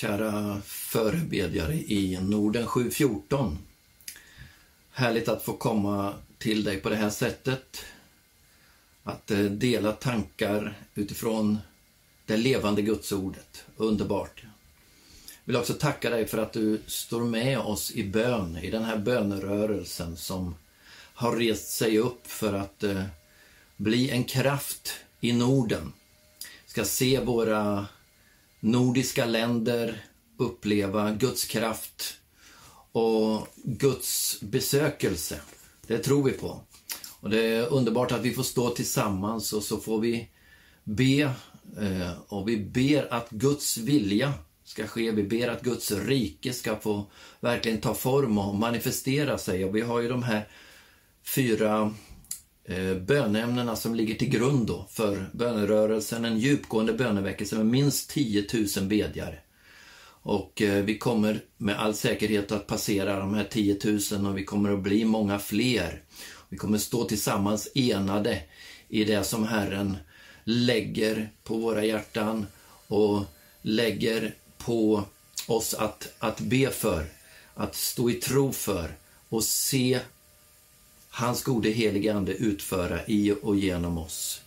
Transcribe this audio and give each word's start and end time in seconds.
kära 0.00 0.60
förebedjare 0.64 1.74
i 1.74 2.18
Norden 2.20 2.66
714. 2.66 3.58
Härligt 4.90 5.28
att 5.28 5.42
få 5.42 5.52
komma 5.52 6.14
till 6.38 6.64
dig 6.64 6.80
på 6.80 6.88
det 6.88 6.96
här 6.96 7.10
sättet. 7.10 7.84
Att 9.02 9.30
eh, 9.30 9.38
dela 9.38 9.92
tankar 9.92 10.74
utifrån 10.94 11.58
det 12.26 12.36
levande 12.36 12.82
gudsordet. 12.82 13.64
Underbart. 13.76 14.42
Jag 14.44 14.52
vill 15.44 15.56
också 15.56 15.74
tacka 15.74 16.10
dig 16.10 16.26
för 16.26 16.38
att 16.38 16.52
du 16.52 16.80
står 16.86 17.24
med 17.24 17.58
oss 17.58 17.90
i 17.90 18.04
bön, 18.04 18.56
i 18.56 18.70
den 18.70 18.84
här 18.84 18.98
bönerörelsen 18.98 20.16
som 20.16 20.54
har 21.14 21.36
rest 21.36 21.68
sig 21.68 21.98
upp 21.98 22.26
för 22.26 22.52
att 22.52 22.82
eh, 22.82 23.04
bli 23.76 24.10
en 24.10 24.24
kraft 24.24 24.94
i 25.20 25.32
Norden. 25.32 25.92
Vi 26.64 26.70
Ska 26.70 26.84
se 26.84 27.20
våra 27.20 27.86
nordiska 28.60 29.26
länder 29.26 30.04
uppleva 30.38 31.12
Guds 31.12 31.44
kraft 31.44 32.14
och 32.92 33.46
Guds 33.64 34.40
besökelse. 34.40 35.40
Det 35.86 35.98
tror 35.98 36.22
vi 36.22 36.32
på. 36.32 36.60
Och 37.20 37.30
Det 37.30 37.46
är 37.46 37.72
underbart 37.72 38.12
att 38.12 38.20
vi 38.20 38.34
får 38.34 38.42
stå 38.42 38.70
tillsammans 38.70 39.52
och 39.52 39.62
så 39.62 39.76
får 39.76 40.00
vi 40.00 40.28
be 40.84 41.20
eh, 41.80 42.12
och 42.28 42.48
vi 42.48 42.56
ber 42.56 43.14
att 43.14 43.30
Guds 43.30 43.76
vilja 43.76 44.32
ska 44.64 44.86
ske. 44.86 45.10
Vi 45.10 45.22
ber 45.22 45.48
att 45.48 45.62
Guds 45.62 45.90
rike 45.90 46.52
ska 46.52 46.76
få 46.76 47.06
verkligen 47.40 47.80
ta 47.80 47.94
form 47.94 48.38
och 48.38 48.54
manifestera 48.54 49.38
sig. 49.38 49.64
Och 49.64 49.76
vi 49.76 49.80
har 49.80 50.00
ju 50.00 50.08
de 50.08 50.22
här 50.22 50.48
fyra 51.34 51.94
Eh, 52.68 52.94
bönämnena 52.94 53.76
som 53.76 53.94
ligger 53.94 54.14
till 54.14 54.28
grund 54.28 54.66
då 54.66 54.86
för 54.90 55.30
bönerörelsen. 55.32 56.24
En 56.24 56.38
djupgående 56.38 56.92
böneväckelse 56.92 57.56
med 57.56 57.66
minst 57.66 58.10
10 58.10 58.44
000 58.76 58.88
bedjare. 58.88 59.38
Och 60.22 60.62
eh, 60.62 60.84
vi 60.84 60.98
kommer 60.98 61.40
med 61.56 61.80
all 61.80 61.94
säkerhet 61.94 62.52
att 62.52 62.66
passera 62.66 63.18
de 63.18 63.34
här 63.34 63.44
10 63.44 63.78
000 64.12 64.26
och 64.26 64.38
vi 64.38 64.44
kommer 64.44 64.72
att 64.72 64.82
bli 64.82 65.04
många 65.04 65.38
fler. 65.38 66.02
Vi 66.48 66.56
kommer 66.56 66.78
stå 66.78 67.04
tillsammans 67.04 67.68
enade 67.74 68.42
i 68.88 69.04
det 69.04 69.24
som 69.24 69.44
Herren 69.44 69.96
lägger 70.44 71.30
på 71.44 71.56
våra 71.56 71.84
hjärtan 71.84 72.46
och 72.86 73.24
lägger 73.62 74.34
på 74.58 75.04
oss 75.46 75.74
att, 75.74 76.14
att 76.18 76.40
be 76.40 76.70
för, 76.70 77.04
att 77.54 77.74
stå 77.74 78.10
i 78.10 78.14
tro 78.14 78.52
för 78.52 78.94
och 79.28 79.44
se 79.44 80.00
hans 81.18 81.42
gode 81.42 81.70
helige 81.70 82.14
Ande 82.14 82.32
utföra 82.32 83.06
i 83.06 83.34
och 83.42 83.56
genom 83.56 83.98
oss. 83.98 84.42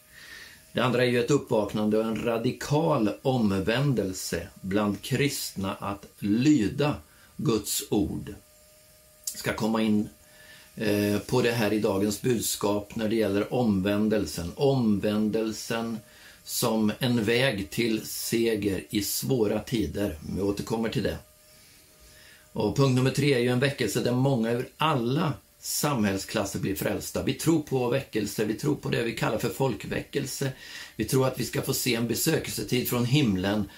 Det 0.73 0.79
andra 0.79 1.05
är 1.05 1.09
ju 1.09 1.19
ett 1.19 1.31
uppvaknande 1.31 1.97
och 1.97 2.03
en 2.03 2.23
radikal 2.23 3.09
omvändelse 3.21 4.47
bland 4.61 5.01
kristna 5.01 5.75
att 5.75 6.05
lyda 6.19 6.95
Guds 7.37 7.83
ord. 7.89 8.35
Jag 9.31 9.39
ska 9.39 9.53
komma 9.53 9.81
in 9.81 10.09
eh, 10.75 11.19
på 11.19 11.41
det 11.41 11.51
här 11.51 11.73
i 11.73 11.79
dagens 11.79 12.21
budskap 12.21 12.95
när 12.95 13.09
det 13.09 13.15
gäller 13.15 13.53
omvändelsen. 13.53 14.51
Omvändelsen 14.55 15.97
som 16.43 16.91
en 16.99 17.23
väg 17.23 17.69
till 17.69 18.05
seger 18.05 18.83
i 18.89 19.01
svåra 19.01 19.59
tider. 19.59 20.15
Vi 20.35 20.41
återkommer 20.41 20.89
till 20.89 21.03
det. 21.03 21.17
Och 22.53 22.77
punkt 22.77 22.95
nummer 22.95 23.11
tre 23.11 23.33
är 23.33 23.39
ju 23.39 23.49
en 23.49 23.59
väckelse 23.59 23.99
där 23.99 24.11
många 24.11 24.51
ur 24.51 24.69
alla 24.77 25.33
samhällsklasser 25.61 26.59
blir 26.59 26.75
frälsta. 26.75 27.23
Vi 27.23 27.33
tror 27.33 27.61
på 27.61 27.89
väckelse, 27.89 28.45
vi 28.45 28.53
tror 28.53 28.75
på 28.75 28.89
det 28.89 29.03
vi 29.03 29.15
kallar 29.15 29.37
för 29.37 29.49
folkväckelse. 29.49 30.51
Vi 30.95 31.05
tror 31.05 31.27
att 31.27 31.39
vi 31.39 31.45
ska 31.45 31.61
få 31.61 31.73
se 31.73 31.95
en 31.95 32.07
besökelsetid 32.07 32.89
från 32.89 33.05
himlen 33.05 33.69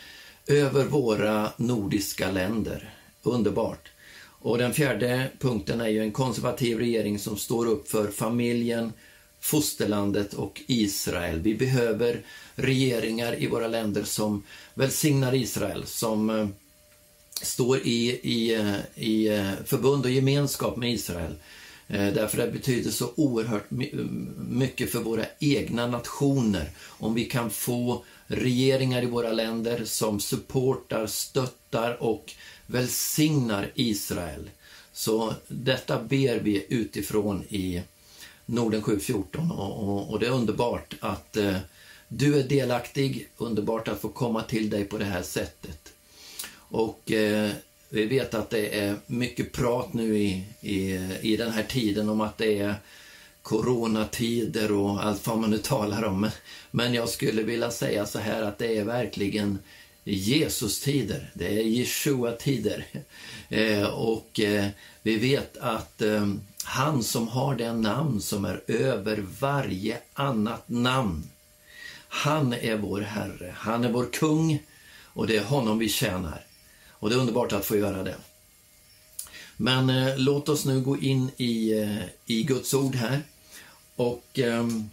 över 0.48 0.86
våra 0.86 1.50
nordiska 1.58 2.32
länder. 2.32 2.94
Underbart. 3.24 3.92
Och 4.44 4.58
den 4.58 4.74
fjärde 4.74 5.28
punkten 5.40 5.82
är 5.82 5.88
ju 5.88 6.02
en 6.02 6.12
konservativ 6.12 6.78
regering 6.80 7.20
som 7.20 7.38
står 7.38 7.66
upp 7.66 7.88
för 7.88 8.12
familjen, 8.12 8.94
fosterlandet 9.40 10.34
och 10.34 10.62
Israel. 10.68 11.40
Vi 11.42 11.56
behöver 11.56 12.22
regeringar 12.56 13.42
i 13.42 13.48
våra 13.48 13.68
länder 13.68 14.04
som 14.04 14.44
välsignar 14.74 15.36
Israel, 15.36 15.86
som 15.86 16.30
eh, 16.30 16.48
står 17.42 17.78
i, 17.78 18.20
i, 18.24 18.54
eh, 18.56 18.76
i 18.96 19.28
eh, 19.28 19.52
förbund 19.66 20.06
och 20.06 20.12
gemenskap 20.12 20.78
med 20.78 20.94
Israel. 20.94 21.36
Eh, 21.88 22.14
därför 22.14 22.38
det 22.38 22.52
betyder 22.52 22.92
så 22.92 23.12
oerhört 23.16 23.72
mm, 23.72 24.36
mycket 24.50 24.92
för 24.92 25.00
våra 25.00 25.26
egna 25.40 25.88
nationer 25.88 26.70
om 26.88 27.14
vi 27.14 27.26
kan 27.26 27.50
få 27.50 28.04
regeringar 28.28 29.04
i 29.04 29.06
våra 29.06 29.32
länder 29.32 29.86
som 29.86 30.20
supportar, 30.20 31.08
stöttar 31.08 32.04
och 32.04 32.34
välsignar 32.66 33.72
Israel. 33.76 34.50
Så 34.94 35.34
detta 35.48 36.04
ber 36.04 36.40
vi 36.40 36.66
utifrån 36.70 37.44
i 37.50 37.82
Norden 38.46 38.82
714 38.82 39.52
och, 39.52 39.84
och, 39.84 40.12
och 40.12 40.20
det 40.20 40.26
är 40.26 40.32
underbart 40.32 40.96
att 41.00 41.38
eh, 41.38 41.58
du 42.08 42.40
är 42.40 42.44
delaktig, 42.44 43.30
underbart 43.38 43.88
att 43.88 44.02
få 44.02 44.10
komma 44.10 44.44
till 44.44 44.70
dig 44.70 44.86
på 44.86 44.98
det 44.98 45.06
här 45.06 45.24
sättet. 45.24 45.94
Och 46.56 47.12
eh, 47.12 47.52
vi 47.94 48.06
vet 48.06 48.34
att 48.34 48.50
det 48.50 48.80
är 48.80 48.96
mycket 49.08 49.52
prat 49.52 49.94
nu 49.94 50.18
i, 50.18 50.46
i, 50.62 50.94
i 51.22 51.38
den 51.38 51.52
här 51.52 51.64
tiden 51.64 52.10
om 52.10 52.22
att 52.22 52.38
det 52.38 52.60
är 52.60 52.76
coronatider 53.42 54.72
och 54.72 55.06
allt 55.06 55.28
vad 55.28 55.40
man 55.40 55.50
nu 55.50 55.58
talar 55.58 56.04
om. 56.04 56.30
Men 56.72 56.94
jag 56.94 57.10
skulle 57.10 57.44
vilja 57.44 57.72
säga 57.72 58.06
så 58.06 58.20
här 58.20 58.42
att 58.42 58.58
det 58.58 58.78
är 58.78 58.84
verkligen 58.84 59.60
Jesus-tider. 60.04 61.32
Det 61.34 61.48
är 61.48 61.64
Jeshua-tider. 61.64 62.86
Eh, 63.50 63.84
och 63.84 64.40
eh, 64.40 64.68
vi 65.02 65.18
vet 65.18 65.58
att 65.58 66.02
eh, 66.02 66.34
han 66.64 67.04
som 67.04 67.28
har 67.28 67.56
det 67.56 67.74
namn 67.74 68.22
som 68.22 68.46
är 68.46 68.62
över 68.68 69.26
varje 69.40 69.98
annat 70.14 70.70
namn. 70.70 71.24
Han 72.08 72.54
är 72.54 72.78
vår 72.78 73.02
Herre, 73.02 73.56
han 73.58 73.84
är 73.84 73.92
vår 73.92 74.06
kung 74.14 74.64
och 75.04 75.28
det 75.28 75.38
är 75.38 75.44
honom 75.44 75.80
vi 75.80 75.90
tjänar. 75.90 76.46
Och 77.04 77.10
det 77.10 77.16
är 77.16 77.20
underbart 77.20 77.54
att 77.54 77.66
få 77.66 77.78
göra 77.78 78.04
det. 78.04 78.16
Men 79.58 79.90
eh, 79.90 80.18
låt 80.18 80.50
oss 80.50 80.66
nu 80.66 80.82
gå 80.82 80.98
in 80.98 81.30
i, 81.38 81.80
eh, 81.80 82.04
i 82.26 82.44
Guds 82.44 82.74
ord 82.74 82.96
här. 82.96 83.22
Och 83.96 84.40
ehm, 84.40 84.90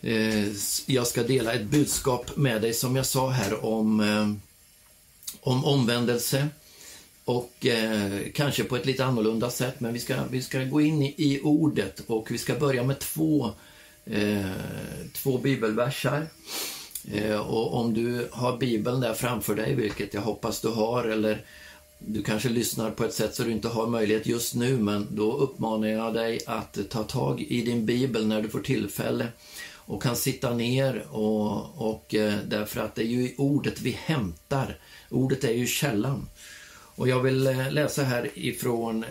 eh, 0.00 0.48
jag 0.86 1.06
ska 1.06 1.22
dela 1.22 1.52
ett 1.52 1.64
budskap 1.64 2.36
med 2.36 2.62
dig 2.62 2.74
som 2.74 2.96
jag 2.96 3.06
sa 3.06 3.30
här 3.30 3.64
om, 3.64 4.00
eh, 4.00 4.32
om 5.40 5.64
omvändelse 5.64 6.48
och 7.24 7.66
eh, 7.66 8.20
kanske 8.34 8.64
på 8.64 8.76
ett 8.76 8.86
lite 8.86 9.04
annorlunda 9.04 9.50
sätt, 9.50 9.80
men 9.80 9.92
vi 9.92 9.98
ska, 9.98 10.24
vi 10.30 10.42
ska 10.42 10.64
gå 10.64 10.80
in 10.80 11.02
i, 11.02 11.14
i 11.16 11.40
ordet 11.42 12.02
och 12.06 12.30
vi 12.30 12.38
ska 12.38 12.54
börja 12.54 12.82
med 12.82 12.98
två, 12.98 13.50
eh, 14.04 14.50
två 15.12 15.38
bibelversar. 15.38 16.26
Eh, 17.12 17.36
och 17.36 17.74
om 17.74 17.94
du 17.94 18.28
har 18.32 18.56
bibeln 18.56 19.00
där 19.00 19.14
framför 19.14 19.54
dig, 19.54 19.74
vilket 19.74 20.14
jag 20.14 20.20
hoppas 20.20 20.60
du 20.60 20.68
har, 20.68 21.04
eller 21.04 21.44
du 21.98 22.22
kanske 22.22 22.48
lyssnar 22.48 22.90
på 22.90 23.04
ett 23.04 23.14
sätt 23.14 23.34
så 23.34 23.42
du 23.42 23.52
inte 23.52 23.68
har 23.68 23.86
möjlighet 23.86 24.26
just 24.26 24.54
nu, 24.54 24.78
men 24.78 25.06
då 25.10 25.32
uppmanar 25.32 25.88
jag 25.88 26.14
dig 26.14 26.40
att 26.46 26.78
ta 26.90 27.02
tag 27.02 27.40
i 27.40 27.62
din 27.62 27.86
bibel 27.86 28.26
när 28.26 28.42
du 28.42 28.48
får 28.48 28.60
tillfälle 28.60 29.26
och 29.90 30.02
kan 30.02 30.16
sitta 30.16 30.54
ner 30.54 31.06
och, 31.10 31.90
och 31.90 32.14
eh, 32.14 32.34
därför 32.48 32.80
att 32.80 32.94
det 32.94 33.02
är 33.02 33.06
ju 33.06 33.22
i 33.22 33.34
ordet 33.38 33.80
vi 33.80 33.90
hämtar. 33.90 34.78
Ordet 35.08 35.44
är 35.44 35.52
ju 35.52 35.66
källan. 35.66 36.28
Och 36.94 37.08
jag 37.08 37.20
vill 37.20 37.46
eh, 37.46 37.72
läsa 37.72 38.02
här 38.02 38.30
ifrån 38.34 39.04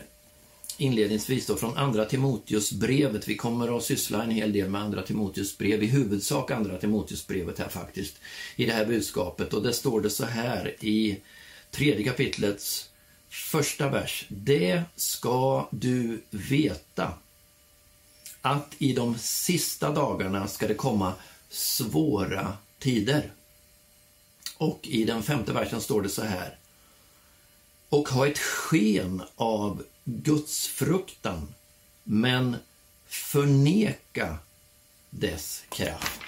inledningsvis 0.81 1.45
då 1.45 1.55
från 1.55 1.77
Andra 1.77 2.05
Timoteusbrevet. 2.05 3.27
Vi 3.27 3.35
kommer 3.35 3.77
att 3.77 3.83
syssla 3.83 4.23
en 4.23 4.31
hel 4.31 4.53
del 4.53 4.69
med 4.69 4.81
Andra 4.81 5.01
Timoteusbrev, 5.01 5.83
i 5.83 5.85
huvudsak 5.85 6.51
Andra 6.51 6.77
Timoteusbrevet 6.77 7.59
här 7.59 7.69
faktiskt, 7.69 8.17
i 8.55 8.65
det 8.65 8.71
här 8.71 8.85
budskapet. 8.85 9.53
Och 9.53 9.63
det 9.63 9.73
står 9.73 10.01
det 10.01 10.09
så 10.09 10.25
här 10.25 10.75
i 10.79 11.17
tredje 11.71 12.03
kapitlets 12.03 12.89
första 13.29 13.89
vers. 13.89 14.25
Det 14.27 14.83
ska 14.95 15.67
du 15.71 16.21
veta 16.29 17.13
att 18.41 18.75
i 18.77 18.93
de 18.93 19.17
sista 19.17 19.91
dagarna 19.91 20.47
ska 20.47 20.67
det 20.67 20.73
komma 20.73 21.13
svåra 21.49 22.53
tider. 22.79 23.31
Och 24.57 24.79
i 24.83 25.03
den 25.03 25.23
femte 25.23 25.53
versen 25.53 25.81
står 25.81 26.01
det 26.01 26.09
så 26.09 26.23
här 26.23 26.59
och 27.89 28.09
ha 28.09 28.27
ett 28.27 28.37
sken 28.37 29.21
av 29.35 29.83
Guds 30.09 30.67
fruktan 30.67 31.53
men 32.03 32.55
förneka 33.07 34.37
dess 35.09 35.63
kraft. 35.69 36.21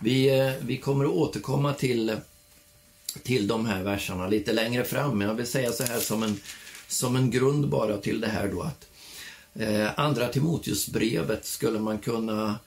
Vi, 0.00 0.38
eh, 0.38 0.52
vi 0.60 0.76
kommer 0.76 1.04
att 1.04 1.10
återkomma 1.10 1.72
till, 1.72 2.16
till 3.22 3.46
de 3.46 3.66
här 3.66 3.82
verserna 3.82 4.26
lite 4.26 4.52
längre 4.52 4.84
fram, 4.84 5.18
men 5.18 5.28
jag 5.28 5.34
vill 5.34 5.46
säga 5.46 5.72
så 5.72 5.82
här 5.82 6.00
som 6.00 6.22
en, 6.22 6.40
som 6.88 7.16
en 7.16 7.30
grund 7.30 7.68
bara 7.68 7.96
till 7.96 8.20
det 8.20 8.28
här 8.28 8.48
då 8.48 8.62
att 8.62 8.88
eh, 9.54 9.90
Andra 9.96 10.28
Timoteusbrevet 10.28 11.46
skulle 11.46 11.78
man 11.78 11.98
kunna 11.98 12.58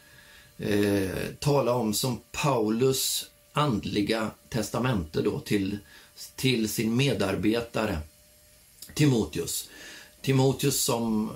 eh, 0.57 1.25
tala 1.40 1.74
om 1.74 1.94
som 1.94 2.22
Paulus 2.31 3.30
andliga 3.54 4.31
testamente 4.50 5.22
då 5.22 5.40
till 5.40 5.78
till 6.36 6.69
sin 6.69 6.96
medarbetare 6.96 7.98
Timoteus. 8.94 9.69
Timoteus 10.21 10.83
som 10.83 11.31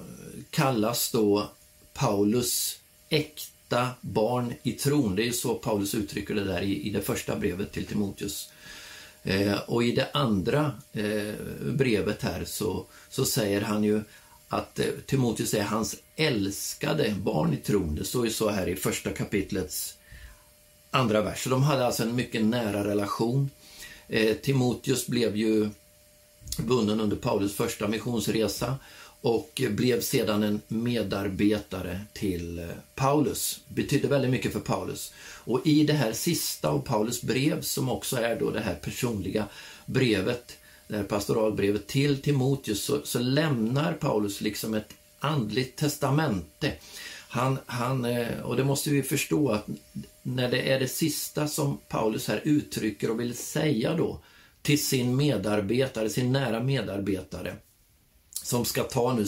kallas 0.49 1.11
då 1.11 1.49
Paulus 1.93 2.79
äkta 3.09 3.89
barn 4.01 4.53
i 4.63 4.71
tron. 4.71 5.15
Det 5.15 5.27
är 5.27 5.31
så 5.31 5.55
Paulus 5.55 5.95
uttrycker 5.95 6.35
det 6.35 6.43
där 6.43 6.61
i, 6.61 6.87
i 6.87 6.89
det 6.89 7.01
första 7.01 7.35
brevet 7.35 7.71
till 7.71 7.85
Timoteus. 7.85 8.49
Eh, 9.23 9.59
och 9.67 9.83
i 9.83 9.91
det 9.91 10.09
andra 10.13 10.71
eh, 10.93 11.33
brevet 11.73 12.21
här 12.21 12.45
så, 12.45 12.85
så 13.09 13.25
säger 13.25 13.61
han 13.61 13.83
ju 13.83 14.01
att 14.47 14.79
eh, 14.79 14.85
Timoteus 15.05 15.53
är 15.53 15.63
hans 15.63 15.95
älskade 16.15 17.15
barn 17.23 17.53
i 17.53 17.57
tron. 17.57 17.95
Det 17.95 18.05
står 18.05 18.25
ju 18.25 18.31
så 18.31 18.49
här 18.49 18.69
i 18.69 18.75
första 18.75 19.09
kapitlets 19.09 19.97
andra 20.91 21.21
vers. 21.21 21.43
Så 21.43 21.49
de 21.49 21.63
hade 21.63 21.85
alltså 21.85 22.03
en 22.03 22.15
mycket 22.15 22.45
nära 22.45 22.87
relation. 22.87 23.49
Eh, 24.07 24.35
Timoteus 24.35 25.07
blev 25.07 25.37
ju 25.37 25.69
bunden 26.59 26.99
under 26.99 27.15
Paulus 27.15 27.55
första 27.55 27.87
missionsresa 27.87 28.75
och 29.21 29.61
blev 29.69 30.01
sedan 30.01 30.43
en 30.43 30.61
medarbetare 30.67 32.01
till 32.13 32.59
eh, 32.59 32.65
Paulus. 32.95 33.59
Betydde 33.67 34.07
väldigt 34.07 34.31
mycket 34.31 34.53
för 34.53 34.59
Paulus. 34.59 35.13
Och 35.19 35.67
i 35.67 35.83
det 35.83 35.93
här 35.93 36.13
sista 36.13 36.69
av 36.69 36.79
Paulus 36.79 37.21
brev, 37.21 37.61
som 37.61 37.89
också 37.89 38.17
är 38.17 38.39
då 38.39 38.51
det 38.51 38.59
här 38.59 38.75
personliga 38.75 39.45
brevet, 39.85 40.57
det 40.87 40.97
här 40.97 41.03
pastoralbrevet 41.03 41.87
till 41.87 42.21
Timoteus, 42.21 42.83
så, 42.83 43.01
så 43.03 43.19
lämnar 43.19 43.93
Paulus 43.93 44.41
liksom 44.41 44.73
ett 44.73 44.93
andligt 45.19 45.75
testamente. 45.75 46.73
Han, 47.27 47.57
han, 47.65 48.05
eh, 48.05 48.39
och 48.39 48.55
det 48.55 48.63
måste 48.63 48.89
vi 48.89 49.03
förstå 49.03 49.49
att 49.49 49.67
när 50.21 50.51
det 50.51 50.71
är 50.71 50.79
det 50.79 50.87
sista 50.87 51.47
som 51.47 51.77
Paulus 51.87 52.27
här 52.27 52.41
uttrycker 52.43 53.11
och 53.11 53.19
vill 53.19 53.37
säga 53.37 53.95
då 53.95 54.19
till 54.65 54.83
sin 54.83 55.15
medarbetare, 55.15 56.09
sin 56.09 56.31
nära 56.31 56.63
medarbetare, 56.63 57.55
som 58.43 58.65
ska 58.65 58.83
ta 58.83 59.13
nu 59.13 59.25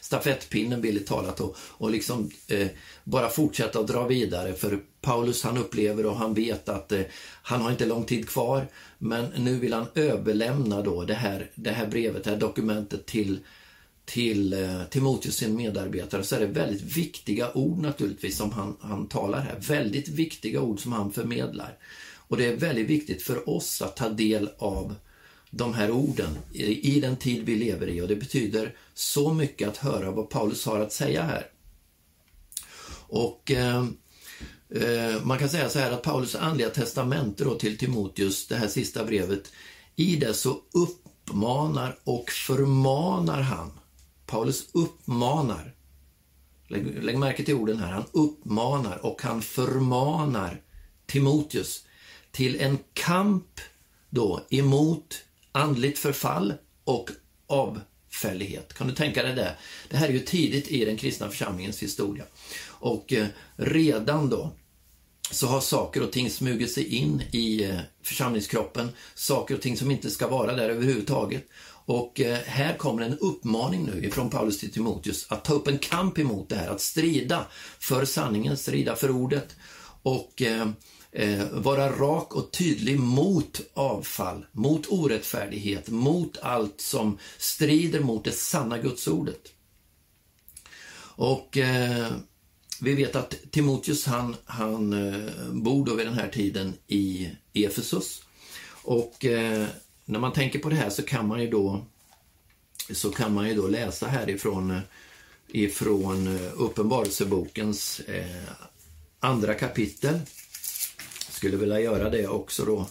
stafettpinnen 0.00 0.80
billigt 0.80 1.06
talat 1.06 1.40
och, 1.40 1.56
och 1.58 1.90
liksom 1.90 2.30
eh, 2.48 2.68
bara 3.04 3.28
fortsätta 3.28 3.80
att 3.80 3.86
dra 3.86 4.06
vidare. 4.06 4.52
För 4.52 4.80
Paulus 5.00 5.42
han 5.42 5.58
upplever 5.58 6.06
och 6.06 6.16
han 6.16 6.34
vet 6.34 6.68
att 6.68 6.92
eh, 6.92 7.02
han 7.42 7.60
har 7.60 7.70
inte 7.70 7.86
lång 7.86 8.04
tid 8.04 8.28
kvar. 8.28 8.66
Men 8.98 9.24
nu 9.36 9.58
vill 9.58 9.72
han 9.72 9.86
överlämna 9.94 10.82
då 10.82 11.04
det 11.04 11.14
här, 11.14 11.50
det 11.54 11.70
här 11.70 11.86
brevet, 11.86 12.24
det 12.24 12.30
här 12.30 12.36
dokumentet 12.36 13.06
till, 13.06 13.38
till 14.04 14.52
eh, 14.52 14.82
Timoteus, 14.90 15.36
sin 15.36 15.56
medarbetare. 15.56 16.22
Så 16.22 16.36
är 16.36 16.40
det 16.40 16.46
väldigt 16.46 16.96
viktiga 16.96 17.52
ord 17.52 17.78
naturligtvis 17.78 18.36
som 18.36 18.52
han, 18.52 18.76
han 18.80 19.08
talar 19.08 19.40
här. 19.40 19.56
Väldigt 19.60 20.08
viktiga 20.08 20.60
ord 20.60 20.80
som 20.80 20.92
han 20.92 21.12
förmedlar. 21.12 21.78
Och 22.34 22.38
det 22.40 22.46
är 22.46 22.56
väldigt 22.56 22.86
viktigt 22.86 23.22
för 23.22 23.48
oss 23.50 23.82
att 23.82 23.96
ta 23.96 24.08
del 24.08 24.50
av 24.58 24.94
de 25.50 25.74
här 25.74 25.90
orden 25.90 26.38
i 26.52 27.00
den 27.00 27.16
tid 27.16 27.44
vi 27.44 27.56
lever 27.56 27.88
i 27.88 28.00
och 28.00 28.08
det 28.08 28.16
betyder 28.16 28.76
så 28.94 29.34
mycket 29.34 29.68
att 29.68 29.76
höra 29.76 30.10
vad 30.10 30.30
Paulus 30.30 30.66
har 30.66 30.80
att 30.80 30.92
säga 30.92 31.22
här. 31.22 31.46
Och 33.08 33.50
eh, 33.50 33.84
eh, 34.70 35.24
man 35.24 35.38
kan 35.38 35.48
säga 35.48 35.68
så 35.68 35.78
här 35.78 35.90
att 35.90 36.02
Paulus 36.02 36.34
andliga 36.34 36.70
testamente 36.70 37.44
då 37.44 37.54
till 37.54 37.78
Timoteus, 37.78 38.46
det 38.46 38.56
här 38.56 38.68
sista 38.68 39.04
brevet, 39.04 39.52
i 39.96 40.16
det 40.16 40.34
så 40.34 40.60
uppmanar 40.72 41.98
och 42.04 42.30
förmanar 42.30 43.40
han. 43.40 43.72
Paulus 44.26 44.68
uppmanar. 44.72 45.74
Lägg, 46.68 47.04
lägg 47.04 47.18
märke 47.18 47.44
till 47.44 47.54
orden 47.54 47.78
här. 47.78 47.92
Han 47.92 48.04
uppmanar 48.12 49.06
och 49.06 49.22
han 49.22 49.42
förmanar 49.42 50.62
Timoteus 51.06 51.84
till 52.34 52.60
en 52.60 52.78
kamp 52.92 53.60
då 54.10 54.46
emot 54.50 55.22
andligt 55.52 55.98
förfall 55.98 56.54
och 56.84 57.10
avfällighet. 57.46 58.74
Kan 58.74 58.86
du 58.86 58.94
tänka 58.94 59.22
dig 59.22 59.34
det? 59.34 59.56
Det 59.90 59.96
här 59.96 60.08
är 60.08 60.12
ju 60.12 60.20
tidigt 60.20 60.68
i 60.68 60.84
den 60.84 60.96
kristna 60.96 61.28
församlingens 61.28 61.82
historia. 61.82 62.24
Och 62.66 63.12
eh, 63.12 63.26
redan 63.56 64.30
då 64.30 64.52
så 65.30 65.46
har 65.46 65.60
saker 65.60 66.02
och 66.02 66.12
ting 66.12 66.30
smugit 66.30 66.72
sig 66.72 66.94
in 66.94 67.22
i 67.30 67.64
eh, 67.64 67.78
församlingskroppen, 68.02 68.88
saker 69.14 69.54
och 69.54 69.60
ting 69.60 69.76
som 69.76 69.90
inte 69.90 70.10
ska 70.10 70.28
vara 70.28 70.56
där 70.56 70.68
överhuvudtaget. 70.68 71.44
Och 71.86 72.20
eh, 72.20 72.38
här 72.46 72.76
kommer 72.76 73.02
en 73.02 73.18
uppmaning 73.18 73.84
nu 73.84 74.04
ifrån 74.04 74.30
Paulus 74.30 74.60
till 74.60 74.72
Timoteus 74.72 75.26
att 75.28 75.44
ta 75.44 75.54
upp 75.54 75.68
en 75.68 75.78
kamp 75.78 76.18
emot 76.18 76.48
det 76.48 76.56
här, 76.56 76.68
att 76.68 76.80
strida 76.80 77.46
för 77.78 78.04
sanningen, 78.04 78.56
strida 78.56 78.96
för 78.96 79.10
ordet. 79.10 79.56
Och 80.02 80.42
eh, 80.42 80.68
eh, 81.14 81.50
vara 81.52 81.90
rak 81.90 82.34
och 82.34 82.52
tydlig 82.52 83.00
mot 83.00 83.60
avfall, 83.74 84.46
mot 84.52 84.86
orättfärdighet, 84.88 85.88
mot 85.88 86.38
allt 86.42 86.80
som 86.80 87.18
strider 87.38 88.00
mot 88.00 88.24
det 88.24 88.32
sanna 88.32 88.78
gudsordet. 88.78 89.52
Och 91.16 91.56
eh, 91.56 92.12
vi 92.80 92.94
vet 92.94 93.16
att 93.16 93.34
Timoteus 93.50 94.06
han, 94.06 94.36
han 94.44 94.92
eh, 94.92 95.52
bor 95.52 95.86
då 95.86 95.94
vid 95.94 96.06
den 96.06 96.18
här 96.18 96.28
tiden 96.28 96.74
i 96.86 97.30
Efesus. 97.52 98.22
Och 98.82 99.24
eh, 99.24 99.66
när 100.04 100.18
man 100.18 100.32
tänker 100.32 100.58
på 100.58 100.68
det 100.68 100.76
här 100.76 100.90
så 100.90 101.02
kan 101.02 101.26
man 101.28 101.40
ju 101.40 101.50
då 101.50 101.86
så 102.90 103.10
kan 103.10 103.34
man 103.34 103.48
ju 103.48 103.54
då 103.54 103.68
läsa 103.68 104.06
härifrån 104.06 104.80
ifrån 105.48 106.36
eh, 106.36 106.52
Uppenbarelsebokens 106.56 108.00
eh, 108.00 108.42
andra 109.20 109.54
kapitel 109.54 110.20
skulle 111.44 111.56
vilja 111.56 111.80
göra 111.80 112.10
det 112.10 112.26
också 112.26 112.64
då 112.64 112.86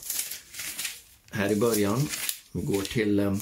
här 1.31 1.51
i 1.51 1.55
början. 1.55 2.07
Vi 2.51 2.61
går 2.61 2.81
till 2.81 3.19
eh, 3.19 3.35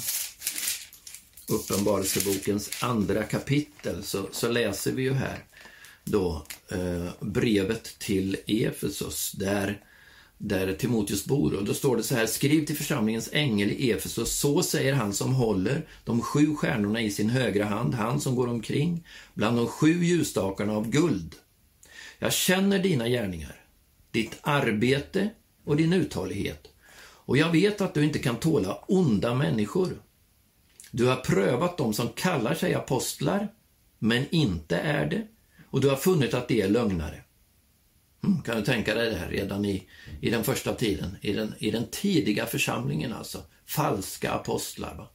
Uppenbarelsebokens 1.49 2.83
andra 2.83 3.23
kapitel 3.23 4.03
så, 4.03 4.27
så 4.31 4.47
läser 4.47 4.91
vi 4.91 5.03
ju 5.03 5.13
här 5.13 5.43
då 6.03 6.45
eh, 6.69 7.09
brevet 7.19 7.99
till 7.99 8.37
Efesos 8.47 9.31
där, 9.31 9.81
där 10.37 10.73
Timoteus 10.73 11.25
bor. 11.25 11.53
Och 11.53 11.65
då 11.65 11.73
står 11.73 11.97
det 11.97 12.03
så 12.03 12.15
här, 12.15 12.25
skriv 12.25 12.65
till 12.65 12.77
församlingens 12.77 13.29
ängel 13.31 13.69
i 13.69 13.91
Efesos, 13.91 14.39
så 14.39 14.63
säger 14.63 14.93
han 14.93 15.13
som 15.13 15.33
håller 15.33 15.87
de 16.03 16.21
sju 16.21 16.55
stjärnorna 16.55 17.01
i 17.01 17.11
sin 17.11 17.29
högra 17.29 17.65
hand, 17.65 17.93
han 17.93 18.21
som 18.21 18.35
går 18.35 18.47
omkring 18.47 19.07
bland 19.33 19.57
de 19.57 19.67
sju 19.67 20.03
ljusstakarna 20.03 20.73
av 20.73 20.89
guld. 20.89 21.35
Jag 22.19 22.33
känner 22.33 22.79
dina 22.79 23.09
gärningar 23.09 23.60
ditt 24.11 24.37
arbete 24.41 25.29
och 25.63 25.77
din 25.77 25.93
uthållighet. 25.93 26.67
Och 27.01 27.37
jag 27.37 27.51
vet 27.51 27.81
att 27.81 27.93
du 27.93 28.03
inte 28.03 28.19
kan 28.19 28.35
tåla 28.35 28.73
onda 28.87 29.35
människor. 29.35 30.01
Du 30.91 31.05
har 31.05 31.15
prövat 31.15 31.77
dem 31.77 31.93
som 31.93 32.09
kallar 32.09 32.53
sig 32.53 32.73
apostlar, 32.73 33.47
men 33.99 34.25
inte 34.29 34.77
är 34.77 35.05
det, 35.05 35.27
och 35.65 35.81
du 35.81 35.89
har 35.89 35.95
funnit 35.95 36.33
att 36.33 36.47
de 36.47 36.61
är 36.61 36.69
lögnare. 36.69 37.23
Mm, 38.23 38.41
kan 38.41 38.57
du 38.57 38.63
tänka 38.63 38.95
dig 38.95 39.09
det 39.09 39.17
här 39.17 39.29
redan 39.29 39.65
i, 39.65 39.87
i 40.21 40.29
den 40.29 40.43
första 40.43 40.73
tiden, 40.73 41.17
i 41.21 41.33
den, 41.33 41.53
i 41.59 41.71
den 41.71 41.87
tidiga 41.91 42.45
församlingen 42.45 43.13
alltså. 43.13 43.43
Falska 43.65 44.31
apostlar. 44.31 44.95
Va? 44.95 45.09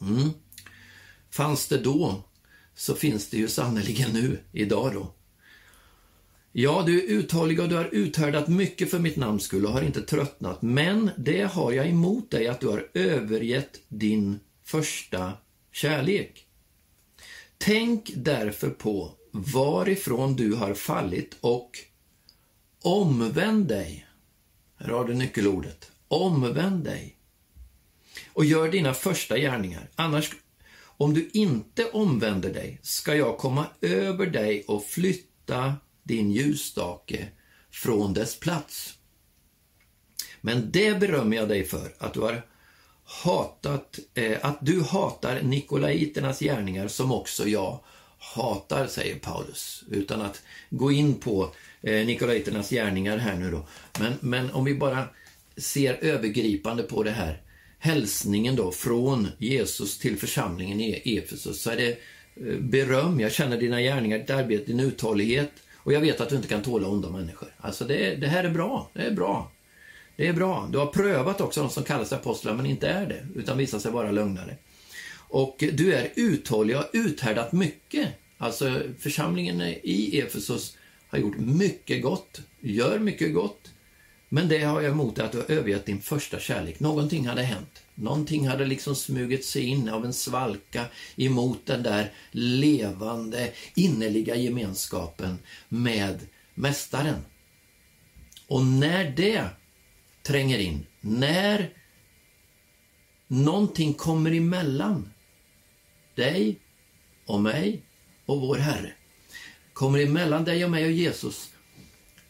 Mm. 0.00 0.30
Fanns 1.30 1.68
det 1.68 1.78
då, 1.78 2.24
så 2.74 2.94
finns 2.94 3.30
det 3.30 3.36
ju 3.36 3.48
sannerligen 3.48 4.10
nu, 4.10 4.40
idag 4.52 4.94
då. 4.94 5.14
Ja, 6.52 6.82
du 6.86 6.98
är 6.98 7.18
uthållig 7.18 7.60
och 7.60 7.68
du 7.68 7.76
har 7.76 7.88
uthärdat 7.92 8.48
mycket 8.48 8.90
för 8.90 8.98
mitt 8.98 9.16
namns 9.16 9.42
skull 9.42 9.66
och 9.66 9.72
har 9.72 9.82
inte 9.82 10.02
tröttnat. 10.02 10.62
Men 10.62 11.10
det 11.18 11.42
har 11.42 11.72
jag 11.72 11.88
emot 11.88 12.30
dig 12.30 12.48
att 12.48 12.60
du 12.60 12.66
har 12.66 12.88
övergett 12.94 13.80
din 13.88 14.40
första 14.64 15.32
kärlek. 15.72 16.46
Tänk 17.58 18.10
därför 18.14 18.70
på 18.70 19.12
varifrån 19.32 20.36
du 20.36 20.54
har 20.54 20.74
fallit 20.74 21.36
och 21.40 21.70
omvänd 22.82 23.68
dig. 23.68 24.06
Här 24.76 24.88
har 24.88 25.04
du 25.04 25.14
nyckelordet. 25.14 25.90
Omvänd 26.08 26.84
dig. 26.84 27.16
Och 28.32 28.44
gör 28.44 28.68
dina 28.68 28.94
första 28.94 29.38
gärningar. 29.38 29.90
Annars, 29.94 30.30
om 30.82 31.14
du 31.14 31.30
inte 31.32 31.90
omvänder 31.90 32.52
dig, 32.52 32.78
ska 32.82 33.14
jag 33.14 33.38
komma 33.38 33.66
över 33.80 34.26
dig 34.26 34.64
och 34.66 34.84
flytta 34.84 35.74
din 36.10 36.30
ljusstake 36.30 37.28
från 37.70 38.14
dess 38.14 38.40
plats. 38.40 38.94
Men 40.40 40.70
det 40.70 41.00
berömmer 41.00 41.36
jag 41.36 41.48
dig 41.48 41.64
för, 41.64 41.94
att 41.98 42.14
du 42.14 42.20
har 42.20 42.42
hatat, 43.04 43.98
eh, 44.14 44.38
att 44.42 44.58
du 44.60 44.82
hatar 44.82 45.42
Nikolaiternas 45.42 46.40
gärningar 46.40 46.88
som 46.88 47.12
också 47.12 47.48
jag 47.48 47.80
hatar, 48.18 48.86
säger 48.86 49.18
Paulus, 49.18 49.84
utan 49.90 50.20
att 50.20 50.42
gå 50.70 50.92
in 50.92 51.14
på 51.14 51.54
eh, 51.82 52.06
Nikolaiternas 52.06 52.70
gärningar 52.70 53.18
här 53.18 53.36
nu 53.36 53.50
då. 53.50 53.66
Men, 54.00 54.12
men 54.20 54.50
om 54.50 54.64
vi 54.64 54.74
bara 54.74 55.08
ser 55.56 55.94
övergripande 55.94 56.82
på 56.82 57.02
det 57.02 57.10
här, 57.10 57.42
hälsningen 57.78 58.56
då 58.56 58.72
från 58.72 59.28
Jesus 59.38 59.98
till 59.98 60.18
församlingen 60.18 60.80
i 60.80 61.18
Efesus, 61.18 61.62
så 61.62 61.70
är 61.70 61.76
det 61.76 61.90
eh, 61.90 62.58
beröm, 62.58 63.20
jag 63.20 63.32
känner 63.32 63.60
dina 63.60 63.80
gärningar, 63.80 64.18
ditt 64.18 64.30
arbete, 64.30 64.64
din 64.64 64.80
uthållighet, 64.80 65.52
och 65.90 65.94
jag 65.94 66.00
vet 66.00 66.20
att 66.20 66.28
du 66.28 66.36
inte 66.36 66.48
kan 66.48 66.62
tåla 66.62 66.88
onda 66.88 67.10
människor. 67.10 67.48
Alltså 67.58 67.84
det, 67.84 68.14
det 68.14 68.26
här 68.26 68.44
är 68.44 68.50
bra. 68.50 68.90
Det 68.92 69.02
är 69.02 69.10
bra. 69.10 69.50
Det 70.16 70.28
är 70.28 70.32
bra. 70.32 70.68
Du 70.72 70.78
har 70.78 70.86
prövat 70.86 71.40
också 71.40 71.60
de 71.60 71.70
som 71.70 71.84
kallar 71.84 72.04
sig 72.04 72.18
apostlar 72.18 72.54
men 72.54 72.66
inte 72.66 72.88
är 72.88 73.06
det, 73.06 73.26
utan 73.34 73.58
visar 73.58 73.78
sig 73.78 73.92
vara 73.92 74.10
lögnare. 74.10 74.56
Och 75.14 75.64
du 75.72 75.94
är 75.94 76.08
uthållig 76.16 76.76
och 76.76 76.82
har 76.82 76.90
uthärdat 76.92 77.52
mycket. 77.52 78.08
Alltså 78.38 78.80
församlingen 78.98 79.60
i 79.82 80.18
Efesos 80.18 80.76
har 81.08 81.18
gjort 81.18 81.38
mycket 81.38 82.02
gott, 82.02 82.40
gör 82.60 82.98
mycket 82.98 83.34
gott. 83.34 83.70
Men 84.28 84.48
det 84.48 84.58
har 84.58 84.80
jag 84.80 84.90
emot 84.90 85.18
att 85.18 85.32
du 85.32 85.38
har 85.38 85.50
övergett 85.50 85.86
din 85.86 86.00
första 86.00 86.38
kärlek. 86.38 86.80
Någonting 86.80 87.26
hade 87.26 87.42
hänt. 87.42 87.79
Någonting 88.00 88.48
hade 88.48 88.66
liksom 88.66 88.96
smugit 88.96 89.44
sig 89.44 89.62
in 89.62 89.88
av 89.88 90.04
en 90.04 90.12
svalka 90.12 90.84
emot 91.16 91.66
den 91.66 91.82
där 91.82 92.12
levande, 92.30 93.52
innerliga 93.74 94.36
gemenskapen 94.36 95.38
med 95.68 96.26
Mästaren. 96.54 97.24
Och 98.46 98.66
när 98.66 99.10
det 99.10 99.48
tränger 100.22 100.58
in, 100.58 100.86
när 101.00 101.70
någonting 103.26 103.94
kommer 103.94 104.32
emellan 104.32 105.12
dig 106.14 106.58
och 107.26 107.40
mig 107.40 107.82
och 108.26 108.40
vår 108.40 108.56
Herre, 108.56 108.92
kommer 109.72 109.98
emellan 109.98 110.44
dig 110.44 110.64
och 110.64 110.70
mig 110.70 110.84
och 110.84 110.92
Jesus, 110.92 111.50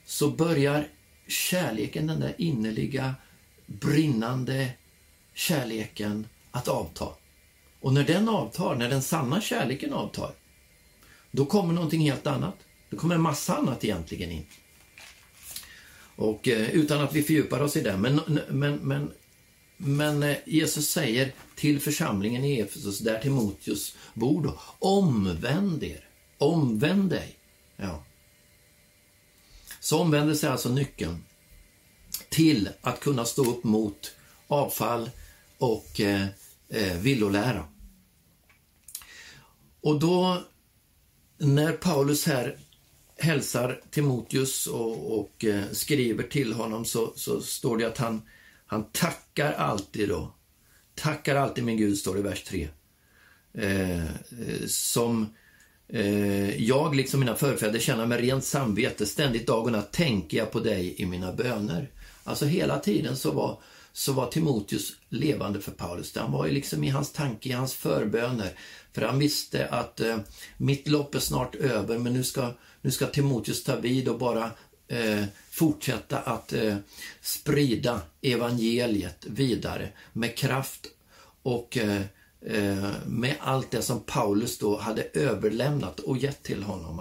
så 0.07 0.31
börjar 0.31 0.89
kärleken, 1.29 2.07
den 2.07 2.21
där 2.21 2.35
innerliga, 2.39 3.15
brinnande 3.67 4.73
kärleken 5.41 6.27
att 6.51 6.69
avta. 6.69 7.09
Och 7.81 7.93
när 7.93 8.05
den 8.05 8.29
avtar, 8.29 8.75
när 8.75 8.89
den 8.89 9.03
sanna 9.03 9.41
kärleken 9.41 9.93
avtar, 9.93 10.35
då 11.31 11.47
kommer 11.47 11.75
någonting 11.75 12.01
helt 12.01 12.27
annat. 12.27 12.55
Då 12.91 12.97
kommer 12.97 13.15
en 13.15 13.21
massa 13.21 13.57
annat 13.57 13.85
egentligen 13.85 14.31
in. 14.31 14.47
Och 16.17 16.49
eh, 16.49 16.71
utan 16.71 17.01
att 17.01 17.15
vi 17.15 17.23
fördjupar 17.23 17.61
oss 17.61 17.77
i 17.77 17.81
det. 17.81 17.97
Men, 17.97 18.21
men, 18.49 18.75
men, 18.75 19.13
men 19.77 20.23
eh, 20.23 20.37
Jesus 20.47 20.91
säger 20.91 21.33
till 21.55 21.81
församlingen 21.81 22.45
i 22.45 22.61
Efesus, 22.61 22.99
där 22.99 23.21
Timoteus 23.21 23.97
bor 24.15 24.43
då, 24.43 24.61
omvänd 24.79 25.83
er, 25.85 26.09
omvänd 26.39 27.11
dig. 27.11 27.37
Ja. 27.77 28.05
Så 29.81 30.01
omvändelse 30.01 30.47
är 30.47 30.51
alltså 30.51 30.69
nyckeln 30.69 31.25
till 32.29 32.69
att 32.81 33.01
kunna 33.01 33.25
stå 33.25 33.51
upp 33.51 33.65
mot 33.65 34.15
avfall 34.47 35.11
och 35.61 36.01
eh, 36.01 36.27
eh 36.69 36.99
villolära. 36.99 37.65
Och 39.81 40.01
då, 40.01 40.43
när 41.39 41.73
Paulus 41.73 42.27
här 42.27 42.59
hälsar 43.17 43.81
Timoteus 43.91 44.67
och, 44.67 45.21
och 45.21 45.45
eh, 45.45 45.65
skriver 45.73 46.23
till 46.23 46.53
honom 46.53 46.85
så, 46.85 47.13
så 47.17 47.41
står 47.41 47.77
det 47.77 47.85
att 47.85 47.99
han, 47.99 48.23
han 48.67 48.85
tackar 48.93 49.53
alltid 49.53 50.09
då. 50.09 50.35
Tackar 50.95 51.37
alltid 51.37 51.65
min 51.65 51.77
Gud, 51.77 51.99
står 51.99 52.15
det 52.15 52.21
i 52.21 52.23
vers 52.23 52.45
3. 52.45 52.69
Eh, 53.55 54.05
eh, 54.05 54.67
som 54.67 55.35
eh, 55.89 56.63
jag, 56.63 56.95
liksom 56.95 57.21
mina 57.21 57.35
förfäder, 57.35 57.79
känner 57.79 58.07
med 58.07 58.21
rent 58.21 58.45
samvete. 58.45 59.07
Ständigt 59.07 59.47
dag 59.47 59.65
och 59.65 59.73
natt 59.73 59.93
tänker 59.93 60.39
jag 60.39 60.51
på 60.51 60.61
dig 60.61 60.95
i 61.03 61.07
mina 61.07 61.33
böner. 61.33 61.91
Alltså 62.25 62.47
hela 62.47 62.79
tiden 62.79 63.17
så 63.17 63.31
var, 63.31 63.63
så 64.01 64.13
var 64.13 64.27
Timoteus 64.27 64.93
levande 65.09 65.61
för 65.61 65.73
Paulus. 65.73 66.17
Han 66.17 66.33
var 66.33 66.47
ju 66.47 66.53
liksom 66.53 66.85
i 66.85 66.89
hans 66.89 67.13
tanke, 67.13 67.49
i 67.49 67.53
hans 67.53 67.75
förböner. 67.75 68.53
För 68.93 69.03
han 69.03 69.19
visste 69.19 69.69
att 69.69 70.01
eh, 70.01 70.19
mitt 70.57 70.89
lopp 70.89 71.15
är 71.15 71.19
snart 71.19 71.55
över, 71.55 71.99
men 71.99 72.13
nu 72.13 72.25
ska, 72.25 72.53
nu 72.81 72.91
ska 72.91 73.07
Timoteus 73.07 73.65
ta 73.65 73.77
vid 73.77 74.09
och 74.09 74.19
bara 74.19 74.51
eh, 74.89 75.25
fortsätta 75.51 76.19
att 76.19 76.53
eh, 76.53 76.77
sprida 77.21 78.01
evangeliet 78.23 79.27
vidare 79.27 79.89
med 80.13 80.37
kraft 80.37 80.87
och 81.43 81.77
eh, 81.77 82.03
eh 82.41 82.91
med 83.07 83.35
allt 83.41 83.71
det 83.71 83.83
som 83.83 84.01
Paulus 84.01 84.59
då 84.59 84.79
hade 84.79 85.03
överlämnat 85.03 86.01
och 86.01 86.19
gett 86.19 86.43
till 86.43 86.63
honom. 86.63 87.01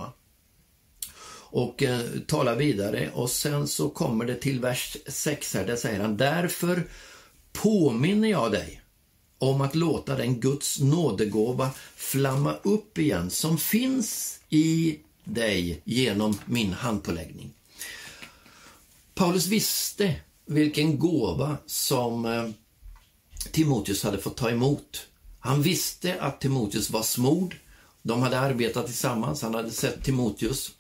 Och 1.52 1.84
eh, 1.84 2.02
talar 2.28 2.56
vidare 2.56 3.12
och 3.14 3.30
sen 3.30 3.68
så 3.68 3.90
kommer 3.90 4.26
det 4.26 4.36
till 4.36 4.60
vers 4.60 4.98
6 5.08 5.54
här, 5.54 5.68
där 5.68 5.76
säger 5.76 6.00
han 6.00 6.18
Därför 6.18 6.84
påminner 7.54 8.30
jag 8.30 8.52
dig 8.52 8.82
om 9.38 9.62
att 9.62 9.76
låta 9.76 10.16
den 10.16 10.40
Guds 10.40 10.80
nådegåva 10.80 11.70
flamma 11.96 12.54
upp 12.64 12.98
igen 12.98 13.30
som 13.30 13.58
finns 13.58 14.40
i 14.50 15.00
dig 15.24 15.82
genom 15.84 16.38
min 16.46 16.74
handpåläggning. 16.74 17.54
Paulus 19.14 19.48
visste 19.48 20.16
vilken 20.46 21.00
gåva 21.00 21.58
som 21.66 22.26
eh, 22.26 22.50
Timoteus 23.52 24.04
hade 24.04 24.18
fått 24.18 24.38
ta 24.38 24.50
emot. 24.50 25.06
Han 25.40 25.62
visste 25.62 26.22
att 26.22 26.42
Timoteus 26.42 26.90
var 26.90 27.04
smord. 27.04 27.56
De 28.02 28.22
hade 28.22 28.40
arbetat 28.40 28.86
tillsammans. 28.86 29.42
Han 29.42 29.56
hade 29.56 29.72
sett 29.72 30.04
Timoteus 30.04 30.72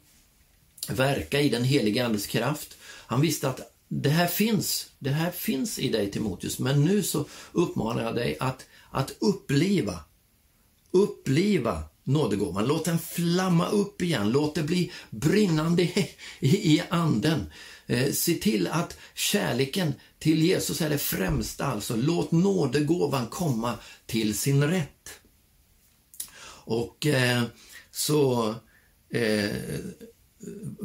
verka 0.87 1.41
i 1.41 1.49
den 1.49 1.63
helige 1.63 2.05
Andes 2.05 2.27
kraft. 2.27 2.77
Han 2.83 3.21
visste 3.21 3.49
att 3.49 3.73
det 3.87 4.09
här 4.09 4.27
finns, 4.27 4.89
det 4.99 5.09
här 5.09 5.31
finns 5.31 5.79
i 5.79 5.89
dig 5.89 6.11
Timoteus, 6.11 6.59
men 6.59 6.85
nu 6.85 7.03
så 7.03 7.25
uppmanar 7.51 8.03
jag 8.03 8.15
dig 8.15 8.37
att, 8.39 8.65
att 8.91 9.11
uppliva, 9.19 9.99
uppliva 10.91 11.83
nådegåvan. 12.03 12.67
Låt 12.67 12.85
den 12.85 12.99
flamma 12.99 13.69
upp 13.69 14.01
igen, 14.01 14.31
låt 14.31 14.55
det 14.55 14.63
bli 14.63 14.91
brinnande 15.09 15.83
i, 15.83 16.09
i, 16.39 16.75
i 16.75 16.83
anden. 16.89 17.45
Eh, 17.87 18.11
se 18.11 18.33
till 18.33 18.67
att 18.67 18.97
kärleken 19.13 19.93
till 20.19 20.43
Jesus 20.43 20.81
är 20.81 20.89
det 20.89 20.97
främsta, 20.97 21.65
alltså. 21.65 21.95
Låt 21.95 22.31
nådegåvan 22.31 23.27
komma 23.27 23.75
till 24.05 24.37
sin 24.37 24.63
rätt. 24.63 25.09
Och 26.65 27.05
eh, 27.05 27.43
så 27.91 28.55
eh, 29.09 29.49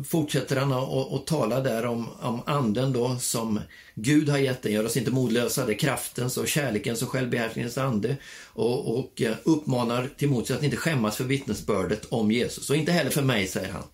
fortsätter 0.04 0.56
han 0.56 0.72
att 0.72 1.26
tala 1.26 1.60
där 1.60 1.86
om, 1.86 2.08
om 2.20 2.42
anden 2.46 2.92
då 2.92 3.16
som 3.18 3.60
Gud 3.94 4.28
har 4.28 4.38
gett 4.38 4.62
den. 4.62 4.72
Gör 4.72 4.84
oss 4.84 4.96
inte 4.96 5.10
modlösa, 5.10 5.66
det 5.66 5.72
är 5.72 5.78
kraftens 5.78 6.36
och 6.36 6.48
kärlekens 6.48 7.02
och 7.02 7.08
självbehärskningens 7.08 7.78
ande. 7.78 8.16
Och, 8.44 8.98
och 8.98 9.22
eh, 9.22 9.36
uppmanar 9.44 10.10
Timoteus 10.16 10.58
att 10.58 10.64
inte 10.64 10.76
skämmas 10.76 11.16
för 11.16 11.24
vittnesbördet 11.24 12.04
om 12.04 12.32
Jesus. 12.32 12.70
Och 12.70 12.76
inte 12.76 12.92
heller 12.92 13.10
för 13.10 13.22
mig, 13.22 13.46
säger 13.46 13.72
han. 13.72 13.84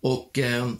Och 0.00 0.38
eh, 0.38 0.70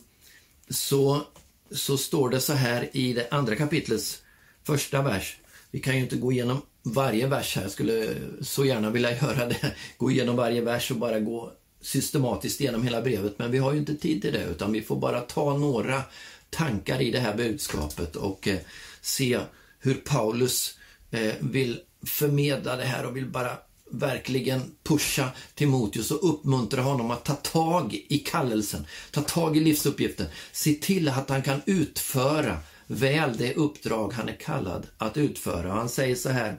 så, 0.70 1.22
så 1.70 1.96
står 1.96 2.30
det 2.30 2.40
så 2.40 2.52
här 2.52 2.88
i 2.92 3.12
det 3.12 3.28
andra 3.30 3.56
kapitlets 3.56 4.22
första 4.64 5.02
vers. 5.02 5.36
Vi 5.70 5.80
kan 5.80 5.96
ju 5.96 6.02
inte 6.02 6.16
gå 6.16 6.32
igenom 6.32 6.62
varje 6.82 7.26
vers 7.26 7.56
här. 7.56 7.62
Jag 7.62 7.70
skulle 7.70 8.14
så 8.40 8.64
gärna 8.64 8.90
vilja 8.90 9.12
göra 9.22 9.46
det. 9.46 9.74
Gå 9.96 10.10
igenom 10.10 10.36
varje 10.36 10.60
vers 10.60 10.90
och 10.90 10.96
bara 10.96 11.20
gå 11.20 11.52
systematiskt 11.80 12.60
genom 12.60 12.82
hela 12.82 13.02
brevet, 13.02 13.38
men 13.38 13.50
vi 13.50 13.58
har 13.58 13.72
ju 13.72 13.78
inte 13.78 13.94
tid 13.94 14.22
till 14.22 14.32
det, 14.32 14.44
utan 14.44 14.72
vi 14.72 14.82
får 14.82 14.96
bara 14.96 15.20
ta 15.20 15.58
några 15.58 16.02
tankar 16.50 17.02
i 17.02 17.10
det 17.10 17.20
här 17.20 17.36
budskapet 17.36 18.16
och 18.16 18.48
eh, 18.48 18.58
se 19.00 19.40
hur 19.78 19.94
Paulus 19.94 20.78
eh, 21.10 21.34
vill 21.40 21.80
förmedla 22.06 22.76
det 22.76 22.84
här 22.84 23.06
och 23.06 23.16
vill 23.16 23.26
bara 23.26 23.58
verkligen 23.90 24.62
pusha 24.82 25.30
Timoteus 25.54 26.10
och 26.10 26.34
uppmuntra 26.34 26.82
honom 26.82 27.10
att 27.10 27.24
ta 27.24 27.34
tag 27.34 28.04
i 28.08 28.18
kallelsen, 28.18 28.86
ta 29.10 29.22
tag 29.22 29.56
i 29.56 29.60
livsuppgiften, 29.60 30.26
se 30.52 30.74
till 30.74 31.08
att 31.08 31.28
han 31.30 31.42
kan 31.42 31.60
utföra 31.66 32.58
väl 32.86 33.36
det 33.36 33.54
uppdrag 33.54 34.12
han 34.12 34.28
är 34.28 34.36
kallad 34.36 34.86
att 34.98 35.16
utföra. 35.16 35.72
Han 35.72 35.88
säger 35.88 36.14
så 36.14 36.28
här 36.28 36.58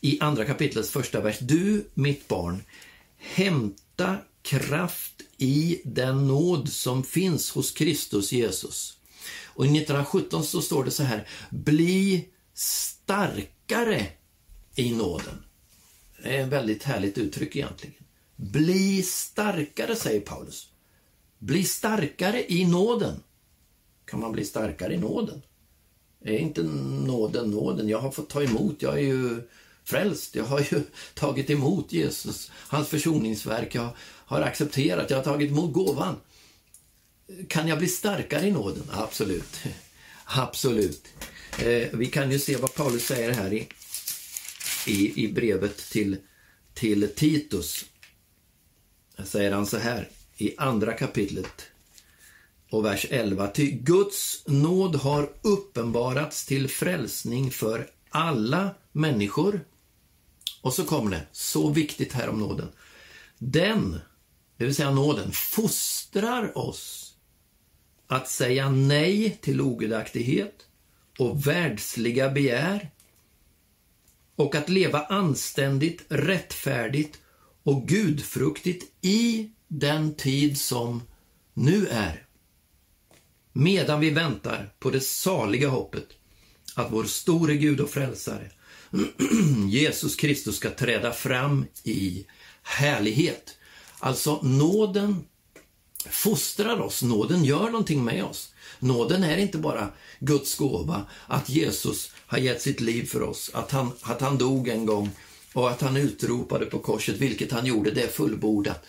i 0.00 0.20
andra 0.20 0.44
kapitlets 0.44 0.90
första 0.90 1.20
vers. 1.20 1.38
Du, 1.40 1.88
mitt 1.94 2.28
barn, 2.28 2.62
hämta 3.24 4.16
kraft 4.42 5.22
i 5.36 5.80
den 5.84 6.28
nåd 6.28 6.68
som 6.68 7.04
finns 7.04 7.50
hos 7.50 7.70
Kristus 7.70 8.32
Jesus. 8.32 8.98
Och 9.44 9.66
i 9.66 9.68
1917 9.68 10.44
så 10.44 10.62
står 10.62 10.84
det 10.84 10.90
så 10.90 11.02
här, 11.02 11.28
bli 11.50 12.28
starkare 12.54 14.06
i 14.74 14.94
nåden. 14.94 15.44
Det 16.22 16.36
är 16.36 16.42
ett 16.42 16.48
väldigt 16.48 16.82
härligt 16.82 17.18
uttryck 17.18 17.56
egentligen. 17.56 17.94
Bli 18.36 19.02
starkare, 19.02 19.96
säger 19.96 20.20
Paulus. 20.20 20.68
Bli 21.38 21.64
starkare 21.64 22.52
i 22.52 22.64
nåden. 22.64 23.22
Kan 24.04 24.20
man 24.20 24.32
bli 24.32 24.44
starkare 24.44 24.94
i 24.94 24.98
nåden? 24.98 25.42
Är 26.20 26.38
inte 26.38 26.62
nåden 26.62 27.50
nåden? 27.50 27.88
Jag 27.88 27.98
har 27.98 28.10
fått 28.10 28.30
ta 28.30 28.42
emot. 28.42 28.82
Jag 28.82 28.94
är 28.94 29.02
ju 29.02 29.48
frälst. 29.84 30.34
Jag 30.34 30.44
har 30.44 30.60
ju 30.60 30.82
tagit 31.14 31.50
emot 31.50 31.92
Jesus, 31.92 32.50
hans 32.54 32.88
försoningsverk. 32.88 33.74
Jag 33.74 33.88
har 34.00 34.40
accepterat, 34.40 35.10
jag 35.10 35.16
har 35.16 35.24
tagit 35.24 35.50
emot 35.50 35.72
gåvan. 35.72 36.16
Kan 37.48 37.68
jag 37.68 37.78
bli 37.78 37.88
starkare 37.88 38.46
i 38.46 38.50
nåden? 38.50 38.90
Absolut. 38.92 39.60
Absolut. 40.24 41.06
Eh, 41.58 41.88
vi 41.92 42.06
kan 42.06 42.30
ju 42.30 42.38
se 42.38 42.56
vad 42.56 42.74
Paulus 42.74 43.06
säger 43.06 43.32
här 43.32 43.52
i, 43.52 43.68
i, 44.86 45.24
i 45.24 45.32
brevet 45.32 45.76
till, 45.76 46.16
till 46.74 47.08
Titus. 47.14 47.84
Här 49.16 49.24
säger 49.24 49.52
han 49.52 49.66
så 49.66 49.78
här 49.78 50.08
i 50.36 50.54
andra 50.58 50.92
kapitlet 50.92 51.62
och 52.70 52.84
vers 52.84 53.06
11. 53.10 53.46
Ty 53.46 53.70
Guds 53.70 54.42
nåd 54.46 54.96
har 54.96 55.30
uppenbarats 55.42 56.46
till 56.46 56.68
frälsning 56.68 57.50
för 57.50 57.90
alla 58.10 58.74
människor. 58.92 59.60
Och 60.64 60.72
så 60.72 60.84
kommer 60.84 61.10
det, 61.10 61.26
så 61.32 61.70
viktigt 61.70 62.12
här 62.12 62.28
om 62.28 62.38
nåden. 62.38 62.68
Den, 63.38 64.00
det 64.56 64.64
vill 64.64 64.74
säga 64.74 64.90
nåden, 64.90 65.32
fostrar 65.32 66.58
oss 66.58 67.14
att 68.06 68.28
säga 68.28 68.70
nej 68.70 69.38
till 69.42 69.60
ogudaktighet 69.60 70.66
och 71.18 71.46
världsliga 71.46 72.30
begär 72.30 72.90
och 74.36 74.54
att 74.54 74.68
leva 74.68 75.04
anständigt, 75.04 76.04
rättfärdigt 76.08 77.18
och 77.62 77.88
gudfruktigt 77.88 78.92
i 79.00 79.50
den 79.68 80.14
tid 80.14 80.60
som 80.60 81.02
nu 81.54 81.86
är. 81.88 82.26
Medan 83.52 84.00
vi 84.00 84.10
väntar 84.10 84.72
på 84.78 84.90
det 84.90 85.00
saliga 85.00 85.68
hoppet 85.68 86.08
att 86.74 86.92
vår 86.92 87.04
store 87.04 87.56
Gud 87.56 87.80
och 87.80 87.90
frälsare 87.90 88.50
Jesus 89.68 90.16
Kristus 90.16 90.56
ska 90.56 90.70
träda 90.70 91.12
fram 91.12 91.66
i 91.82 92.26
härlighet. 92.62 93.56
Alltså 93.98 94.40
nåden 94.42 95.24
fostrar 96.08 96.80
oss, 96.80 97.02
nåden 97.02 97.44
gör 97.44 97.70
någonting 97.70 98.04
med 98.04 98.24
oss. 98.24 98.52
Nåden 98.78 99.24
är 99.24 99.36
inte 99.36 99.58
bara 99.58 99.88
Guds 100.18 100.56
gåva, 100.56 101.06
att 101.26 101.48
Jesus 101.48 102.12
har 102.26 102.38
gett 102.38 102.62
sitt 102.62 102.80
liv 102.80 103.04
för 103.04 103.22
oss, 103.22 103.50
att 103.54 103.70
han, 103.70 103.92
att 104.02 104.20
han 104.20 104.38
dog 104.38 104.68
en 104.68 104.86
gång 104.86 105.10
och 105.52 105.70
att 105.70 105.80
han 105.80 105.96
utropade 105.96 106.66
på 106.66 106.78
korset, 106.78 107.16
vilket 107.16 107.52
han 107.52 107.66
gjorde, 107.66 107.90
det 107.90 108.02
är 108.02 108.08
fullbordat. 108.08 108.84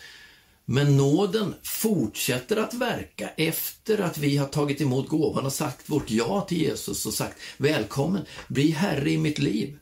Men 0.64 0.96
nåden 0.96 1.54
fortsätter 1.62 2.56
att 2.56 2.74
verka 2.74 3.28
efter 3.36 4.00
att 4.00 4.18
vi 4.18 4.36
har 4.36 4.46
tagit 4.46 4.80
emot 4.80 5.08
gåvan 5.08 5.46
och 5.46 5.52
sagt 5.52 5.90
vårt 5.90 6.10
ja 6.10 6.40
till 6.40 6.58
Jesus 6.58 7.06
och 7.06 7.14
sagt 7.14 7.38
välkommen, 7.56 8.22
bli 8.48 8.70
Herre 8.70 9.10
i 9.10 9.18
mitt 9.18 9.38
liv. 9.38 9.78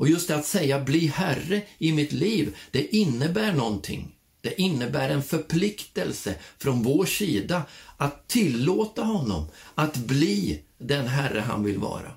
Och 0.00 0.08
just 0.08 0.28
det 0.28 0.36
att 0.36 0.46
säga 0.46 0.80
bli 0.80 1.06
Herre 1.06 1.62
i 1.78 1.92
mitt 1.92 2.12
liv, 2.12 2.56
det 2.70 2.96
innebär 2.96 3.52
någonting. 3.52 4.16
Det 4.40 4.60
innebär 4.60 5.10
en 5.10 5.22
förpliktelse 5.22 6.34
från 6.58 6.82
vår 6.82 7.06
sida 7.06 7.62
att 7.96 8.28
tillåta 8.28 9.02
honom 9.02 9.46
att 9.74 9.96
bli 9.96 10.62
den 10.78 11.06
Herre 11.06 11.40
han 11.40 11.64
vill 11.64 11.78
vara. 11.78 12.12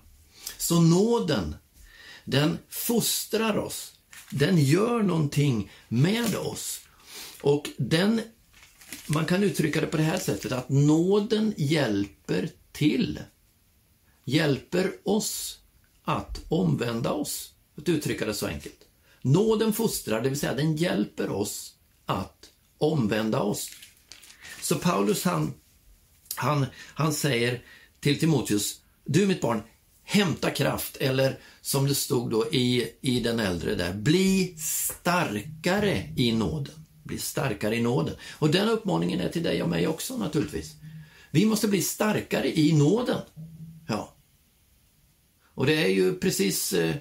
Så 0.58 0.82
nåden, 0.82 1.56
den 2.25 2.58
fostrar 2.70 3.58
oss. 3.58 3.94
Den 4.32 4.58
gör 4.58 5.04
någonting 5.04 5.72
med 5.88 6.36
oss. 6.36 6.82
Och 7.42 7.70
den, 7.78 8.22
man 9.08 9.25
kan 9.25 9.44
uttrycka 9.44 9.82
det 9.82 9.88
på 9.88 9.98
det 9.98 10.04
här 10.04 10.20
sättet 10.20 10.52
att 10.52 10.70
nåden 10.70 11.54
hjälper 11.58 12.50
till. 12.72 13.20
Hjälper 14.25 14.92
oss 15.04 15.60
att 16.04 16.42
omvända 16.50 17.12
oss. 17.12 17.52
Att 17.77 17.89
uttrycka 17.89 18.25
det 18.25 18.34
så 18.34 18.48
enkelt. 18.48 18.88
Nåden 19.22 19.74
fostrar, 19.74 20.22
det 20.22 20.30
vill 20.30 20.39
säga 20.39 20.53
den 20.53 20.75
hjälper 20.75 21.30
oss 21.30 21.74
att 22.06 22.50
omvända 22.77 23.42
oss. 23.42 23.70
Så 24.62 24.75
Paulus 24.75 25.24
han, 25.24 25.53
han, 26.36 26.65
han 26.75 27.13
säger 27.13 27.62
till 28.00 28.20
Timoteus, 28.20 28.82
du 29.06 29.27
mitt 29.27 29.42
barn, 29.42 29.62
hämta 30.03 30.51
kraft, 30.51 30.98
eller 30.98 31.39
som 31.62 31.88
det 31.88 31.96
stod 31.96 32.32
då 32.32 32.48
i, 32.51 32.89
i 33.01 33.20
den 33.20 33.39
äldre 33.39 33.75
där, 33.75 33.94
bli 33.94 34.56
starkare 34.58 36.13
i 36.18 36.32
nåden. 36.32 36.86
Bli 37.03 37.18
starkare 37.18 37.75
i 37.75 37.82
nåden. 37.82 38.15
Och 38.32 38.50
den 38.50 38.70
uppmaningen 38.70 39.20
är 39.20 39.30
till 39.30 39.44
dig 39.44 39.63
och 39.63 39.70
mig 39.70 39.88
också 39.88 40.18
naturligtvis. 40.18 40.72
Vi 41.32 41.46
måste 41.46 41.68
bli 41.68 41.82
starkare 41.82 42.60
i 42.60 42.74
nåden. 42.74 43.22
Ja. 43.88 44.13
Och 45.53 45.65
det 45.65 45.84
är 45.84 45.88
ju 45.88 46.15
precis 46.15 46.74
eh, 46.74 46.96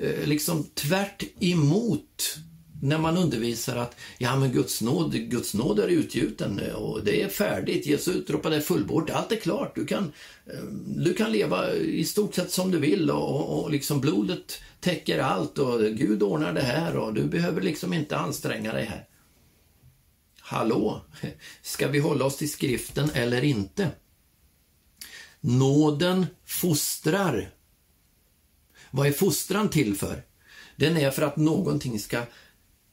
Eh, 0.00 0.26
liksom 0.26 0.64
tvärt 0.74 1.22
emot 1.40 2.38
när 2.82 2.98
man 2.98 3.16
undervisar 3.16 3.76
att 3.76 3.96
ja, 4.18 4.36
men 4.36 4.52
Guds 4.52 4.82
nåd, 4.82 5.12
Guds 5.12 5.54
nåd 5.54 5.78
är 5.78 5.88
utgjuten 5.88 6.58
eh, 6.58 6.74
och 6.74 7.04
det 7.04 7.22
är 7.22 7.28
färdigt. 7.28 7.86
Jesus 7.86 8.16
utropade 8.16 8.60
fullbordat. 8.60 9.16
Allt 9.16 9.32
är 9.32 9.36
klart. 9.36 9.74
Du 9.74 9.86
kan, 9.86 10.12
eh, 10.46 10.62
du 10.86 11.14
kan 11.14 11.32
leva 11.32 11.74
i 11.74 12.04
stort 12.04 12.34
sett 12.34 12.50
som 12.50 12.70
du 12.70 12.78
vill 12.78 13.10
och, 13.10 13.64
och 13.64 13.70
liksom 13.70 14.00
blodet 14.00 14.60
täcker 14.80 15.18
allt 15.18 15.58
och 15.58 15.80
Gud 15.80 16.22
ordnar 16.22 16.52
det 16.52 16.62
här 16.62 16.96
och 16.96 17.14
du 17.14 17.24
behöver 17.24 17.62
liksom 17.62 17.92
inte 17.92 18.16
anstränga 18.16 18.72
dig 18.72 18.84
här. 18.84 19.08
Hallå, 20.40 21.00
ska 21.62 21.88
vi 21.88 21.98
hålla 21.98 22.24
oss 22.24 22.36
till 22.36 22.50
skriften 22.50 23.10
eller 23.14 23.44
inte? 23.44 23.90
Nåden 25.40 26.26
fostrar. 26.44 27.55
Vad 28.96 29.06
är 29.06 29.12
fostran 29.12 29.68
till 29.68 29.96
för? 29.96 30.22
Den 30.76 30.96
är 30.96 31.10
för 31.10 31.22
att 31.22 31.36
någonting 31.36 32.00
ska 32.00 32.22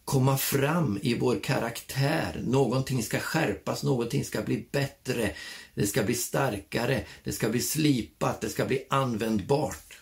komma 0.05 0.37
fram 0.37 0.99
i 1.01 1.13
vår 1.13 1.39
karaktär. 1.39 2.41
Någonting 2.45 3.03
ska 3.03 3.19
skärpas, 3.19 3.83
någonting 3.83 4.25
ska 4.25 4.41
bli 4.41 4.67
bättre, 4.71 5.35
det 5.75 5.87
ska 5.87 6.03
bli 6.03 6.15
starkare, 6.15 7.03
det 7.23 7.31
ska 7.31 7.49
bli 7.49 7.61
slipat, 7.61 8.41
det 8.41 8.49
ska 8.49 8.65
bli 8.65 8.85
användbart. 8.89 9.97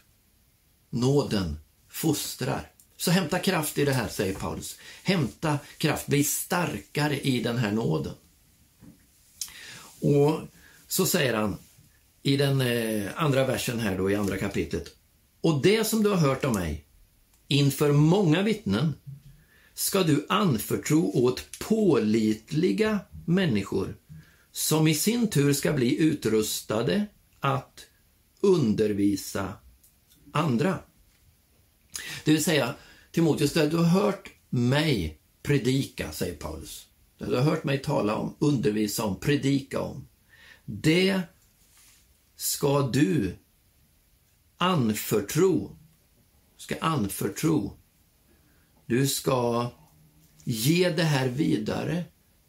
Nåden 0.90 1.60
fostrar. 1.90 2.72
Så 2.98 3.12
hämta 3.12 3.40
kraft 3.40 3.78
i 3.78 3.86
det 3.86 3.94
här, 3.94 4.08
säger 4.08 4.34
Paulus. 4.34 4.78
Hämta 5.04 5.60
kraft, 5.78 6.08
bli 6.08 6.24
starkare 6.24 7.20
i 7.20 7.44
den 7.44 7.58
här 7.58 7.72
nåden. 7.72 8.14
Och 10.02 10.40
så 10.88 11.06
säger 11.06 11.34
han 11.34 11.58
i 12.24 12.38
den 12.38 12.62
eh, 12.62 13.10
andra 13.16 13.46
versen 13.46 13.80
här 13.80 13.98
då 13.98 14.12
i 14.12 14.16
andra 14.16 14.38
kapitlet. 14.38 14.96
Och 15.41 15.62
det 15.62 15.84
som 15.84 16.04
du 16.04 16.10
har 16.10 16.17
hört 16.17 16.45
av 16.45 16.54
mig 16.54 16.86
inför 17.47 17.91
många 17.91 18.41
vittnen 18.41 18.93
ska 19.73 20.04
du 20.04 20.25
anförtro 20.30 21.12
åt 21.13 21.60
pålitliga 21.60 22.99
människor 23.25 23.95
som 24.51 24.88
i 24.88 24.95
sin 24.95 25.30
tur 25.30 25.54
ska 25.54 25.73
bli 25.73 25.97
utrustade 25.97 27.06
att 27.39 27.86
undervisa 28.41 29.54
andra. 30.32 30.80
Det 32.25 32.32
vill 32.32 32.43
säga, 32.43 32.75
Timoteus, 33.12 33.54
det 33.54 33.67
du 33.67 33.77
har 33.77 34.01
hört 34.01 34.30
mig 34.49 35.19
predika, 35.43 36.12
säger 36.12 36.36
Paulus. 36.36 36.88
Det 37.17 37.25
du 37.25 37.36
har 37.36 37.43
hört 37.43 37.63
mig 37.63 37.82
tala 37.82 38.15
om, 38.15 38.36
undervisa 38.39 39.04
om, 39.04 39.19
predika 39.19 39.82
om. 39.82 40.08
Det 40.65 41.21
ska 42.36 42.82
du 42.82 43.36
anförtro. 44.62 45.78
Du 46.58 46.63
Ska 46.63 46.76
anförtro. 46.82 47.78
Du 48.86 49.08
ska 49.08 49.69
ge 50.43 50.89
det 50.89 51.04
här 51.04 51.28
vidare 51.28 52.04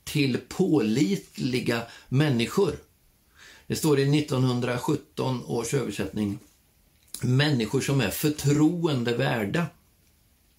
till 0.05 0.39
pålitliga 0.49 1.83
människor. 2.09 2.77
Det 3.67 3.77
står 3.77 3.99
i 3.99 4.19
1917 4.19 5.45
års 5.45 5.75
översättning 5.75 6.39
människor 7.21 7.81
som 7.81 8.01
är 8.01 8.11
förtroende 8.11 9.17
värda. 9.17 9.67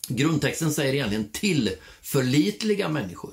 Grundtexten 0.08 0.74
säger 0.74 0.94
egentligen 0.94 1.30
tillförlitliga 1.30 2.90
människor. 2.90 3.32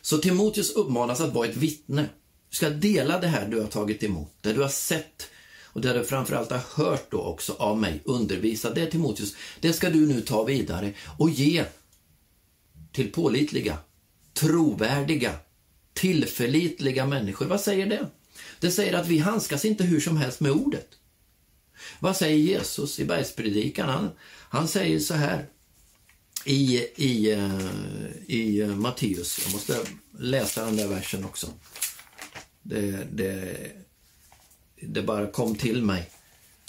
Så 0.00 0.18
Timoteus 0.18 0.70
uppmanas 0.70 1.20
att 1.20 1.34
vara 1.34 1.48
ett 1.48 1.56
vittne. 1.56 2.08
Du 2.50 2.56
ska 2.56 2.70
dela 2.70 3.18
det 3.18 3.28
här 3.28 3.48
du 3.48 3.60
har 3.60 3.68
tagit 3.68 4.02
emot, 4.02 4.32
det 4.40 4.52
du 4.52 4.60
har 4.60 4.68
sett 4.68 5.28
och 5.72 5.80
det 5.80 5.92
du 5.92 6.04
framförallt 6.04 6.50
har 6.50 6.62
hört 6.74 7.10
då 7.10 7.20
också 7.20 7.52
av 7.52 7.78
mig 7.78 8.02
undervisa. 8.04 8.70
Det 8.70 8.86
Timoteus, 8.86 9.34
det 9.60 9.72
ska 9.72 9.90
du 9.90 10.06
nu 10.06 10.20
ta 10.20 10.44
vidare 10.44 10.92
och 11.18 11.30
ge 11.30 11.64
till 12.92 13.12
pålitliga, 13.12 13.78
trovärdiga, 14.34 15.34
tillförlitliga 15.94 17.06
människor. 17.06 17.46
Vad 17.46 17.60
säger 17.60 17.86
det? 17.86 18.06
Det 18.60 18.70
säger 18.70 18.92
att 18.92 19.08
vi 19.08 19.18
handskas 19.18 19.64
inte 19.64 19.84
hur 19.84 20.00
som 20.00 20.16
helst 20.16 20.40
med 20.40 20.52
ordet. 20.52 20.88
Vad 22.00 22.16
säger 22.16 22.36
Jesus 22.36 23.00
i 23.00 23.04
bergspredikan? 23.04 23.88
Han, 23.88 24.10
han 24.48 24.68
säger 24.68 24.98
så 24.98 25.14
här 25.14 25.46
i, 26.44 26.86
i, 26.96 27.32
eh, 27.32 27.66
i 28.26 28.60
eh, 28.60 28.68
Matteus. 28.68 29.40
Jag 29.44 29.52
måste 29.52 29.78
läsa 30.18 30.64
den 30.64 30.76
där 30.76 30.88
versen 30.88 31.24
också. 31.24 31.46
Det, 32.62 33.06
det, 33.12 33.56
det 34.82 35.02
bara 35.02 35.26
kom 35.26 35.54
till 35.54 35.82
mig 35.82 36.10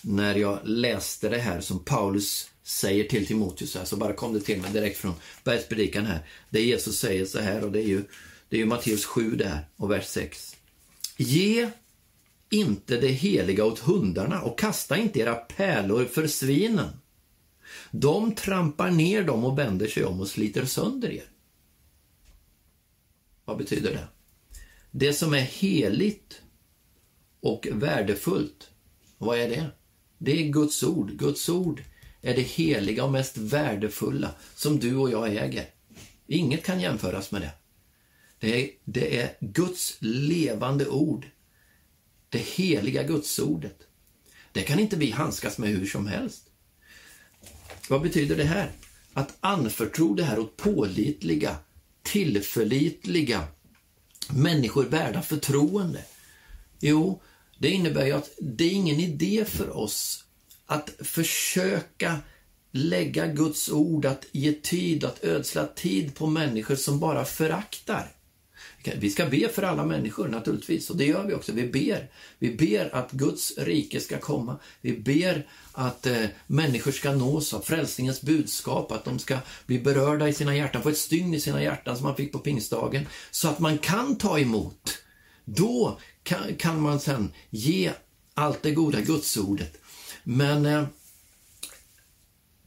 när 0.01 0.35
jag 0.35 0.59
läste 0.63 1.29
det 1.29 1.37
här 1.37 1.61
som 1.61 1.79
Paulus 1.79 2.49
säger 2.63 3.03
till 3.03 3.27
Timoteus. 3.27 3.77
Så 3.83 3.97
bara 3.97 4.13
kom 4.13 4.33
det 4.33 4.39
till 4.39 4.61
mig 4.61 4.71
direkt 4.71 4.97
från 4.97 5.13
bergspredikan 5.43 6.05
här. 6.05 6.27
Det 6.49 6.61
Jesus 6.61 6.99
säger 6.99 7.25
så 7.25 7.39
här 7.39 7.63
och 7.63 7.71
det 7.71 7.79
är 7.79 7.87
ju, 7.87 8.03
det 8.49 8.55
är 8.55 8.59
ju 8.59 8.65
Matteus 8.65 9.05
7 9.05 9.35
där 9.35 9.65
och 9.75 9.91
vers 9.91 10.05
6. 10.05 10.55
Ge 11.17 11.69
inte 12.49 12.97
det 12.97 13.07
heliga 13.07 13.65
åt 13.65 13.79
hundarna 13.79 14.41
och 14.41 14.59
kasta 14.59 14.97
inte 14.97 15.19
era 15.19 15.35
pärlor 15.35 16.05
för 16.05 16.27
svinen. 16.27 16.89
De 17.91 18.35
trampar 18.35 18.91
ner 18.91 19.23
dem 19.23 19.43
och 19.43 19.59
vänder 19.59 19.87
sig 19.87 20.05
om 20.05 20.19
och 20.19 20.27
sliter 20.27 20.65
sönder 20.65 21.11
er. 21.11 21.23
Vad 23.45 23.57
betyder 23.57 23.91
det? 23.91 24.07
det 24.95 25.13
som 25.13 25.33
är 25.33 25.41
heligt 25.41 26.41
och 27.43 27.67
värdefullt. 27.71 28.69
Vad 29.17 29.39
är 29.39 29.49
det? 29.49 29.65
Det 30.17 30.43
är 30.43 30.47
Guds 30.47 30.83
ord. 30.83 31.11
Guds 31.11 31.49
ord 31.49 31.83
är 32.21 32.35
det 32.35 32.41
heliga 32.41 33.03
och 33.03 33.11
mest 33.11 33.37
värdefulla 33.37 34.35
som 34.55 34.79
du 34.79 34.95
och 34.95 35.11
jag 35.11 35.35
äger. 35.35 35.65
Inget 36.27 36.65
kan 36.65 36.79
jämföras 36.79 37.31
med 37.31 37.41
det. 37.41 37.51
Det 38.39 38.63
är, 38.63 38.69
det 38.85 39.19
är 39.19 39.37
Guds 39.39 39.97
levande 39.99 40.87
ord. 40.87 41.25
Det 42.29 42.37
heliga 42.37 43.03
Gudsordet. 43.03 43.77
Det 44.51 44.61
kan 44.61 44.79
inte 44.79 44.95
vi 44.95 45.11
handskas 45.11 45.57
med 45.57 45.69
hur 45.69 45.85
som 45.85 46.07
helst. 46.07 46.49
Vad 47.89 48.01
betyder 48.01 48.35
det 48.35 48.43
här? 48.43 48.71
Att 49.13 49.37
anförtro 49.39 50.13
det 50.13 50.23
här 50.23 50.39
åt 50.39 50.57
pålitliga, 50.57 51.55
tillförlitliga 52.03 53.47
människor 54.29 54.83
värda 54.83 55.21
förtroende. 55.21 56.05
Jo, 56.79 57.21
det 57.63 57.69
innebär 57.69 58.05
ju 58.05 58.11
att 58.11 58.29
det 58.39 58.63
är 58.63 58.71
ingen 58.71 58.99
idé 58.99 59.45
för 59.47 59.77
oss 59.77 60.23
att 60.65 60.89
försöka 60.99 62.17
lägga 62.71 63.27
Guds 63.27 63.69
ord, 63.69 64.05
att 64.05 64.25
ge 64.31 64.53
tid, 64.53 65.03
att 65.03 65.23
ödsla 65.23 65.67
tid 65.67 66.15
på 66.15 66.27
människor 66.27 66.75
som 66.75 66.99
bara 66.99 67.25
föraktar. 67.25 68.11
Vi 68.97 69.09
ska 69.09 69.25
be 69.25 69.49
för 69.49 69.63
alla 69.63 69.85
människor 69.85 70.27
naturligtvis 70.27 70.89
och 70.89 70.97
det 70.97 71.05
gör 71.05 71.27
vi 71.27 71.33
också. 71.33 71.51
Vi 71.51 71.67
ber. 71.67 72.09
Vi 72.39 72.55
ber 72.55 72.95
att 72.95 73.11
Guds 73.11 73.57
rike 73.57 73.99
ska 73.99 74.17
komma. 74.17 74.59
Vi 74.81 74.97
ber 74.97 75.47
att 75.71 76.05
eh, 76.05 76.25
människor 76.47 76.91
ska 76.91 77.11
nås 77.11 77.53
av 77.53 77.61
frälsningens 77.61 78.21
budskap, 78.21 78.91
att 78.91 79.05
de 79.05 79.19
ska 79.19 79.37
bli 79.65 79.79
berörda 79.79 80.27
i 80.27 80.33
sina 80.33 80.55
hjärtan, 80.55 80.83
få 80.83 80.89
ett 80.89 80.97
stygn 80.97 81.33
i 81.33 81.39
sina 81.39 81.63
hjärtan 81.63 81.97
som 81.97 82.05
man 82.05 82.15
fick 82.15 82.31
på 82.31 82.39
pingstdagen, 82.39 83.07
så 83.31 83.47
att 83.47 83.59
man 83.59 83.77
kan 83.77 84.15
ta 84.17 84.39
emot. 84.39 85.02
Då 85.45 85.99
kan, 86.23 86.55
kan 86.55 86.81
man 86.81 86.99
sen 86.99 87.31
ge 87.49 87.91
allt 88.33 88.63
det 88.63 88.71
goda 88.71 89.01
gudsordet. 89.01 89.77
Men 90.23 90.65
eh, 90.65 90.85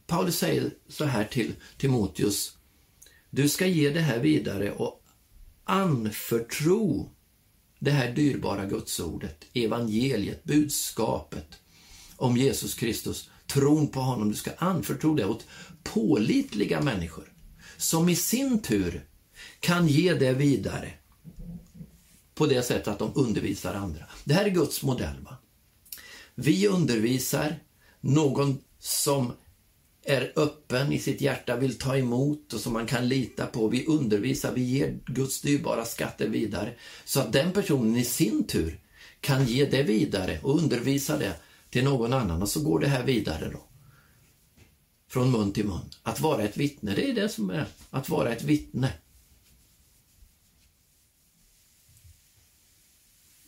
Paulus 0.07 0.37
säger 0.37 0.71
så 0.87 1.05
här 1.05 1.23
till 1.25 1.53
Timoteus. 1.77 2.57
Du 3.29 3.49
ska 3.49 3.65
ge 3.65 3.89
det 3.89 4.01
här 4.01 4.19
vidare 4.19 4.71
och 4.71 5.03
anförtro 5.63 7.09
det 7.79 7.91
här 7.91 8.11
dyrbara 8.11 8.65
gudsordet, 8.65 9.45
evangeliet, 9.53 10.43
budskapet 10.43 11.47
om 12.15 12.37
Jesus 12.37 12.73
Kristus, 12.73 13.29
tron 13.47 13.87
på 13.87 13.99
honom. 13.99 14.29
Du 14.29 14.35
ska 14.35 14.51
anförtro 14.57 15.15
det 15.15 15.25
åt 15.25 15.45
pålitliga 15.83 16.81
människor 16.81 17.33
som 17.77 18.09
i 18.09 18.15
sin 18.15 18.61
tur 18.61 19.05
kan 19.59 19.87
ge 19.87 20.13
det 20.13 20.33
vidare 20.33 20.93
på 22.37 22.45
det 22.45 22.63
sättet 22.63 22.87
att 22.87 22.99
de 22.99 23.11
undervisar 23.15 23.73
andra. 23.73 24.03
Det 24.23 24.33
här 24.33 24.45
är 24.45 24.49
Guds 24.49 24.83
modell. 24.83 25.15
Va? 25.23 25.37
Vi 26.35 26.67
undervisar 26.67 27.59
någon 28.01 28.57
som 28.79 29.33
är 30.03 30.33
öppen 30.35 30.91
i 30.91 30.99
sitt 30.99 31.21
hjärta, 31.21 31.55
vill 31.55 31.77
ta 31.77 31.97
emot 31.97 32.53
och 32.53 32.59
som 32.59 32.73
man 32.73 32.85
kan 32.85 33.07
lita 33.07 33.45
på. 33.45 33.67
Vi 33.67 33.85
undervisar, 33.85 34.51
vi 34.53 34.61
ger 34.61 34.99
Guds 35.05 35.41
dyrbara 35.41 35.85
skatter 35.85 36.27
vidare 36.27 36.73
så 37.05 37.19
att 37.19 37.33
den 37.33 37.51
personen 37.51 37.97
i 37.97 38.05
sin 38.05 38.47
tur 38.47 38.79
kan 39.21 39.45
ge 39.45 39.65
det 39.65 39.83
vidare 39.83 40.39
och 40.43 40.57
undervisa 40.57 41.17
det 41.17 41.33
till 41.69 41.83
någon 41.83 42.13
annan 42.13 42.41
och 42.41 42.49
så 42.49 42.63
går 42.63 42.79
det 42.79 42.87
här 42.87 43.03
vidare 43.03 43.49
då. 43.51 43.63
Från 45.09 45.31
mun 45.31 45.51
till 45.51 45.65
mun. 45.65 45.89
Att 46.03 46.19
vara 46.19 46.43
ett 46.43 46.57
vittne, 46.57 46.95
det 46.95 47.09
är 47.09 47.13
det 47.13 47.29
som 47.29 47.49
är 47.49 47.65
att 47.89 48.09
vara 48.09 48.31
ett 48.31 48.43
vittne. 48.43 48.93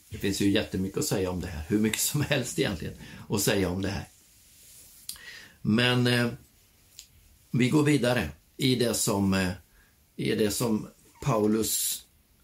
Det 0.10 0.17
finns 0.17 0.41
ju 0.41 0.50
jättemycket 0.50 0.98
att 0.98 1.06
säga 1.06 1.32
om 1.32 1.41
det 1.41 1.48
här, 1.48 1.63
hur 1.67 1.80
mycket 1.80 2.02
som 2.02 2.22
helst 2.22 2.60
egentligen 2.60 2.93
att 3.30 3.41
säga 3.41 3.69
om 3.69 3.82
det 3.82 3.89
här. 3.89 4.08
Men 5.62 6.08
eh, 6.08 6.28
vi 7.52 7.69
går 7.69 7.84
vidare 7.84 8.30
i 8.58 8.76
det 8.76 8.93
som, 8.93 9.34
eh, 9.34 9.50
i 10.15 10.36
det 10.36 10.52
som 10.52 10.88
Paulus 11.22 12.04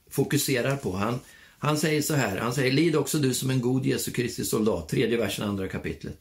fokuserar 0.10 0.78
på. 0.78 0.96
Han, 0.96 1.20
han 1.58 1.78
säger 1.78 2.02
så 2.02 2.14
här, 2.14 2.38
han 2.38 2.54
säger 2.54 2.72
lid 2.72 2.96
också 2.96 3.18
du 3.18 3.34
som 3.34 3.50
en 3.50 3.62
god 3.62 3.86
Jesu 3.86 4.12
Kristi 4.12 4.46
soldat, 4.46 4.90
tredje 4.90 5.18
versen, 5.18 5.50
andra 5.50 5.68
kapitlet. 5.68 6.20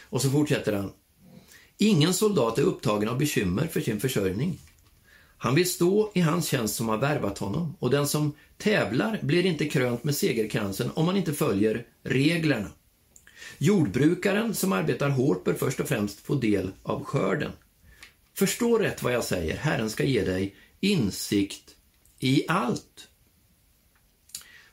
Och 0.00 0.22
så 0.22 0.30
fortsätter 0.30 0.72
han. 0.72 0.92
Ingen 1.78 2.14
soldat 2.14 2.58
är 2.58 2.62
upptagen 2.62 3.08
av 3.08 3.18
bekymmer 3.18 3.66
för 3.66 3.80
sin 3.80 4.00
försörjning. 4.00 4.58
Han 5.42 5.54
vill 5.54 5.70
stå 5.70 6.10
i 6.14 6.20
hans 6.20 6.48
tjänst 6.48 6.74
som 6.74 6.88
har 6.88 6.98
värvat 6.98 7.38
honom 7.38 7.76
och 7.78 7.90
den 7.90 8.08
som 8.08 8.32
tävlar 8.58 9.18
blir 9.22 9.46
inte 9.46 9.68
krönt 9.68 10.04
med 10.04 10.16
segerkransen 10.16 10.90
om 10.94 11.06
man 11.06 11.16
inte 11.16 11.32
följer 11.32 11.86
reglerna. 12.02 12.68
Jordbrukaren 13.58 14.54
som 14.54 14.72
arbetar 14.72 15.08
hårt 15.08 15.44
bör 15.44 15.54
först 15.54 15.80
och 15.80 15.88
främst 15.88 16.20
få 16.20 16.34
del 16.34 16.70
av 16.82 17.04
skörden. 17.04 17.52
Förstå 18.34 18.78
rätt 18.78 19.02
vad 19.02 19.12
jag 19.12 19.24
säger, 19.24 19.56
Herren 19.56 19.90
ska 19.90 20.04
ge 20.04 20.24
dig 20.24 20.54
insikt 20.80 21.74
i 22.18 22.44
allt. 22.48 23.08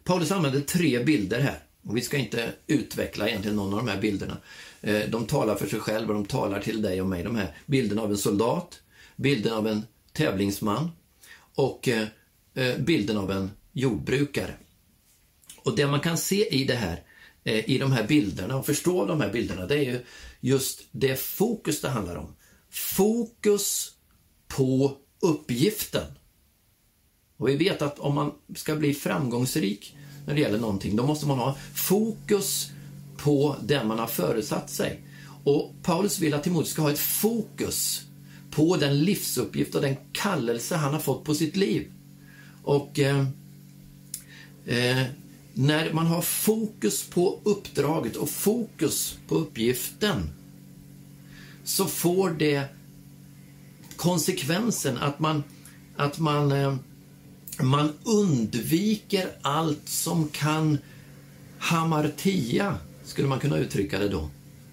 Paulus 0.04 0.32
använder 0.32 0.62
tre 0.62 1.04
bilder 1.04 1.40
här 1.40 1.60
och 1.84 1.98
vi 1.98 2.02
ska 2.02 2.18
inte 2.18 2.54
utveckla 2.68 3.30
egentligen 3.30 3.56
någon 3.56 3.74
av 3.74 3.86
de 3.86 3.92
här 3.92 4.02
bilderna. 4.02 4.38
Eh, 4.82 5.10
de 5.10 5.26
talar 5.26 5.56
för 5.56 5.68
sig 5.68 5.80
själva, 5.80 6.14
de 6.14 6.26
talar 6.26 6.62
till 6.62 6.82
dig 6.82 7.02
och 7.02 7.08
mig. 7.08 7.24
De 7.24 7.36
här 7.36 7.58
bilderna 7.66 8.02
av 8.02 8.12
en 8.12 8.18
soldat, 8.18 8.82
bilden 9.16 9.54
av 9.54 9.68
en 9.68 9.84
tävlingsman 10.18 10.92
och 11.56 11.88
eh, 11.88 12.08
eh, 12.54 12.78
bilden 12.78 13.18
av 13.18 13.32
en 13.32 13.52
jordbrukare. 13.74 14.54
Och 15.64 15.76
det 15.76 15.88
man 15.88 16.00
kan 16.00 16.18
se 16.18 16.56
i 16.56 16.64
det 16.64 16.76
här, 16.76 17.04
eh, 17.44 17.70
i 17.70 17.78
de 17.78 17.92
här 17.92 18.08
bilderna 18.08 18.58
och 18.58 18.66
förstå 18.66 19.06
de 19.06 19.22
här 19.22 19.32
bilderna, 19.32 19.66
det 19.66 19.76
är 19.76 19.84
ju 19.84 20.06
just 20.40 20.84
det 20.92 21.20
fokus 21.20 21.82
det 21.82 21.90
handlar 21.90 22.16
om 22.16 22.36
fokus 22.70 23.92
på 24.48 24.98
uppgiften. 25.20 26.06
Och 27.38 27.50
vi 27.50 27.56
vet 27.56 27.82
att 27.82 28.00
om 28.00 28.16
man 28.16 28.32
ska 28.56 28.76
bli 28.76 28.94
framgångsrik 28.94 29.96
när 30.26 30.34
det 30.34 30.42
gäller 30.42 30.60
någonting, 30.60 30.96
då 30.96 31.06
måste 31.06 31.28
man 31.28 31.40
ha 31.40 31.58
fokus 31.76 32.72
på 33.18 33.56
det 33.64 33.84
man 33.84 34.00
har 34.00 34.08
föresatt 34.08 34.70
sig. 34.70 35.02
Och 35.44 35.74
Paulus 35.84 36.20
vill 36.20 36.34
att 36.34 36.44
Timoteus 36.44 36.72
ska 36.72 36.82
ha 36.82 36.92
ett 36.92 37.00
fokus 37.00 38.07
på 38.58 38.78
den 38.78 39.00
livsuppgift 39.00 39.76
och 39.76 39.82
den 39.82 39.96
kallelse 40.12 40.76
han 40.76 40.94
har 40.94 41.00
fått 41.00 41.24
på 41.24 41.36
sitt 41.36 41.56
liv. 41.56 41.92
Och 42.64 43.00
eh, 43.00 43.20
eh, 44.66 45.04
när 45.54 45.94
man 45.94 46.08
har 46.08 46.22
fokus 46.22 47.04
på 47.04 47.40
uppdraget 47.44 48.16
och 48.16 48.30
fokus 48.30 49.18
på 49.28 49.36
uppgiften 49.36 50.30
så 51.64 51.86
får 51.86 52.30
det 52.30 52.64
konsekvensen 53.96 54.98
att 54.98 55.20
man, 55.20 55.44
att 55.96 56.20
man, 56.20 56.52
eh, 56.52 56.76
man 57.62 57.94
undviker 58.04 59.30
allt 59.42 59.90
som 59.90 60.30
kan 60.30 60.78
hamartia, 61.58 62.78
skulle 63.04 63.28
man 63.28 63.40
kunna 63.40 63.58
uttrycka 63.58 64.00
det 64.00 64.10
då. 64.10 64.30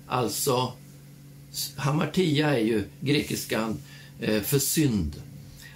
Alltså, 0.06 0.72
hamartia 1.76 2.58
är 2.58 2.64
ju 2.64 2.84
grekiskan 3.00 3.78
eh, 4.20 4.42
för 4.42 4.58
synd. 4.58 5.22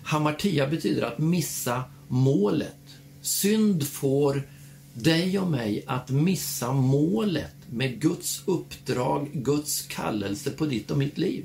Hamartia 0.03 0.67
betyder 0.67 1.03
att 1.03 1.19
missa 1.19 1.85
målet. 2.09 2.77
Synd 3.21 3.87
får 3.87 4.49
dig 4.95 5.39
och 5.39 5.51
mig 5.51 5.85
att 5.87 6.11
missa 6.11 6.73
målet 6.73 7.55
med 7.71 8.01
Guds 8.01 8.43
uppdrag, 8.47 9.31
Guds 9.33 9.83
kallelse 9.83 10.51
på 10.51 10.67
ditt 10.67 10.91
och 10.91 10.99
mitt 10.99 11.19
liv. 11.19 11.45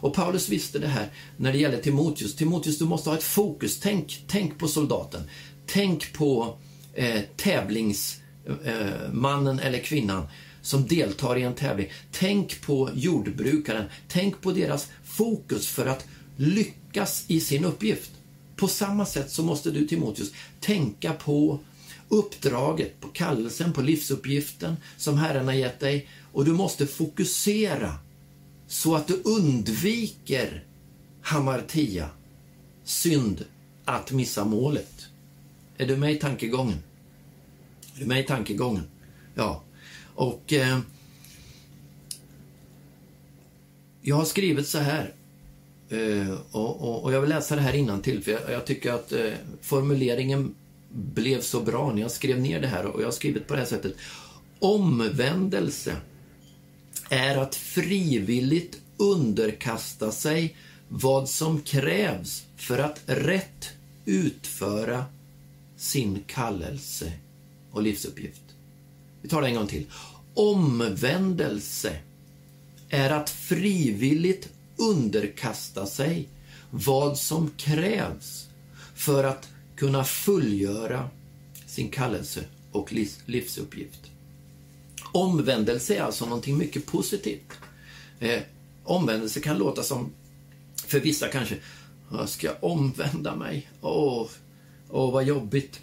Och 0.00 0.14
Paulus 0.14 0.48
visste 0.48 0.78
det 0.78 0.88
här 0.88 1.08
när 1.36 1.52
det 1.52 1.58
gäller 1.58 1.78
Timoteus. 1.78 2.36
Timoteus, 2.36 2.78
du 2.78 2.84
måste 2.84 3.10
ha 3.10 3.16
ett 3.16 3.22
fokus. 3.22 3.80
Tänk, 3.80 4.24
tänk 4.26 4.58
på 4.58 4.68
soldaten. 4.68 5.22
Tänk 5.66 6.12
på 6.12 6.58
eh, 6.94 7.20
tävlingsmannen 7.36 9.58
eh, 9.58 9.66
eller 9.66 9.78
kvinnan 9.78 10.26
som 10.62 10.86
deltar 10.86 11.38
i 11.38 11.42
en 11.42 11.54
tävling. 11.54 11.88
Tänk 12.12 12.60
på 12.60 12.90
jordbrukaren. 12.94 13.84
Tänk 14.08 14.40
på 14.40 14.52
deras 14.52 14.88
fokus 15.04 15.68
för 15.68 15.86
att 15.86 16.04
lyckas 16.36 17.24
i 17.28 17.40
sin 17.40 17.64
uppgift. 17.64 18.10
På 18.56 18.68
samma 18.68 19.06
sätt 19.06 19.30
så 19.30 19.42
måste 19.42 19.70
du, 19.70 19.86
Timoteus, 19.86 20.32
tänka 20.60 21.12
på 21.12 21.58
uppdraget, 22.08 23.00
på 23.00 23.08
kallelsen, 23.08 23.72
på 23.72 23.80
livsuppgiften 23.80 24.76
som 24.96 25.18
Herren 25.18 25.46
har 25.46 25.54
gett 25.54 25.80
dig 25.80 26.08
och 26.32 26.44
du 26.44 26.52
måste 26.52 26.86
fokusera 26.86 27.94
så 28.66 28.94
att 28.94 29.06
du 29.06 29.22
undviker 29.24 30.64
hamartia, 31.20 32.08
synd, 32.84 33.44
att 33.84 34.12
missa 34.12 34.44
målet. 34.44 35.06
Är 35.78 35.86
du 35.86 35.96
med 35.96 36.12
i 36.12 36.16
tankegången? 36.16 36.78
Är 37.96 38.00
du 38.00 38.06
med 38.06 38.20
i 38.20 38.22
tankegången? 38.22 38.84
Ja. 39.34 39.62
Och 40.20 40.52
eh, 40.52 40.78
jag 44.02 44.16
har 44.16 44.24
skrivit 44.24 44.68
så 44.68 44.78
här 44.78 45.14
eh, 45.88 46.30
och, 46.50 46.80
och, 46.80 47.04
och, 47.04 47.12
jag 47.12 47.20
vill 47.20 47.30
läsa 47.30 47.56
det 47.56 47.62
här 47.62 47.74
innan 47.74 48.02
till 48.02 48.22
för 48.22 48.30
jag, 48.32 48.40
jag 48.50 48.66
tycker 48.66 48.92
att 48.92 49.12
eh, 49.12 49.32
formuleringen 49.62 50.54
blev 50.88 51.40
så 51.40 51.60
bra 51.60 51.92
när 51.92 52.02
jag 52.02 52.10
skrev 52.10 52.40
ner 52.40 52.60
det 52.60 52.66
här 52.66 52.86
och 52.86 53.00
jag 53.00 53.06
har 53.06 53.12
skrivit 53.12 53.46
på 53.46 53.54
det 53.54 53.60
här 53.60 53.66
sättet. 53.66 53.94
Omvändelse 54.58 55.96
är 57.08 57.36
att 57.36 57.54
frivilligt 57.54 58.80
underkasta 58.96 60.12
sig 60.12 60.56
vad 60.88 61.28
som 61.28 61.60
krävs 61.60 62.44
för 62.56 62.78
att 62.78 63.00
rätt 63.06 63.70
utföra 64.04 65.04
sin 65.76 66.22
kallelse 66.26 67.12
och 67.70 67.82
livsuppgift. 67.82 68.49
Vi 69.22 69.28
tar 69.28 69.42
det 69.42 69.48
en 69.48 69.54
gång 69.54 69.66
till. 69.66 69.86
Omvändelse 70.34 71.96
är 72.88 73.10
att 73.10 73.30
frivilligt 73.30 74.48
underkasta 74.76 75.86
sig 75.86 76.28
vad 76.70 77.18
som 77.18 77.50
krävs 77.56 78.48
för 78.94 79.24
att 79.24 79.48
kunna 79.76 80.04
fullgöra 80.04 81.08
sin 81.66 81.88
kallelse 81.88 82.44
och 82.72 82.92
livsuppgift. 83.26 84.10
Omvändelse 85.12 85.94
är 85.94 86.02
alltså 86.02 86.24
någonting 86.24 86.58
mycket 86.58 86.86
positivt. 86.86 87.52
Eh, 88.20 88.42
omvändelse 88.84 89.40
kan 89.40 89.58
låta 89.58 89.82
som, 89.82 90.10
för 90.86 91.00
vissa 91.00 91.28
kanske, 91.28 91.56
jag 92.12 92.28
ska 92.28 92.50
omvända 92.60 93.36
mig. 93.36 93.70
Åh, 93.80 94.28
åh 94.88 95.12
vad 95.12 95.24
jobbigt. 95.24 95.80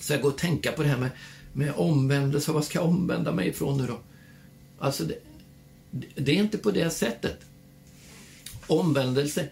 Så 0.00 0.12
jag 0.12 0.22
går 0.22 0.30
och 0.30 0.38
tänka 0.38 0.72
på 0.72 0.82
det 0.82 0.88
här 0.88 0.98
med, 0.98 1.10
med 1.52 1.72
omvändelse. 1.76 2.52
Vad 2.52 2.64
ska 2.64 2.78
jag 2.78 2.88
omvända 2.88 3.32
mig 3.32 3.48
ifrån 3.48 3.78
nu 3.78 3.86
då? 3.86 3.98
Alltså, 4.78 5.04
det, 5.04 5.18
det 6.14 6.32
är 6.32 6.36
inte 6.36 6.58
på 6.58 6.70
det 6.70 6.90
sättet. 6.90 7.38
Omvändelse. 8.66 9.48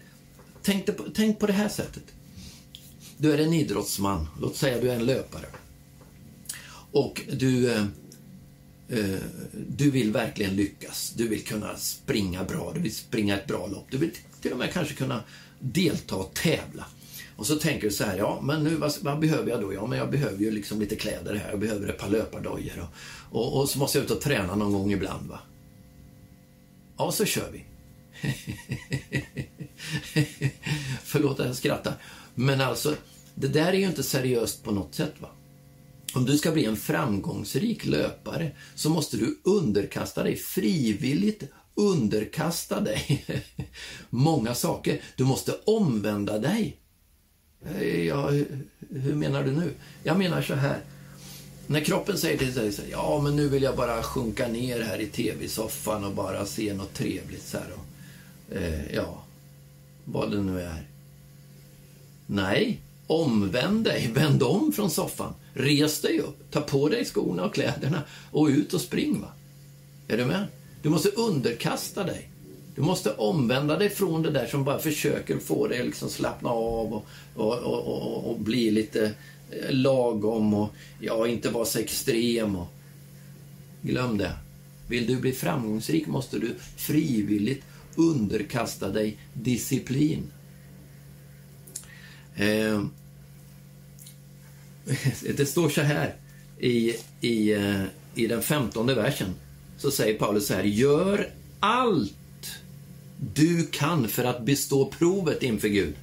Tänk 0.61 0.97
på, 0.97 1.05
tänk 1.13 1.39
på 1.39 1.47
det 1.47 1.53
här 1.53 1.69
sättet. 1.69 2.03
Du 3.17 3.33
är 3.33 3.37
en 3.37 3.53
idrottsman. 3.53 4.27
Låt 4.41 4.55
säga 4.55 4.81
du 4.81 4.91
är 4.91 4.95
en 4.95 5.05
löpare. 5.05 5.45
Och 6.91 7.21
du, 7.31 7.71
eh, 7.71 7.85
eh, 8.89 9.19
du 9.67 9.91
vill 9.91 10.11
verkligen 10.11 10.55
lyckas. 10.55 11.13
Du 11.17 11.27
vill 11.27 11.43
kunna 11.43 11.77
springa 11.77 12.43
bra. 12.43 12.71
Du 12.73 12.79
vill 12.79 12.95
springa 12.95 13.37
ett 13.37 13.47
bra 13.47 13.67
lopp. 13.67 13.87
Du 13.91 13.97
vill 13.97 14.11
till 14.41 14.51
och 14.51 14.57
med 14.57 14.73
kanske 14.73 14.93
kunna 14.93 15.23
delta 15.59 16.15
och 16.15 16.33
tävla. 16.33 16.85
Och 17.39 17.47
så 17.47 17.55
tänker 17.55 17.87
du 17.87 17.93
så 17.93 18.03
här, 18.03 18.17
ja 18.17 18.39
men 18.43 18.63
nu 18.63 18.75
vad, 18.75 18.93
vad, 19.01 19.19
behöver 19.19 19.49
jag 19.49 19.61
då? 19.61 19.73
Ja 19.73 19.87
men 19.87 19.97
jag 19.97 20.11
behöver 20.11 20.37
ju 20.37 20.51
liksom 20.51 20.79
lite 20.79 20.95
kläder 20.95 21.35
här, 21.35 21.49
jag 21.49 21.59
behöver 21.59 21.87
ett 21.87 21.97
par 21.97 22.09
löpardojor 22.09 22.79
och, 22.79 22.87
och, 23.39 23.61
och, 23.61 23.69
så 23.69 23.79
måste 23.79 23.97
jag 23.97 24.05
ut 24.05 24.11
och 24.11 24.21
träna 24.21 24.55
någon 24.55 24.73
gång 24.73 24.91
ibland 24.91 25.29
va. 25.29 25.39
Ja, 26.97 27.11
så 27.11 27.25
kör 27.25 27.51
vi. 27.51 27.65
Förlåt 31.03 31.39
att 31.39 31.45
jag 31.45 31.55
skrattar. 31.55 31.93
Men 32.35 32.61
alltså, 32.61 32.95
det 33.35 33.47
där 33.47 33.67
är 33.67 33.77
ju 33.77 33.85
inte 33.85 34.03
seriöst 34.03 34.63
på 34.63 34.71
något 34.71 34.95
sätt 34.95 35.13
va. 35.19 35.29
Om 36.13 36.25
du 36.25 36.37
ska 36.37 36.51
bli 36.51 36.65
en 36.65 36.77
framgångsrik 36.77 37.85
löpare 37.85 38.51
så 38.75 38.89
måste 38.89 39.17
du 39.17 39.39
underkasta 39.43 40.23
dig 40.23 40.35
frivilligt 40.35 41.43
underkasta 41.75 42.81
dig 42.81 43.25
många 44.09 44.55
saker. 44.55 45.01
Du 45.15 45.23
måste 45.23 45.55
omvända 45.65 46.39
dig. 46.39 46.79
Eh, 47.65 48.07
ja, 48.07 48.31
hur 48.89 49.15
menar 49.15 49.43
du 49.43 49.51
nu? 49.51 49.73
Jag 50.03 50.17
menar 50.17 50.41
så 50.41 50.53
här. 50.53 50.81
När 51.67 51.79
kroppen 51.79 52.17
säger 52.17 52.37
till 52.37 52.53
dig 52.53 52.71
så 52.71 52.81
här, 52.81 52.89
ja 52.89 53.21
men 53.23 53.35
nu 53.35 53.49
vill 53.49 53.63
jag 53.63 53.75
bara 53.75 54.03
sjunka 54.03 54.47
ner 54.47 54.81
här 54.81 55.01
i 55.01 55.07
tv-soffan 55.07 56.03
och 56.03 56.13
bara 56.13 56.45
se 56.45 56.73
något 56.73 56.93
trevligt 56.93 57.47
så 57.47 57.57
här. 57.57 57.67
Och, 57.73 58.55
eh, 58.55 58.95
ja, 58.95 59.23
vad 60.05 60.31
det 60.31 60.41
nu 60.41 60.61
är. 60.61 60.83
Nej, 62.27 62.79
omvänd 63.07 63.83
dig, 63.83 64.11
vänd 64.13 64.43
om 64.43 64.71
från 64.71 64.89
soffan. 64.89 65.33
Res 65.53 66.01
dig 66.01 66.19
upp, 66.19 66.51
ta 66.51 66.61
på 66.61 66.89
dig 66.89 67.05
skorna 67.05 67.45
och 67.45 67.53
kläderna 67.53 68.03
och 68.31 68.47
ut 68.47 68.73
och 68.73 68.81
spring. 68.81 69.21
Va? 69.21 69.27
Är 70.07 70.17
du 70.17 70.25
med? 70.25 70.47
Du 70.81 70.89
måste 70.89 71.09
underkasta 71.09 72.03
dig. 72.03 72.28
Du 72.79 72.85
måste 72.85 73.13
omvända 73.13 73.77
dig 73.77 73.89
från 73.89 74.21
det 74.21 74.31
där 74.31 74.47
som 74.47 74.63
bara 74.63 74.79
försöker 74.79 75.37
få 75.37 75.67
dig 75.67 75.79
att 75.79 75.85
liksom 75.85 76.09
slappna 76.09 76.49
av 76.49 76.93
och, 76.93 77.05
och, 77.35 77.57
och, 77.57 77.87
och, 77.87 78.31
och 78.31 78.39
bli 78.39 78.71
lite 78.71 79.13
eh, 79.51 79.71
lagom 79.71 80.53
och 80.53 80.69
ja, 80.99 81.27
inte 81.27 81.49
vara 81.49 81.65
så 81.65 81.79
extrem. 81.79 82.55
Och... 82.55 82.67
Glöm 83.81 84.17
det. 84.17 84.33
Vill 84.87 85.07
du 85.07 85.15
bli 85.15 85.31
framgångsrik 85.31 86.07
måste 86.07 86.39
du 86.39 86.55
frivilligt 86.77 87.63
underkasta 87.95 88.89
dig 88.89 89.17
disciplin. 89.33 90.31
Eh, 92.35 92.83
det 95.37 95.45
står 95.45 95.69
så 95.69 95.81
här 95.81 96.15
i, 96.59 96.95
i, 97.21 97.53
eh, 97.53 97.83
i 98.15 98.27
den 98.27 98.41
femtonde 98.41 98.93
versen 98.93 99.35
så 99.77 99.91
säger 99.91 100.19
Paulus 100.19 100.47
så 100.47 100.53
här, 100.53 100.63
gör 100.63 101.29
allt 101.59 102.13
du 103.19 103.65
kan 103.65 104.07
för 104.07 104.23
att 104.23 104.45
bestå 104.45 104.85
provet 104.85 105.43
inför 105.43 105.67
Gud. 105.67 105.95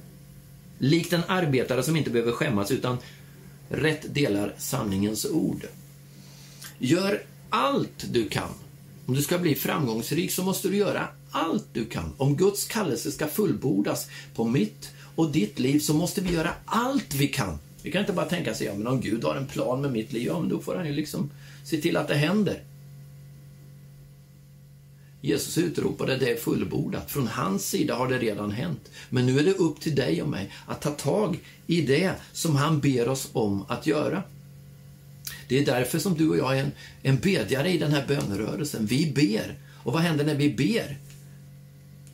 Likt 0.77 1.13
en 1.13 1.23
arbetare 1.27 1.83
som 1.83 1.95
inte 1.95 2.09
behöver 2.09 2.31
skämmas 2.31 2.71
utan 2.71 2.97
rätt 3.69 4.13
delar 4.13 4.53
sanningens 4.57 5.25
ord. 5.25 5.65
Gör 6.79 7.21
allt 7.49 8.05
du 8.11 8.27
kan. 8.27 8.49
Om 9.05 9.13
du 9.13 9.21
ska 9.21 9.37
bli 9.37 9.55
framgångsrik 9.55 10.31
så 10.31 10.43
måste 10.43 10.69
du 10.69 10.77
göra 10.77 11.07
allt 11.31 11.67
du 11.73 11.85
kan. 11.85 12.13
Om 12.17 12.37
Guds 12.37 12.65
kallelse 12.65 13.11
ska 13.11 13.27
fullbordas 13.27 14.07
på 14.35 14.43
mitt 14.43 14.91
och 15.15 15.31
ditt 15.31 15.59
liv 15.59 15.79
så 15.79 15.93
måste 15.93 16.21
vi 16.21 16.33
göra 16.33 16.51
allt 16.65 17.13
vi 17.13 17.27
kan. 17.27 17.57
Vi 17.83 17.91
kan 17.91 18.01
inte 18.01 18.13
bara 18.13 18.25
tänka 18.25 18.55
sig, 18.55 18.67
ja 18.67 18.73
men 18.73 18.87
om 18.87 19.01
Gud 19.01 19.23
har 19.23 19.35
en 19.35 19.47
plan 19.47 19.81
med 19.81 19.91
mitt 19.91 20.13
liv, 20.13 20.23
ja 20.25 20.39
men 20.39 20.49
då 20.49 20.59
får 20.59 20.75
han 20.75 20.87
ju 20.87 20.93
liksom 20.93 21.31
se 21.63 21.77
till 21.77 21.97
att 21.97 22.07
det 22.07 22.15
händer. 22.15 22.63
Jesus 25.27 25.57
utropade 25.57 26.17
det 26.17 26.31
är 26.31 26.35
fullbordat. 26.35 27.11
Från 27.11 27.27
hans 27.27 27.69
sida 27.69 27.95
har 27.95 28.07
det 28.07 28.17
redan 28.17 28.51
hänt. 28.51 28.91
Men 29.09 29.25
nu 29.25 29.39
är 29.39 29.43
det 29.43 29.53
upp 29.53 29.81
till 29.81 29.95
dig 29.95 30.21
och 30.21 30.29
mig 30.29 30.51
att 30.65 30.81
ta 30.81 30.91
tag 30.91 31.39
i 31.67 31.81
det 31.81 32.11
som 32.33 32.55
han 32.55 32.79
ber 32.79 33.09
oss 33.09 33.29
om 33.33 33.65
att 33.67 33.87
göra. 33.87 34.23
Det 35.47 35.59
är 35.59 35.65
därför 35.65 35.99
som 35.99 36.17
du 36.17 36.29
och 36.29 36.37
jag 36.37 36.57
är 36.57 36.63
en, 36.63 36.71
en 37.01 37.17
bedjare 37.17 37.71
i 37.71 37.77
den 37.77 37.91
här 37.91 38.07
bönerörelsen. 38.07 38.85
Vi 38.85 39.11
ber. 39.11 39.57
Och 39.83 39.93
vad 39.93 40.01
händer 40.01 40.25
när 40.25 40.35
vi 40.35 40.49
ber? 40.49 40.97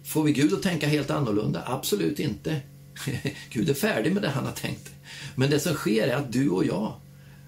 Får 0.03 0.23
vi 0.23 0.31
Gud 0.31 0.53
att 0.53 0.63
tänka 0.63 0.87
helt 0.87 1.11
annorlunda? 1.11 1.63
Absolut 1.65 2.19
inte. 2.19 2.61
Gud 3.49 3.69
är 3.69 3.73
färdig 3.73 4.13
med 4.13 4.23
det 4.23 4.29
han 4.29 4.45
har 4.45 4.51
tänkt. 4.51 4.91
Men 5.35 5.49
det 5.49 5.59
som 5.59 5.73
sker 5.73 6.07
är 6.07 6.15
att 6.15 6.33
du 6.33 6.49
och 6.49 6.65
jag, 6.65 6.93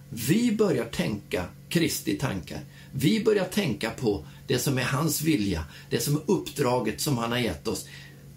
vi 0.10 0.52
börjar 0.52 0.86
tänka 0.86 1.46
Kristi 1.70 2.18
tankar. 2.18 2.60
Vi 2.92 3.24
börjar 3.24 3.46
tänka 3.46 3.90
på 3.90 4.26
det 4.48 4.60
som 4.60 4.78
är 4.78 4.84
hans 4.84 5.22
vilja, 5.22 5.66
det 5.90 6.00
som 6.00 6.16
är 6.16 6.22
uppdraget 6.26 7.02
som 7.02 7.18
han 7.18 7.32
har 7.32 7.40
gett 7.40 7.68
oss. 7.68 7.86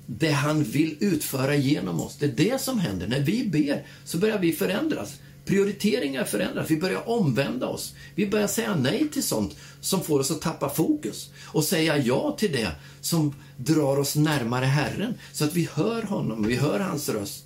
Det 0.07 0.31
han 0.31 0.65
vill 0.65 0.97
utföra 1.01 1.57
genom 1.57 2.01
oss. 2.01 2.17
Det 2.19 2.27
är 2.27 2.51
det 2.51 2.61
som 2.61 2.79
händer. 2.79 3.07
När 3.07 3.21
vi 3.21 3.49
ber 3.49 3.87
så 4.05 4.19
börjar 4.19 4.39
vi 4.39 4.53
förändras. 4.53 5.15
Prioriteringar 5.45 6.25
förändras. 6.25 6.71
Vi 6.71 6.77
börjar 6.77 7.09
omvända 7.09 7.67
oss. 7.67 7.95
Vi 8.15 8.27
börjar 8.27 8.47
säga 8.47 8.77
nej 8.77 9.09
till 9.09 9.23
sånt 9.23 9.57
som 9.81 10.03
får 10.03 10.21
oss 10.21 10.31
att 10.31 10.41
tappa 10.41 10.69
fokus 10.69 11.31
och 11.45 11.65
säga 11.65 11.99
ja 11.99 12.37
till 12.39 12.53
det 12.53 12.71
som 13.01 13.35
drar 13.57 13.99
oss 13.99 14.17
närmare 14.17 14.65
Herren 14.65 15.15
så 15.33 15.45
att 15.45 15.55
vi 15.55 15.69
hör 15.73 16.03
honom, 16.03 16.47
vi 16.47 16.57
hör 16.57 16.81
hans 16.81 17.09
röst. 17.09 17.45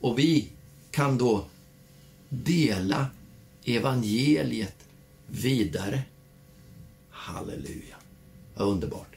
Och 0.00 0.18
vi 0.18 0.48
kan 0.90 1.18
då 1.18 1.44
dela 2.28 3.06
evangeliet 3.64 4.76
vidare. 5.26 6.02
Halleluja. 7.22 7.96
Vad 8.54 8.68
underbart. 8.68 9.16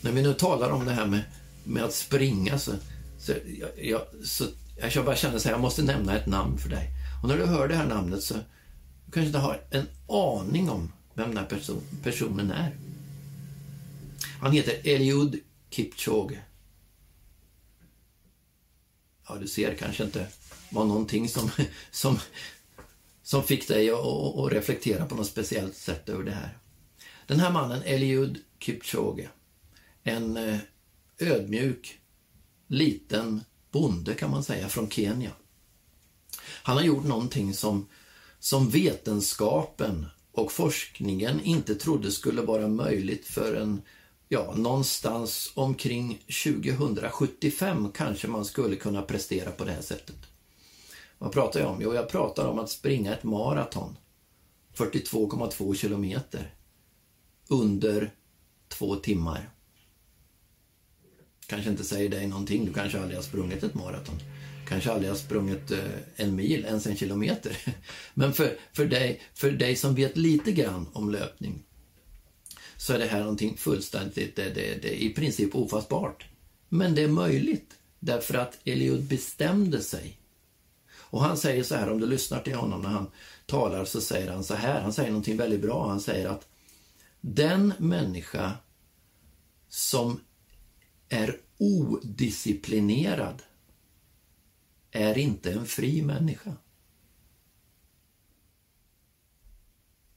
När 0.00 0.12
vi 0.12 0.22
nu 0.22 0.34
talar 0.34 0.70
om 0.70 0.84
det 0.84 0.92
här 0.92 1.06
med, 1.06 1.22
med 1.64 1.84
att 1.84 1.94
springa 1.94 2.58
så, 2.58 2.72
så, 3.18 3.32
jag, 3.32 3.70
jag, 3.76 4.02
så 4.24 4.44
jag 4.94 5.04
bara 5.04 5.16
känner 5.16 5.38
så 5.38 5.48
här, 5.48 5.54
jag 5.54 5.60
måste 5.60 5.82
nämna 5.82 6.16
ett 6.16 6.26
namn 6.26 6.58
för 6.58 6.68
dig. 6.68 6.90
Och 7.22 7.28
när 7.28 7.36
du 7.36 7.44
hör 7.46 7.68
det 7.68 7.74
här 7.74 7.86
namnet 7.86 8.22
så 8.22 8.34
du 8.34 9.12
kanske 9.12 9.26
inte 9.26 9.38
har 9.38 9.62
en 9.70 9.86
aning 10.08 10.70
om 10.70 10.92
vem 11.14 11.28
den 11.28 11.38
här 11.38 11.46
person, 11.46 11.82
personen 12.02 12.50
är. 12.50 12.76
Han 14.40 14.52
heter 14.52 14.80
Eliud 14.84 15.40
Kipchoge. 15.70 16.38
Ja, 19.28 19.34
du 19.34 19.48
ser 19.48 19.74
kanske 19.74 20.04
inte 20.04 20.26
var 20.70 20.84
någonting 20.84 21.28
som, 21.28 21.50
som, 21.90 22.18
som 23.26 23.42
fick 23.42 23.68
dig 23.68 23.90
att, 23.90 24.52
reflektera 24.52 25.06
på 25.06 25.14
något 25.14 25.26
speciellt 25.26 25.76
sätt 25.76 26.08
över 26.08 26.24
det 26.24 26.30
här. 26.30 26.58
Den 27.26 27.40
här 27.40 27.52
mannen, 27.52 27.82
Eliud 27.82 28.38
Kipchoge, 28.58 29.28
en 30.02 30.36
eh, 30.36 30.58
ödmjuk, 31.18 32.00
liten 32.66 33.40
bonde 33.70 34.14
kan 34.14 34.30
man 34.30 34.44
säga, 34.44 34.68
från 34.68 34.90
Kenya. 34.90 35.30
Han 36.62 36.76
har 36.76 36.84
gjort 36.84 37.04
någonting 37.04 37.54
som, 37.54 37.88
som 38.38 38.70
vetenskapen 38.70 40.06
och 40.32 40.52
forskningen 40.52 41.40
inte 41.40 41.74
trodde 41.74 42.10
skulle 42.12 42.42
vara 42.42 42.68
möjligt 42.68 43.26
för 43.26 43.54
en 43.54 43.82
ja, 44.28 44.54
någonstans 44.56 45.52
omkring 45.54 46.22
2075 46.44 47.92
kanske 47.92 48.28
man 48.28 48.44
skulle 48.44 48.76
kunna 48.76 49.02
prestera 49.02 49.50
på 49.50 49.64
det 49.64 49.72
här 49.72 49.82
sättet. 49.82 50.35
Vad 51.18 51.32
pratar 51.32 51.60
jag 51.60 51.70
om? 51.70 51.78
Jo, 51.82 51.94
jag 51.94 52.08
pratar 52.08 52.46
om 52.46 52.58
att 52.58 52.70
springa 52.70 53.14
ett 53.14 53.24
maraton. 53.24 53.96
42,2 54.74 55.74
kilometer. 55.74 56.54
Under 57.48 58.14
två 58.68 58.96
timmar. 58.96 59.50
Kanske 61.46 61.70
inte 61.70 61.84
säger 61.84 62.08
dig 62.08 62.26
någonting, 62.26 62.64
du 62.64 62.72
kanske 62.72 63.00
aldrig 63.00 63.18
har 63.18 63.22
sprungit 63.22 63.62
ett 63.62 63.74
maraton. 63.74 64.18
Kanske 64.68 64.92
aldrig 64.92 65.10
har 65.10 65.16
sprungit 65.16 65.70
eh, 65.70 65.78
en 66.16 66.36
mil, 66.36 66.64
ens 66.64 66.86
en 66.86 66.96
kilometer. 66.96 67.58
Men 68.14 68.32
för, 68.32 68.58
för, 68.72 68.86
dig, 68.86 69.20
för 69.34 69.50
dig 69.50 69.76
som 69.76 69.94
vet 69.94 70.16
lite 70.16 70.52
grann 70.52 70.88
om 70.92 71.10
löpning 71.10 71.62
så 72.76 72.92
är 72.92 72.98
det 72.98 73.06
här 73.06 73.20
någonting 73.20 73.56
fullständigt, 73.56 74.36
det, 74.36 74.54
det, 74.54 74.82
det 74.82 74.88
är 74.88 75.06
i 75.06 75.14
princip 75.14 75.54
ofattbart. 75.54 76.26
Men 76.68 76.94
det 76.94 77.02
är 77.02 77.08
möjligt 77.08 77.74
därför 77.98 78.34
att 78.34 78.58
Eliud 78.64 79.02
bestämde 79.02 79.80
sig. 79.80 80.18
Och 81.10 81.22
han 81.22 81.36
säger 81.36 81.62
så 81.62 81.74
här, 81.74 81.92
om 81.92 82.00
du 82.00 82.06
lyssnar 82.06 82.40
till 82.40 82.54
honom 82.54 82.82
när 82.82 82.88
han 82.88 83.10
talar 83.46 83.84
så 83.84 84.00
säger 84.00 84.32
han 84.32 84.44
så 84.44 84.54
här, 84.54 84.80
han 84.80 84.92
säger 84.92 85.10
någonting 85.10 85.36
väldigt 85.36 85.62
bra. 85.62 85.88
Han 85.88 86.00
säger 86.00 86.28
att 86.28 86.48
den 87.20 87.72
människa 87.78 88.52
som 89.68 90.20
är 91.08 91.40
odisciplinerad 91.58 93.42
är 94.90 95.18
inte 95.18 95.52
en 95.52 95.66
fri 95.66 96.02
människa. 96.02 96.52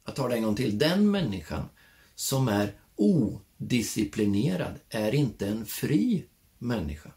Jag 0.06 0.16
tar 0.16 0.30
det 0.30 0.36
en 0.36 0.44
gång 0.44 0.56
till. 0.56 0.80
Den 0.80 1.12
människan 1.12 1.70
som 2.16 2.48
är 2.48 2.74
odisciplinerad 2.96 4.80
är 4.90 5.16
inte 5.16 5.48
en 5.48 5.66
fri 5.66 6.26
människa. 6.58 7.12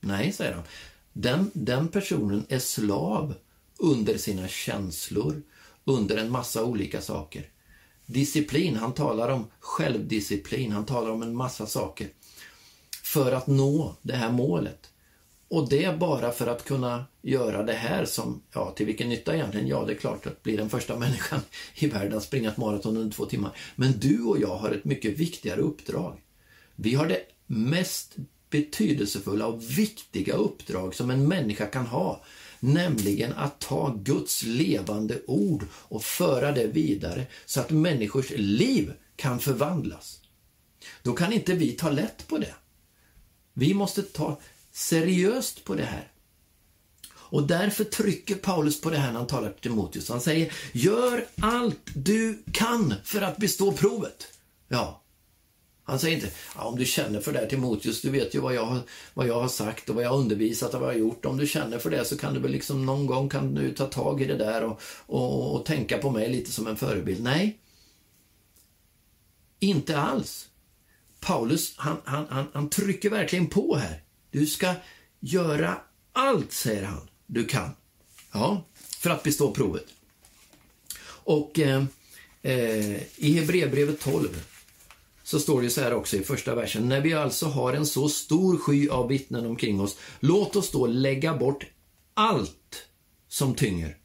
Nej, 0.00 0.32
säger 0.32 0.52
han. 0.52 0.64
Den, 1.18 1.50
den 1.54 1.88
personen 1.88 2.46
är 2.48 2.58
slav 2.58 3.34
under 3.78 4.18
sina 4.18 4.48
känslor, 4.48 5.42
under 5.84 6.16
en 6.16 6.30
massa 6.30 6.64
olika 6.64 7.00
saker. 7.00 7.48
Disciplin, 8.06 8.76
han 8.76 8.92
talar 8.92 9.28
om 9.28 9.44
självdisciplin, 9.60 10.72
han 10.72 10.86
talar 10.86 11.10
om 11.10 11.22
en 11.22 11.36
massa 11.36 11.66
saker 11.66 12.08
för 13.02 13.32
att 13.32 13.46
nå 13.46 13.96
det 14.02 14.12
här 14.12 14.32
målet. 14.32 14.90
Och 15.48 15.68
det 15.68 15.98
bara 15.98 16.32
för 16.32 16.46
att 16.46 16.64
kunna 16.64 17.04
göra 17.22 17.62
det 17.62 17.72
här 17.72 18.04
som, 18.04 18.42
ja, 18.52 18.70
till 18.70 18.86
vilken 18.86 19.08
nytta 19.08 19.34
egentligen? 19.34 19.66
Ja, 19.66 19.84
det 19.84 19.92
är 19.92 19.96
klart 19.96 20.26
att 20.26 20.42
bli 20.42 20.56
den 20.56 20.70
första 20.70 20.98
människan 20.98 21.40
i 21.74 21.86
världen 21.86 22.16
att 22.16 22.24
springa 22.24 22.50
ett 22.50 22.56
maraton 22.56 22.96
under 22.96 23.16
två 23.16 23.24
timmar. 23.24 23.56
Men 23.76 23.92
du 23.98 24.22
och 24.22 24.40
jag 24.40 24.56
har 24.56 24.70
ett 24.70 24.84
mycket 24.84 25.18
viktigare 25.18 25.60
uppdrag. 25.60 26.20
Vi 26.74 26.94
har 26.94 27.06
det 27.06 27.20
mest 27.46 28.16
betydelsefulla 28.50 29.46
och 29.46 29.62
viktiga 29.78 30.34
uppdrag 30.34 30.94
som 30.94 31.10
en 31.10 31.28
människa 31.28 31.66
kan 31.66 31.86
ha. 31.86 32.24
Nämligen 32.60 33.32
att 33.32 33.60
ta 33.60 33.94
Guds 34.02 34.42
levande 34.42 35.22
ord 35.26 35.66
och 35.72 36.04
föra 36.04 36.52
det 36.52 36.66
vidare 36.66 37.26
så 37.46 37.60
att 37.60 37.70
människors 37.70 38.30
liv 38.36 38.92
kan 39.16 39.40
förvandlas. 39.40 40.20
Då 41.02 41.12
kan 41.12 41.32
inte 41.32 41.54
vi 41.54 41.72
ta 41.72 41.90
lätt 41.90 42.28
på 42.28 42.38
det. 42.38 42.54
Vi 43.52 43.74
måste 43.74 44.02
ta 44.02 44.40
seriöst 44.72 45.64
på 45.64 45.74
det 45.74 45.84
här. 45.84 46.10
Och 47.28 47.46
därför 47.46 47.84
trycker 47.84 48.34
Paulus 48.34 48.80
på 48.80 48.90
det 48.90 48.98
här 48.98 49.12
när 49.12 49.18
han 49.18 49.26
talar 49.26 49.50
till 49.50 49.70
Timoteus. 49.70 50.08
Han 50.08 50.20
säger, 50.20 50.52
gör 50.72 51.26
allt 51.40 51.80
du 51.94 52.42
kan 52.52 52.94
för 53.04 53.22
att 53.22 53.36
bestå 53.36 53.72
provet. 53.72 54.26
Ja. 54.68 55.02
Han 55.86 55.98
säger 55.98 56.14
inte, 56.14 56.30
ja, 56.54 56.64
om 56.64 56.78
du 56.78 56.84
känner 56.84 57.20
för 57.20 57.32
det 57.32 57.38
här 57.38 57.46
Timoteus, 57.46 58.02
du 58.02 58.10
vet 58.10 58.34
ju 58.34 58.40
vad 58.40 58.54
jag, 58.54 58.78
vad 59.14 59.26
jag 59.26 59.40
har 59.40 59.48
sagt 59.48 59.88
och 59.88 59.94
vad 59.94 60.04
jag 60.04 60.10
har 60.10 60.18
undervisat 60.18 60.74
och 60.74 60.80
vad 60.80 60.88
jag 60.88 60.94
har 60.94 61.00
gjort. 61.00 61.24
Om 61.24 61.36
du 61.36 61.46
känner 61.46 61.78
för 61.78 61.90
det 61.90 62.04
så 62.04 62.18
kan 62.18 62.34
du 62.34 62.40
väl 62.40 62.50
liksom 62.50 62.86
någon 62.86 63.06
gång 63.06 63.28
kan 63.28 63.54
du 63.54 63.74
ta 63.74 63.86
tag 63.86 64.22
i 64.22 64.24
det 64.24 64.36
där 64.36 64.64
och, 64.64 64.80
och, 65.06 65.54
och 65.54 65.66
tänka 65.66 65.98
på 65.98 66.10
mig 66.10 66.30
lite 66.30 66.52
som 66.52 66.66
en 66.66 66.76
förebild. 66.76 67.22
Nej. 67.22 67.58
Inte 69.58 69.98
alls. 69.98 70.48
Paulus, 71.20 71.74
han, 71.76 71.96
han, 72.04 72.26
han, 72.28 72.46
han 72.52 72.70
trycker 72.70 73.10
verkligen 73.10 73.46
på 73.46 73.76
här. 73.76 74.02
Du 74.30 74.46
ska 74.46 74.74
göra 75.20 75.78
allt, 76.12 76.52
säger 76.52 76.82
han, 76.82 77.08
du 77.26 77.44
kan. 77.44 77.70
Ja, 78.32 78.64
för 78.98 79.10
att 79.10 79.22
bestå 79.22 79.50
provet. 79.50 79.86
Och 81.06 81.58
eh, 81.58 81.84
eh, 82.42 83.02
i 83.16 83.32
Hebreerbrevet 83.32 84.00
12 84.00 84.42
så 85.26 85.40
står 85.40 85.62
det 85.62 85.70
så 85.70 85.80
här 85.80 85.92
också 85.92 86.16
i 86.16 86.22
första 86.22 86.54
versen. 86.54 86.88
När 86.88 87.00
vi 87.00 87.14
alltså 87.14 87.46
har 87.46 87.72
en 87.72 87.86
så 87.86 88.08
stor 88.08 88.58
sky 88.58 88.88
av 88.88 89.08
vittnen 89.08 89.46
omkring 89.46 89.80
oss, 89.80 89.96
låt 90.20 90.56
oss 90.56 90.70
då 90.70 90.86
lägga 90.86 91.34
bort 91.34 91.66
allt 92.14 92.88
som 93.28 93.54
tynger. 93.54 93.96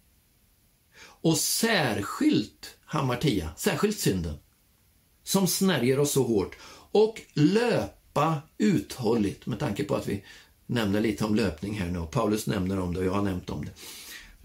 Och 1.01 1.37
särskilt 1.37 2.77
hamartia, 2.85 3.49
särskilt 3.57 3.99
synden, 3.99 4.35
som 5.23 5.47
snärjer 5.47 5.99
oss 5.99 6.11
så 6.11 6.23
hårt 6.23 6.55
och 6.91 7.21
löpa 7.33 8.41
uthålligt 8.57 9.45
med 9.45 9.59
tanke 9.59 9.83
på 9.83 9.95
att 9.95 10.07
vi 10.07 10.23
nämner 10.65 11.01
lite 11.01 11.25
om 11.25 11.35
löpning 11.35 11.79
här 11.79 11.91
nu. 11.91 11.99
och 11.99 12.11
Paulus 12.11 12.47
nämner 12.47 12.79
om 12.79 12.93
det 12.93 12.99
och 12.99 13.05
jag 13.05 13.13
har 13.13 13.21
nämnt 13.21 13.49
om 13.49 13.65
det. 13.65 13.71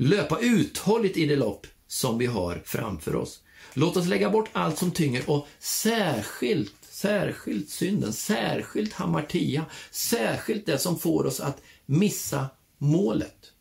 Löpa 0.05 0.39
uthålligt 0.41 1.17
i 1.17 1.27
det 1.27 1.37
lopp 1.37 1.67
som 1.87 2.19
vi 2.19 2.27
har 2.27 2.63
framför 2.65 3.17
oss. 3.17 3.43
Låt 3.79 3.97
oss 3.97 4.07
lägga 4.07 4.31
bort 4.31 4.51
allt 4.53 4.79
som 4.79 4.91
tynger 4.91 5.31
och 5.31 5.49
särskilt, 5.59 6.75
särskilt 6.91 7.71
synden, 7.71 8.13
särskilt 8.13 8.93
hamartia, 8.93 9.67
särskilt 9.91 10.67
det 10.67 10.79
som 10.79 10.99
får 10.99 11.27
oss 11.27 11.41
att 11.41 11.63
missa 11.87 12.47
målet. 12.79 13.53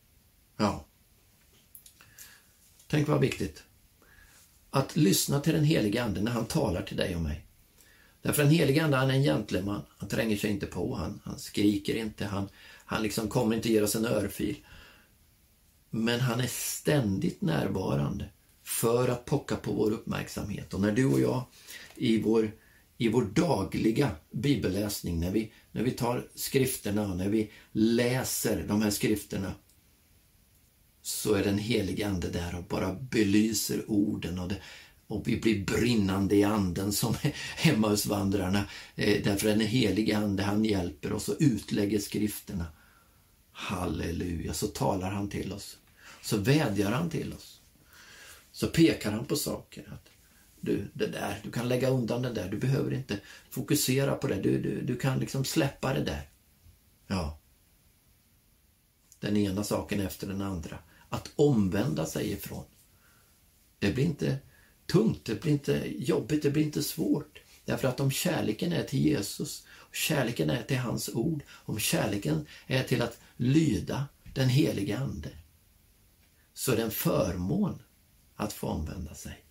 Ja. 0.58 0.86
Tänk 2.88 3.08
vad 3.08 3.22
viktigt. 3.22 3.64
Att 4.70 4.96
lyssna 4.96 5.40
till 5.40 5.54
den 5.54 5.64
helige 5.64 6.04
Ande 6.04 6.22
när 6.22 6.32
han 6.32 6.46
talar 6.46 6.82
till 6.82 6.98
dig 6.98 7.16
och 7.16 7.22
mig. 7.22 7.46
Därför 8.22 8.44
den 8.44 8.52
helige 8.52 8.84
Ande, 8.84 8.98
han 8.98 9.10
är 9.10 9.14
en 9.14 9.24
gentleman. 9.24 9.82
Han 9.98 10.10
tränger 10.10 10.38
sig 10.38 10.50
inte 10.50 10.66
på, 10.66 10.96
han, 10.96 11.22
han 11.24 11.40
skriker 11.40 11.96
inte, 11.96 12.26
han, 12.26 12.50
han 12.86 13.04
liksom 13.04 13.28
kommer 13.28 13.56
inte 13.56 13.72
ge 13.72 13.82
oss 13.82 13.96
en 13.96 14.06
örfil. 14.06 14.56
Men 15.90 16.20
han 16.20 16.40
är 16.40 16.48
ständigt 16.48 17.42
närvarande 17.42 18.30
för 18.82 19.08
att 19.08 19.26
pocka 19.26 19.56
på 19.56 19.74
vår 19.74 19.92
uppmärksamhet. 19.92 20.74
Och 20.74 20.82
när 20.82 20.92
du 20.92 21.06
och 21.06 21.20
jag 21.20 21.44
i 21.96 22.22
vår, 22.22 22.52
i 22.98 23.10
vår 23.10 23.24
dagliga 23.24 24.12
bibelläsning, 24.32 25.20
när 25.20 25.32
vi, 25.32 25.52
när 25.72 25.84
vi 25.84 25.92
tar 25.92 26.28
skrifterna, 26.36 27.14
när 27.14 27.30
vi 27.30 27.52
läser 27.72 28.66
de 28.68 28.82
här 28.82 28.92
skrifterna, 28.92 29.52
så 31.02 31.34
är 31.34 31.44
den 31.44 31.58
helige 31.58 32.08
Ande 32.08 32.30
där 32.30 32.56
och 32.58 32.64
bara 32.64 32.94
belyser 32.94 33.84
orden 33.88 34.40
och 34.40 34.50
det, 34.50 34.58
och 35.08 35.28
vi 35.28 35.38
blir 35.38 35.66
brinnande 35.66 36.36
i 36.36 36.44
anden 36.44 36.92
som 36.92 37.16
hemma 37.56 37.90
hos 37.90 38.06
Eh, 38.06 39.24
därför 39.24 39.48
den 39.48 39.60
helige 39.60 40.18
Ande, 40.18 40.44
han 40.44 40.66
hjälper 40.66 41.14
oss 41.14 41.30
och 41.30 41.38
utlägger 41.40 42.00
skrifterna. 42.00 42.66
Halleluja, 43.52 44.54
så 44.54 44.68
talar 44.68 45.12
han 45.12 45.30
till 45.30 45.54
oss. 45.54 45.78
Så 46.22 46.38
vädjar 46.38 46.92
han 46.92 47.10
till 47.10 47.34
oss. 47.34 47.55
Så 48.56 48.68
pekar 48.68 49.12
han 49.12 49.26
på 49.26 49.36
saker. 49.36 49.90
Att 49.94 50.10
du, 50.62 50.88
det 50.94 51.08
där, 51.08 51.40
du 51.44 51.52
kan 51.52 51.68
lägga 51.68 51.90
undan 51.90 52.22
det 52.22 52.34
där, 52.34 52.50
du 52.50 52.58
behöver 52.58 52.94
inte 52.94 53.20
fokusera 53.50 54.16
på 54.16 54.28
det. 54.28 54.36
Du, 54.36 54.62
du, 54.62 54.82
du 54.82 54.98
kan 54.98 55.20
liksom 55.20 55.46
släppa 55.46 55.94
det 55.94 56.04
där. 56.04 56.30
Ja. 57.08 57.40
Den 59.20 59.38
ena 59.38 59.64
saken 59.64 60.00
efter 60.00 60.28
den 60.28 60.42
andra. 60.42 60.80
Att 61.10 61.32
omvända 61.36 62.06
sig 62.06 62.32
ifrån. 62.32 62.66
Det 63.80 63.94
blir 63.94 64.06
inte 64.06 64.38
tungt, 64.86 65.26
det 65.26 65.42
blir 65.42 65.52
inte 65.52 65.84
jobbigt, 65.98 66.44
det 66.44 66.52
blir 66.52 66.64
inte 66.64 66.84
svårt. 66.84 67.40
Därför 67.66 67.88
att 67.88 68.00
om 68.00 68.12
kärleken 68.12 68.74
är 68.74 68.84
till 68.84 69.06
Jesus, 69.06 69.68
kärleken 69.92 70.50
är 70.50 70.64
till 70.64 70.78
hans 70.78 71.10
ord, 71.10 71.44
om 71.50 71.80
kärleken 71.80 72.48
är 72.68 72.84
till 72.84 73.02
att 73.02 73.20
lyda 73.38 74.06
den 74.34 74.50
helige 74.50 74.98
Ande, 74.98 75.30
så 76.54 76.72
är 76.72 76.76
det 76.76 76.84
en 76.84 76.92
förmån 76.92 77.82
att 78.36 78.54
få 78.54 78.68
omvända 78.68 79.16
sig. 79.16 79.44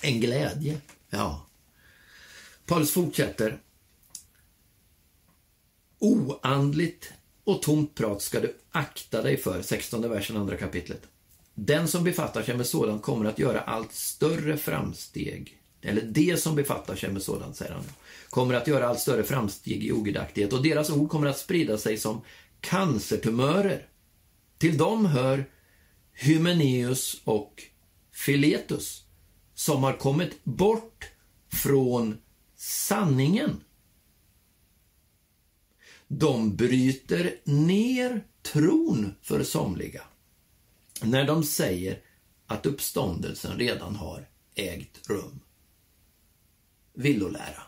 En 0.00 0.20
glädje, 0.20 0.80
ja. 1.10 1.46
Paulus 2.66 2.90
fortsätter. 2.90 3.60
Oandligt 5.98 7.12
och 7.44 7.62
tomt 7.62 7.94
prat 7.94 8.22
ska 8.22 8.40
du 8.40 8.56
akta 8.70 9.22
dig 9.22 9.36
för, 9.36 9.62
16 9.62 10.10
versen, 10.10 10.36
andra 10.36 10.56
kapitlet. 10.56 11.02
Den 11.54 11.88
som 11.88 12.04
befattar 12.04 12.42
sig 12.42 12.56
med 12.56 12.66
sådant 12.66 13.02
kommer 13.02 13.24
att 13.24 13.38
göra 13.38 13.60
allt 13.60 13.92
större 13.92 14.56
framsteg. 14.56 15.60
Eller 15.82 16.02
det 16.02 16.40
som 16.40 16.54
befattar 16.54 16.96
sig 16.96 17.12
med 17.12 17.22
sådant, 17.22 17.56
säger 17.56 17.72
han, 17.72 17.84
kommer 18.30 18.54
att 18.54 18.66
göra 18.66 18.88
allt 18.88 19.00
större 19.00 19.22
framsteg 19.22 19.84
i 19.84 19.92
ogudaktighet 19.92 20.52
och 20.52 20.62
deras 20.62 20.90
ord 20.90 21.10
kommer 21.10 21.26
att 21.26 21.38
sprida 21.38 21.78
sig 21.78 21.96
som 21.96 22.20
cancertumörer. 22.60 23.86
Till 24.58 24.78
dem 24.78 25.06
hör 25.06 25.44
Hymeneus 26.22 27.20
och 27.24 27.62
Filetus, 28.12 29.04
som 29.54 29.82
har 29.82 29.92
kommit 29.92 30.44
bort 30.44 31.10
från 31.52 32.18
sanningen. 32.56 33.60
De 36.08 36.56
bryter 36.56 37.36
ner 37.44 38.24
tron 38.42 39.14
för 39.22 39.44
somliga 39.44 40.02
när 41.02 41.26
de 41.26 41.44
säger 41.44 42.02
att 42.46 42.66
uppståndelsen 42.66 43.58
redan 43.58 43.96
har 43.96 44.28
ägt 44.54 45.10
rum. 45.10 45.40
Villolära. 46.94 47.62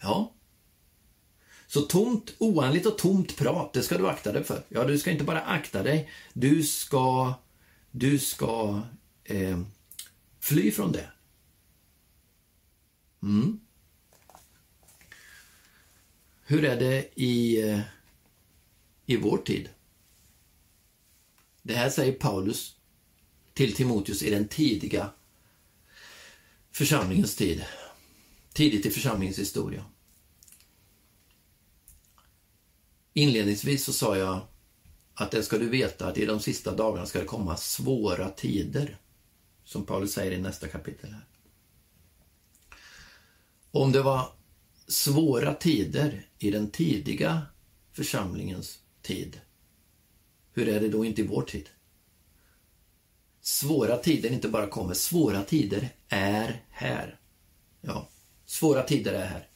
Ja. 0.00 0.32
Så 1.66 1.80
tomt, 1.80 2.34
oanligt 2.38 2.86
och 2.86 2.98
tomt 2.98 3.36
prat, 3.36 3.72
det 3.72 3.82
ska 3.82 3.98
du 3.98 4.08
akta 4.08 4.32
dig 4.32 4.44
för. 4.44 4.62
Ja, 4.68 4.84
du 4.84 4.98
ska 4.98 5.10
inte 5.10 5.24
bara 5.24 5.40
akta 5.40 5.82
dig, 5.82 6.10
du 6.32 6.62
ska, 6.62 7.34
du 7.90 8.18
ska 8.18 8.82
eh, 9.24 9.60
fly 10.40 10.70
från 10.70 10.92
det. 10.92 11.12
Mm. 13.22 13.60
Hur 16.42 16.64
är 16.64 16.80
det 16.80 17.20
i, 17.20 17.62
eh, 17.68 17.80
i 19.06 19.16
vår 19.16 19.38
tid? 19.38 19.68
Det 21.62 21.74
här 21.74 21.90
säger 21.90 22.12
Paulus 22.12 22.76
till 23.52 23.74
Timoteus 23.74 24.22
i 24.22 24.30
den 24.30 24.48
tidiga 24.48 25.10
församlingens 26.72 27.36
tid. 27.36 27.64
Tidigt 28.52 28.86
i 28.86 28.90
församlingens 28.90 29.38
historia. 29.38 29.84
Inledningsvis 33.12 33.84
så 33.84 33.92
sa 33.92 34.16
jag 34.16 34.46
att 35.20 35.30
det 35.30 35.42
ska 35.42 35.58
du 35.58 35.68
veta 35.68 36.06
att 36.06 36.18
i 36.18 36.26
de 36.26 36.40
sista 36.40 36.74
dagarna 36.74 37.06
ska 37.06 37.18
det 37.18 37.24
komma 37.24 37.56
svåra 37.56 38.30
tider. 38.30 38.96
Som 39.64 39.86
Paulus 39.86 40.12
säger 40.12 40.32
i 40.32 40.38
nästa 40.38 40.68
kapitel. 40.68 41.10
här. 41.10 41.24
Om 43.70 43.92
det 43.92 44.02
var 44.02 44.32
svåra 44.86 45.54
tider 45.54 46.26
i 46.38 46.50
den 46.50 46.70
tidiga 46.70 47.42
församlingens 47.92 48.78
tid, 49.02 49.40
hur 50.52 50.68
är 50.68 50.80
det 50.80 50.88
då 50.88 51.04
inte 51.04 51.22
i 51.22 51.26
vår 51.26 51.42
tid? 51.42 51.68
Svåra 53.40 53.96
tider 53.96 54.30
inte 54.30 54.48
bara 54.48 54.66
kommer, 54.66 54.94
svåra 54.94 55.42
tider 55.42 55.88
är 56.08 56.64
här. 56.70 57.20
Ja, 57.80 58.08
svåra 58.46 58.82
tider 58.82 59.12
är 59.12 59.26
här. 59.26 59.48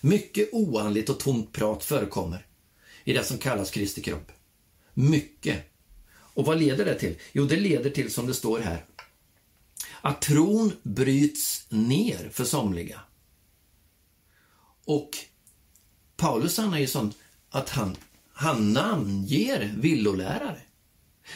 Mycket 0.00 0.48
oandligt 0.52 1.08
och 1.08 1.20
tomt 1.20 1.52
prat 1.52 1.84
förekommer 1.84 2.46
i 3.04 3.12
det 3.12 3.24
som 3.24 3.38
kallas 3.38 3.70
Kristi 3.70 4.02
kropp. 4.02 4.32
Mycket. 5.00 5.64
Och 6.12 6.44
vad 6.44 6.58
leder 6.58 6.84
det 6.84 6.94
till? 6.94 7.16
Jo, 7.32 7.44
det 7.44 7.56
leder 7.56 7.90
till, 7.90 8.12
som 8.12 8.26
det 8.26 8.34
står 8.34 8.58
här, 8.58 8.84
att 10.00 10.22
tron 10.22 10.72
bryts 10.82 11.66
ner 11.68 12.28
för 12.32 12.44
somliga. 12.44 13.00
Och 14.84 15.10
Paulus 16.16 16.58
han 16.58 16.74
är 16.74 16.78
ju 16.78 16.86
sån 16.86 17.12
att 17.50 17.68
han, 17.68 17.96
han 18.32 18.72
namnger 18.72 19.74
villolärare. 19.76 20.60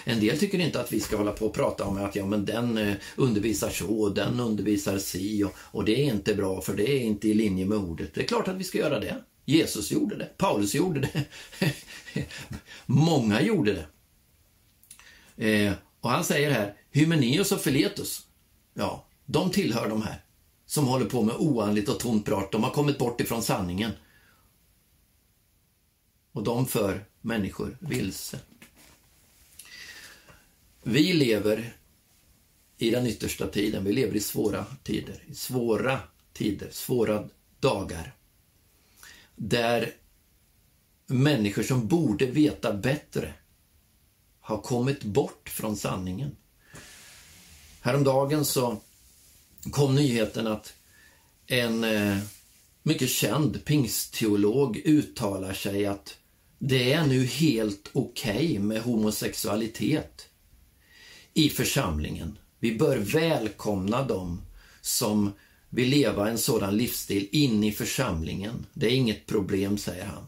En 0.04 0.20
del 0.20 0.38
tycker 0.38 0.58
inte 0.58 0.80
att 0.80 0.92
vi 0.92 1.00
ska 1.00 1.16
hålla 1.16 1.32
på 1.32 1.46
och 1.46 1.54
prata 1.54 1.84
om 1.84 1.96
att 1.96 2.16
ja, 2.16 2.26
men 2.26 2.44
den 2.44 2.78
eh, 2.78 2.94
undervisar 3.16 3.70
så 3.70 4.00
och 4.00 4.14
den 4.14 4.40
undervisar 4.40 4.98
si 4.98 5.44
och, 5.44 5.52
och 5.56 5.84
det 5.84 6.00
är 6.00 6.04
inte 6.04 6.34
bra 6.34 6.60
för 6.60 6.76
det 6.76 6.90
är 6.90 7.00
inte 7.00 7.28
i 7.28 7.34
linje 7.34 7.66
med 7.66 7.78
ordet. 7.78 8.14
Det 8.14 8.22
är 8.22 8.26
klart 8.26 8.48
att 8.48 8.56
vi 8.56 8.64
ska 8.64 8.78
göra 8.78 9.00
det. 9.00 9.24
Jesus 9.44 9.90
gjorde 9.90 10.16
det, 10.16 10.38
Paulus 10.38 10.74
gjorde 10.74 11.00
det, 11.00 11.24
många 12.86 13.42
gjorde 13.42 13.72
det. 13.72 13.86
Eh, 15.48 15.72
och 16.00 16.10
han 16.10 16.24
säger 16.24 16.50
här, 16.50 16.76
Hymeneus 16.90 17.52
och 17.52 17.60
Filetus, 17.60 18.26
ja, 18.74 19.06
de 19.26 19.50
tillhör 19.50 19.88
de 19.88 20.02
här 20.02 20.24
som 20.66 20.86
håller 20.86 21.06
på 21.06 21.22
med 21.22 21.36
oandligt 21.36 21.88
och 21.88 22.00
tomt 22.00 22.24
prat. 22.24 22.52
De 22.52 22.62
har 22.62 22.70
kommit 22.70 22.98
bort 22.98 23.20
ifrån 23.20 23.42
sanningen. 23.42 23.90
Och 26.32 26.42
de 26.42 26.66
för 26.66 27.04
människor 27.20 27.78
vilse. 27.80 28.38
Vi 30.82 31.12
lever 31.12 31.76
i 32.78 32.90
den 32.90 33.06
yttersta 33.06 33.46
tiden. 33.46 33.84
Vi 33.84 33.92
lever 33.92 34.16
i 34.16 34.20
svåra 34.20 34.66
tider. 34.82 35.24
I 35.26 35.34
svåra 35.34 36.00
tider, 36.32 36.68
svåra 36.70 37.28
dagar. 37.60 38.14
Där 39.36 39.92
människor 41.06 41.62
som 41.62 41.88
borde 41.88 42.26
veta 42.26 42.72
bättre 42.72 43.34
har 44.40 44.58
kommit 44.58 45.04
bort 45.04 45.48
från 45.48 45.76
sanningen. 45.76 46.36
Häromdagen 47.80 48.44
så 48.44 48.76
kom 49.70 49.94
nyheten 49.94 50.46
att 50.46 50.74
en 51.46 51.84
eh, 51.84 52.18
mycket 52.82 53.10
känd 53.10 53.64
pingstteolog 53.64 54.76
uttalar 54.76 55.52
sig 55.52 55.86
att 55.86 56.18
det 56.58 56.92
är 56.92 57.06
nu 57.06 57.24
helt 57.24 57.90
okej 57.92 58.36
okay 58.36 58.58
med 58.58 58.82
homosexualitet 58.82 60.28
i 61.34 61.48
församlingen. 61.48 62.38
Vi 62.58 62.74
bör 62.74 62.98
välkomna 62.98 64.02
dem 64.02 64.42
som 64.80 65.32
vill 65.74 65.88
leva 65.88 66.30
en 66.30 66.38
sådan 66.38 66.76
livsstil 66.76 67.28
in 67.32 67.64
i 67.64 67.72
församlingen. 67.72 68.66
Det 68.72 68.86
är 68.86 68.90
inget 68.90 69.26
problem, 69.26 69.78
säger 69.78 70.04
han. 70.04 70.26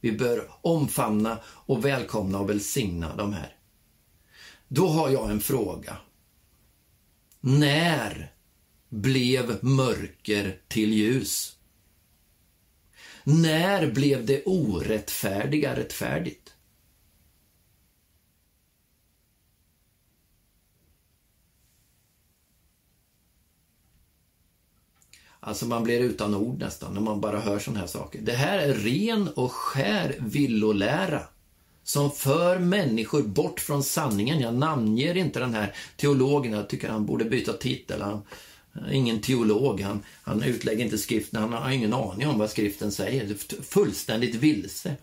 Vi 0.00 0.12
bör 0.12 0.50
omfamna 0.60 1.38
och 1.44 1.84
välkomna 1.84 2.38
och 2.38 2.50
välsigna 2.50 3.16
de 3.16 3.32
här. 3.32 3.56
Då 4.68 4.88
har 4.88 5.10
jag 5.10 5.30
en 5.30 5.40
fråga. 5.40 5.96
När 7.40 8.32
blev 8.88 9.64
mörker 9.64 10.60
till 10.68 10.92
ljus? 10.92 11.56
När 13.24 13.90
blev 13.90 14.26
det 14.26 14.44
orättfärdiga 14.44 15.76
rättfärdigt? 15.76 16.45
Alltså 25.46 25.66
man 25.66 25.84
blir 25.84 26.00
utan 26.00 26.34
ord 26.34 26.58
nästan 26.58 26.94
när 26.94 27.00
man 27.00 27.20
bara 27.20 27.40
hör 27.40 27.58
sådana 27.58 27.80
här 27.80 27.86
saker. 27.86 28.20
Det 28.22 28.32
här 28.32 28.58
är 28.58 28.74
ren 28.74 29.28
och 29.28 29.52
skär 29.52 30.16
villolära 30.18 31.22
som 31.84 32.10
för 32.10 32.58
människor 32.58 33.22
bort 33.22 33.60
från 33.60 33.82
sanningen. 33.82 34.40
Jag 34.40 34.54
namnger 34.54 35.16
inte 35.16 35.40
den 35.40 35.54
här 35.54 35.74
teologen, 35.96 36.52
jag 36.52 36.68
tycker 36.68 36.88
han 36.88 37.06
borde 37.06 37.24
byta 37.24 37.52
titel. 37.52 38.02
Han, 38.02 38.22
eh, 38.74 38.96
ingen 38.96 39.20
teolog, 39.20 39.80
han, 39.80 40.02
han 40.22 40.42
utlägger 40.42 40.84
inte 40.84 40.98
skriften, 40.98 41.40
han 41.40 41.52
har 41.52 41.70
ingen 41.70 41.94
aning 41.94 42.28
om 42.28 42.38
vad 42.38 42.50
skriften 42.50 42.92
säger. 42.92 43.34
Fullständigt 43.62 44.34
vilse. 44.34 44.96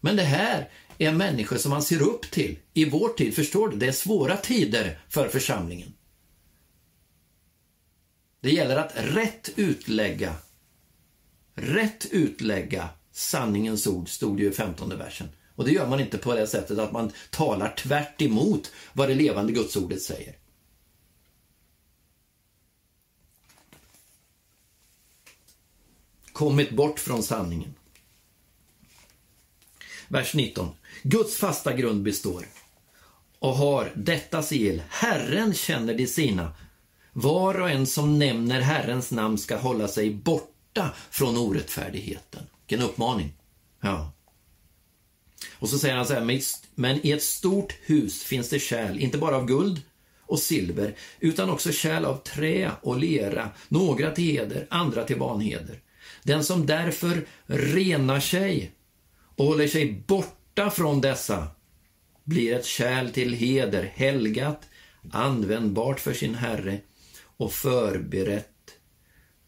Men 0.00 0.16
det 0.16 0.22
här 0.22 0.68
är 0.98 1.12
människor 1.12 1.56
som 1.56 1.70
man 1.70 1.82
ser 1.82 2.02
upp 2.02 2.30
till 2.30 2.58
i 2.74 2.84
vår 2.84 3.08
tid, 3.08 3.34
förstår 3.34 3.68
du? 3.68 3.76
Det 3.76 3.86
är 3.86 3.92
svåra 3.92 4.36
tider 4.36 4.98
för 5.08 5.28
församlingen. 5.28 5.92
Det 8.40 8.50
gäller 8.50 8.76
att 8.76 8.92
rätt 8.94 9.50
utlägga, 9.56 10.34
rätt 11.54 12.06
utlägga 12.10 12.88
sanningens 13.12 13.86
ord, 13.86 14.08
stod 14.08 14.36
det 14.36 14.42
ju 14.42 14.50
i 14.50 14.54
15 14.54 14.98
versen. 14.98 15.28
Och 15.54 15.64
det 15.64 15.72
gör 15.72 15.86
man 15.86 16.00
inte 16.00 16.18
på 16.18 16.34
det 16.34 16.46
sättet 16.46 16.78
att 16.78 16.92
man 16.92 17.12
talar 17.30 17.74
tvärt 17.74 18.22
emot 18.22 18.72
vad 18.92 19.08
det 19.08 19.14
levande 19.14 19.52
gudsordet 19.52 20.02
säger. 20.02 20.36
Kommit 26.32 26.70
bort 26.70 26.98
från 26.98 27.22
sanningen. 27.22 27.74
Vers 30.08 30.34
19. 30.34 30.70
Guds 31.02 31.36
fasta 31.36 31.72
grund 31.72 32.02
består 32.02 32.46
och 33.38 33.54
har 33.54 33.92
detta 33.94 34.42
sigill. 34.42 34.82
Herren 34.88 35.54
känner 35.54 35.94
de 35.94 36.06
sina 36.06 36.52
var 37.22 37.60
och 37.60 37.70
en 37.70 37.86
som 37.86 38.18
nämner 38.18 38.60
Herrens 38.60 39.10
namn 39.10 39.38
ska 39.38 39.56
hålla 39.56 39.88
sig 39.88 40.10
borta 40.10 40.94
från 41.10 41.36
orättfärdigheten. 41.36 42.42
Vilken 42.66 42.86
uppmaning. 42.86 43.32
Ja. 43.80 44.12
Och 45.58 45.68
så 45.68 45.78
säger 45.78 45.96
han 45.96 46.06
så 46.06 46.14
här, 46.14 46.40
men 46.74 47.06
i 47.06 47.12
ett 47.12 47.22
stort 47.22 47.74
hus 47.82 48.22
finns 48.22 48.48
det 48.48 48.58
kärl, 48.58 48.98
inte 48.98 49.18
bara 49.18 49.36
av 49.36 49.46
guld 49.46 49.82
och 50.26 50.38
silver, 50.38 50.94
utan 51.20 51.50
också 51.50 51.72
kärl 51.72 52.04
av 52.04 52.16
trä 52.16 52.70
och 52.82 52.98
lera, 52.98 53.50
några 53.68 54.10
till 54.10 54.24
heder, 54.24 54.66
andra 54.70 55.04
till 55.04 55.18
vanheder. 55.18 55.80
Den 56.22 56.44
som 56.44 56.66
därför 56.66 57.26
renar 57.46 58.20
sig 58.20 58.72
och 59.36 59.46
håller 59.46 59.68
sig 59.68 60.04
borta 60.06 60.70
från 60.70 61.00
dessa 61.00 61.48
blir 62.24 62.54
ett 62.54 62.66
kärl 62.66 63.10
till 63.10 63.32
heder, 63.32 63.92
helgat, 63.94 64.68
användbart 65.10 66.00
för 66.00 66.12
sin 66.12 66.34
Herre 66.34 66.80
och 67.38 67.52
förberett 67.52 68.48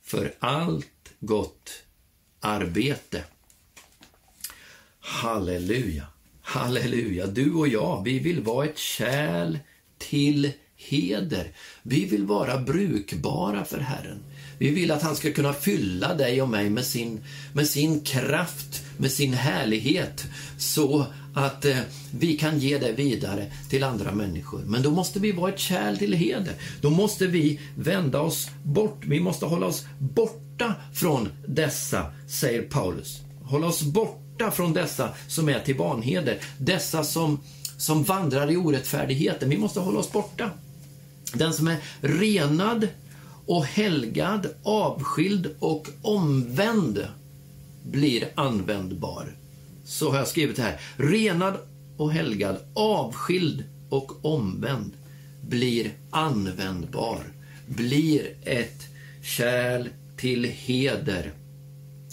för 0.03 0.35
allt 0.39 1.13
gott 1.21 1.71
arbete. 2.41 3.25
Halleluja, 5.01 6.07
halleluja. 6.43 7.27
Du 7.27 7.53
och 7.53 7.69
jag, 7.69 8.05
vi 8.05 8.19
vill 8.19 8.41
vara 8.41 8.67
ett 8.67 8.79
kärl 8.79 9.59
till 9.99 10.53
heder. 10.77 11.53
Vi 11.83 12.05
vill 12.05 12.27
vara 12.27 12.59
brukbara 12.59 13.65
för 13.65 13.79
Herren. 13.79 14.19
Vi 14.59 14.71
vill 14.71 14.91
att 14.91 15.03
han 15.03 15.17
ska 15.17 15.33
kunna 15.33 15.53
fylla 15.53 16.15
dig 16.15 16.43
och 16.43 16.49
mig 16.49 16.71
med 16.71 16.85
sin, 16.85 17.25
med 17.55 17.69
sin 17.69 18.01
kraft, 18.01 18.83
med 18.99 19.13
sin 19.13 19.35
härlighet, 19.35 20.25
så 20.59 21.07
att 21.35 21.65
eh, 21.65 21.79
vi 22.11 22.37
kan 22.37 22.59
ge 22.59 22.79
det 22.79 22.93
vidare 22.93 23.47
till 23.69 23.85
andra 23.85 24.13
människor. 24.13 24.63
Men 24.67 24.83
då 24.83 24.91
måste 24.91 25.21
vi 25.21 25.33
vara 25.33 25.53
ett 25.53 25.59
kärl 25.59 25.97
till 25.97 26.13
heder. 26.13 26.55
Då 26.81 26.91
måste 26.91 27.27
vi 27.27 27.61
vända 27.77 28.21
oss 28.21 28.51
bort. 28.63 29.03
Vi 29.07 29.21
måste 29.21 29.47
hålla 29.47 29.67
oss 29.67 29.85
borta 29.99 30.75
från 30.93 31.29
dessa, 31.47 32.07
säger 32.29 32.63
Paulus. 32.63 33.21
Hålla 33.43 33.67
oss 33.67 33.83
borta 33.83 34.51
från 34.51 34.73
dessa 34.73 35.09
som 35.29 35.49
är 35.49 35.61
till 35.61 35.77
vanheder. 35.77 36.39
Dessa 36.59 37.05
som, 37.05 37.41
som 37.77 38.03
vandrar 38.03 38.51
i 38.51 38.57
orättfärdigheten. 38.57 39.51
Vi 39.51 39.59
måste 39.59 39.81
hålla 39.81 39.99
oss 39.99 40.13
borta. 40.13 40.51
Den 41.35 41.53
som 41.53 41.69
är 41.69 41.77
renad 42.01 42.89
och 43.47 43.65
helgad, 43.65 44.47
avskild 44.63 45.55
och 45.59 45.89
omvänd 46.03 47.07
blir 47.83 48.29
användbar. 48.35 49.40
Så 49.91 50.11
har 50.11 50.19
jag 50.19 50.29
skrivit 50.29 50.59
här. 50.59 50.81
Renad 50.97 51.59
och 51.97 52.13
helgad, 52.13 52.57
avskild 52.75 53.65
och 53.89 54.25
omvänd 54.25 54.93
blir 55.49 55.93
användbar, 56.11 57.19
blir 57.67 58.35
ett 58.43 58.89
kärl 59.23 59.89
till 60.17 60.45
heder 60.45 61.33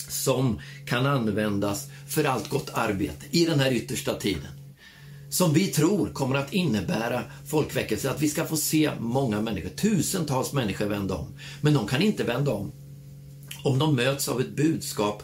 som 0.09 0.59
kan 0.86 1.05
användas 1.05 1.88
för 2.07 2.23
allt 2.23 2.49
gott 2.49 2.69
arbete 2.73 3.25
i 3.32 3.45
den 3.45 3.59
här 3.59 3.71
yttersta 3.71 4.13
tiden. 4.13 4.51
Som 5.30 5.53
vi 5.53 5.67
tror 5.67 6.07
kommer 6.07 6.36
att 6.36 6.53
innebära 6.53 7.23
folkväckelse, 7.45 8.11
att 8.11 8.21
vi 8.21 8.30
ska 8.30 8.45
få 8.45 8.57
se 8.57 8.91
många 8.99 9.41
människor, 9.41 9.69
tusentals 9.69 10.53
människor 10.53 10.86
vända 10.86 11.15
om. 11.15 11.28
Men 11.61 11.73
de 11.73 11.88
kan 11.88 12.01
inte 12.01 12.23
vända 12.23 12.51
om 12.51 12.71
om 13.63 13.80
de 13.80 13.95
möts 13.95 14.28
av 14.28 14.41
ett 14.41 14.55
budskap. 14.55 15.23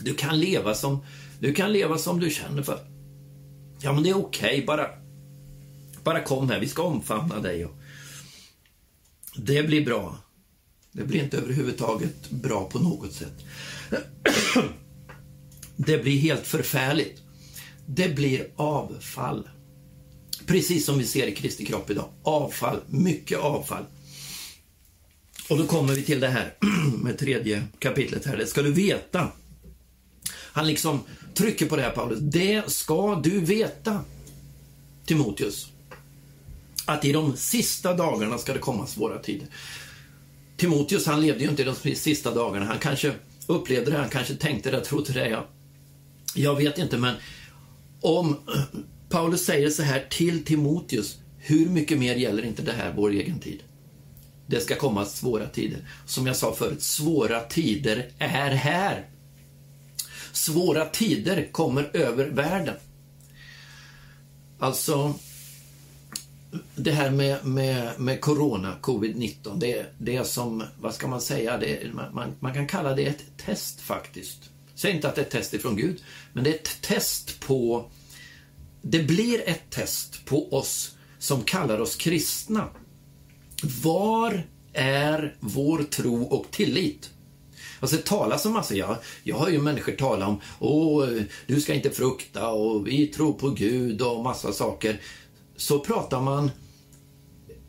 Du 0.00 0.14
kan 0.14 0.40
leva 0.40 0.74
som 0.74 0.98
du 1.42 1.54
kan 1.54 1.72
leva 1.72 1.98
som 1.98 2.20
du 2.20 2.30
känner 2.30 2.62
för. 2.62 2.86
Ja, 3.80 3.92
men 3.92 4.02
det 4.02 4.10
är 4.10 4.16
okej, 4.16 4.54
okay. 4.54 4.66
bara, 4.66 4.88
bara 6.04 6.22
kom 6.22 6.50
här, 6.50 6.60
vi 6.60 6.68
ska 6.68 6.82
omfamna 6.82 7.40
dig. 7.40 7.64
Och 7.64 7.76
det 9.36 9.62
blir 9.62 9.84
bra. 9.84 10.18
Det 10.92 11.04
blir 11.04 11.22
inte 11.22 11.36
överhuvudtaget 11.38 12.30
bra 12.30 12.68
på 12.68 12.78
något 12.78 13.12
sätt. 13.12 13.44
Det 15.76 15.98
blir 15.98 16.18
helt 16.18 16.46
förfärligt. 16.46 17.22
Det 17.86 18.08
blir 18.08 18.46
avfall. 18.56 19.48
Precis 20.46 20.86
som 20.86 20.98
vi 20.98 21.04
ser 21.04 21.26
i 21.26 21.34
Kristi 21.34 21.66
kropp 21.66 21.90
idag. 21.90 22.08
Avfall, 22.22 22.80
mycket 22.86 23.38
avfall. 23.38 23.84
Och 25.50 25.58
då 25.58 25.66
kommer 25.66 25.94
vi 25.94 26.02
till 26.02 26.20
det 26.20 26.28
här 26.28 26.54
med 27.02 27.18
tredje 27.18 27.64
kapitlet 27.78 28.26
här. 28.26 28.36
Det 28.36 28.46
ska 28.46 28.62
du 28.62 28.72
veta. 28.72 29.28
Han 30.52 30.66
liksom 30.66 31.00
trycker 31.34 31.66
på 31.66 31.76
det 31.76 31.82
här 31.82 31.90
Paulus. 31.90 32.18
Det 32.18 32.70
ska 32.70 33.20
du 33.24 33.40
veta, 33.40 34.00
Timoteus. 35.06 35.68
Att 36.86 37.04
i 37.04 37.12
de 37.12 37.36
sista 37.36 37.94
dagarna 37.94 38.38
ska 38.38 38.52
det 38.52 38.58
komma 38.58 38.86
svåra 38.86 39.18
tider. 39.18 39.48
Timoteus 40.56 41.06
han 41.06 41.20
levde 41.20 41.44
ju 41.44 41.50
inte 41.50 41.62
i 41.62 41.64
de 41.64 41.94
sista 41.94 42.34
dagarna. 42.34 42.66
Han 42.66 42.78
kanske 42.78 43.12
upplevde 43.46 43.90
det, 43.90 43.96
han 43.96 44.08
kanske 44.08 44.34
tänkte 44.34 44.70
det, 44.70 44.80
trodde 44.80 45.12
det. 45.12 45.28
Jag, 45.28 45.44
jag 46.34 46.56
vet 46.56 46.78
inte, 46.78 46.98
men 46.98 47.14
om 48.00 48.36
Paulus 49.08 49.44
säger 49.44 49.70
så 49.70 49.82
här 49.82 50.06
till 50.10 50.44
Timoteus, 50.44 51.18
hur 51.38 51.66
mycket 51.68 51.98
mer 51.98 52.14
gäller 52.14 52.44
inte 52.44 52.62
det 52.62 52.72
här 52.72 52.92
vår 52.96 53.10
egen 53.10 53.38
tid? 53.38 53.62
Det 54.46 54.60
ska 54.60 54.74
komma 54.74 55.04
svåra 55.04 55.46
tider. 55.46 55.88
Som 56.06 56.26
jag 56.26 56.36
sa 56.36 56.54
förut, 56.54 56.82
svåra 56.82 57.40
tider 57.40 58.10
är 58.18 58.50
här. 58.50 59.06
Svåra 60.32 60.84
tider 60.84 61.48
kommer 61.52 61.96
över 61.96 62.26
världen. 62.26 62.76
Alltså, 64.58 65.14
det 66.76 66.92
här 66.92 67.10
med, 67.10 67.46
med, 67.46 68.00
med 68.00 68.20
corona, 68.20 68.76
covid-19, 68.82 69.58
det, 69.58 69.86
det 69.98 70.16
är 70.16 70.24
som, 70.24 70.64
vad 70.80 70.94
ska 70.94 71.08
man 71.08 71.20
säga, 71.20 71.58
det, 71.58 71.94
man, 71.94 72.34
man 72.40 72.54
kan 72.54 72.66
kalla 72.66 72.94
det 72.94 73.06
ett 73.06 73.24
test 73.36 73.80
faktiskt. 73.80 74.50
Säg 74.74 74.90
inte 74.92 75.08
att 75.08 75.14
det 75.14 75.20
är 75.20 75.24
ett 75.24 75.30
test 75.30 75.54
ifrån 75.54 75.76
Gud, 75.76 76.02
men 76.32 76.44
det 76.44 76.50
är 76.50 76.54
ett 76.54 76.82
test 76.82 77.40
på, 77.40 77.90
det 78.82 79.02
blir 79.02 79.48
ett 79.48 79.70
test 79.70 80.24
på 80.24 80.52
oss 80.52 80.96
som 81.18 81.42
kallar 81.42 81.78
oss 81.78 81.96
kristna. 81.96 82.68
Var 83.82 84.46
är 84.72 85.36
vår 85.40 85.82
tro 85.82 86.22
och 86.22 86.50
tillit? 86.50 87.10
Alltså 87.82 87.96
det 87.96 88.02
talas 88.02 88.46
om 88.46 88.52
massa, 88.52 88.74
jag, 88.74 88.96
jag 89.22 89.38
hör 89.38 89.48
ju 89.48 89.60
människor 89.60 89.92
tala 89.92 90.26
om, 90.26 90.40
åh, 90.58 91.08
du 91.46 91.60
ska 91.60 91.74
inte 91.74 91.90
frukta 91.90 92.48
och 92.48 92.86
vi 92.86 93.06
tror 93.06 93.32
på 93.32 93.50
Gud 93.50 94.02
och 94.02 94.24
massa 94.24 94.52
saker. 94.52 95.00
Så 95.56 95.78
pratar 95.78 96.20
man 96.20 96.50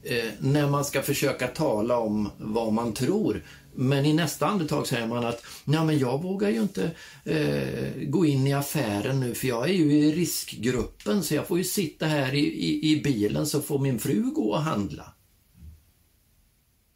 eh, 0.04 0.32
när 0.40 0.70
man 0.70 0.86
ska 0.86 1.02
försöka 1.02 1.48
tala 1.48 1.98
om 1.98 2.30
vad 2.38 2.74
man 2.74 2.94
tror. 2.94 3.44
Men 3.76 4.06
i 4.06 4.14
nästa 4.14 4.48
andetag 4.48 4.88
säger 4.88 5.08
man 5.08 5.26
att 5.26 5.46
Nej, 5.64 5.86
men 5.86 6.00
jag 6.00 6.24
vågar 6.24 6.50
ju 6.50 6.62
inte 6.62 6.92
eh, 7.24 8.08
gå 8.08 8.26
in 8.26 8.48
i 8.48 8.54
affären 8.54 9.20
nu 9.20 9.36
för 9.36 9.48
jag 9.48 9.70
är 9.70 9.74
ju 9.74 9.94
i 9.94 10.12
riskgruppen 10.12 11.24
så 11.24 11.36
jag 11.36 11.48
får 11.48 11.58
ju 11.58 11.64
sitta 11.64 12.06
här 12.06 12.34
i, 12.34 12.40
i, 12.40 12.92
i 12.92 13.02
bilen 13.02 13.48
så 13.48 13.62
får 13.62 13.80
min 13.80 14.00
fru 14.00 14.22
gå 14.22 14.52
och 14.52 14.62
handla. 14.62 15.14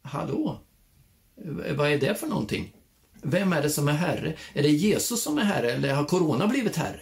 Hallå? 0.02 0.60
Vad 1.76 1.90
är 1.90 1.98
det 1.98 2.14
för 2.14 2.26
någonting? 2.26 2.74
Vem 3.30 3.52
är 3.52 3.62
det 3.62 3.70
som 3.70 3.88
är 3.88 3.92
Herre? 3.92 4.36
Är 4.52 4.62
det 4.62 4.68
Jesus 4.68 5.22
som 5.22 5.38
är 5.38 5.44
Herre 5.44 5.72
eller 5.72 5.94
har 5.94 6.04
Corona 6.04 6.46
blivit 6.46 6.76
Herre? 6.76 7.00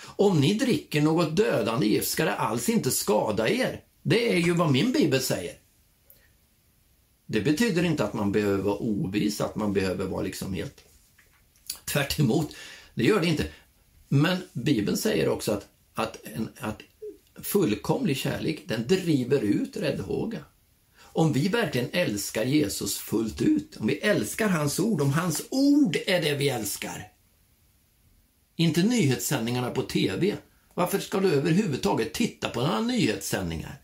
Om 0.00 0.40
ni 0.40 0.54
dricker 0.54 1.02
något 1.02 1.36
dödande 1.36 1.86
gift 1.86 2.08
ska 2.08 2.24
det 2.24 2.34
alls 2.34 2.68
inte 2.68 2.90
skada 2.90 3.48
er. 3.48 3.80
Det 4.02 4.32
är 4.32 4.38
ju 4.38 4.54
vad 4.54 4.72
min 4.72 4.92
bibel 4.92 5.20
säger. 5.20 5.54
Det 7.26 7.40
betyder 7.40 7.84
inte 7.84 8.04
att 8.04 8.14
man 8.14 8.32
behöver 8.32 8.62
vara 8.62 8.78
ovis, 8.78 9.40
att 9.40 9.56
man 9.56 9.72
behöver 9.72 10.06
vara 10.06 10.22
liksom 10.22 10.54
helt 10.54 10.84
tvärt 11.84 12.16
Det 12.94 13.04
gör 13.04 13.20
det 13.20 13.26
inte. 13.26 13.46
Men 14.08 14.36
Bibeln 14.52 14.96
säger 14.96 15.28
också 15.28 15.52
att, 15.52 15.68
att, 15.94 16.16
en, 16.34 16.48
att 16.58 16.82
fullkomlig 17.42 18.16
kärlek, 18.16 18.64
den 18.66 18.86
driver 18.86 19.40
ut 19.40 19.76
räddhåga 19.76 20.38
om 21.18 21.32
vi 21.32 21.48
verkligen 21.48 21.88
älskar 21.92 22.44
Jesus 22.44 22.98
fullt 22.98 23.42
ut, 23.42 23.76
om 23.76 23.86
vi 23.86 23.98
älskar 23.98 24.48
hans 24.48 24.80
ord, 24.80 25.00
om 25.00 25.12
hans 25.12 25.42
ord 25.50 25.96
är 26.06 26.22
det 26.22 26.34
vi 26.34 26.48
älskar. 26.48 27.12
Inte 28.56 28.82
nyhetssändningarna 28.82 29.70
på 29.70 29.82
TV. 29.82 30.36
Varför 30.74 30.98
ska 30.98 31.20
du 31.20 31.32
överhuvudtaget 31.32 32.14
titta 32.14 32.48
på 32.48 32.60
några 32.60 32.80
nyhetssändningar? 32.80 33.82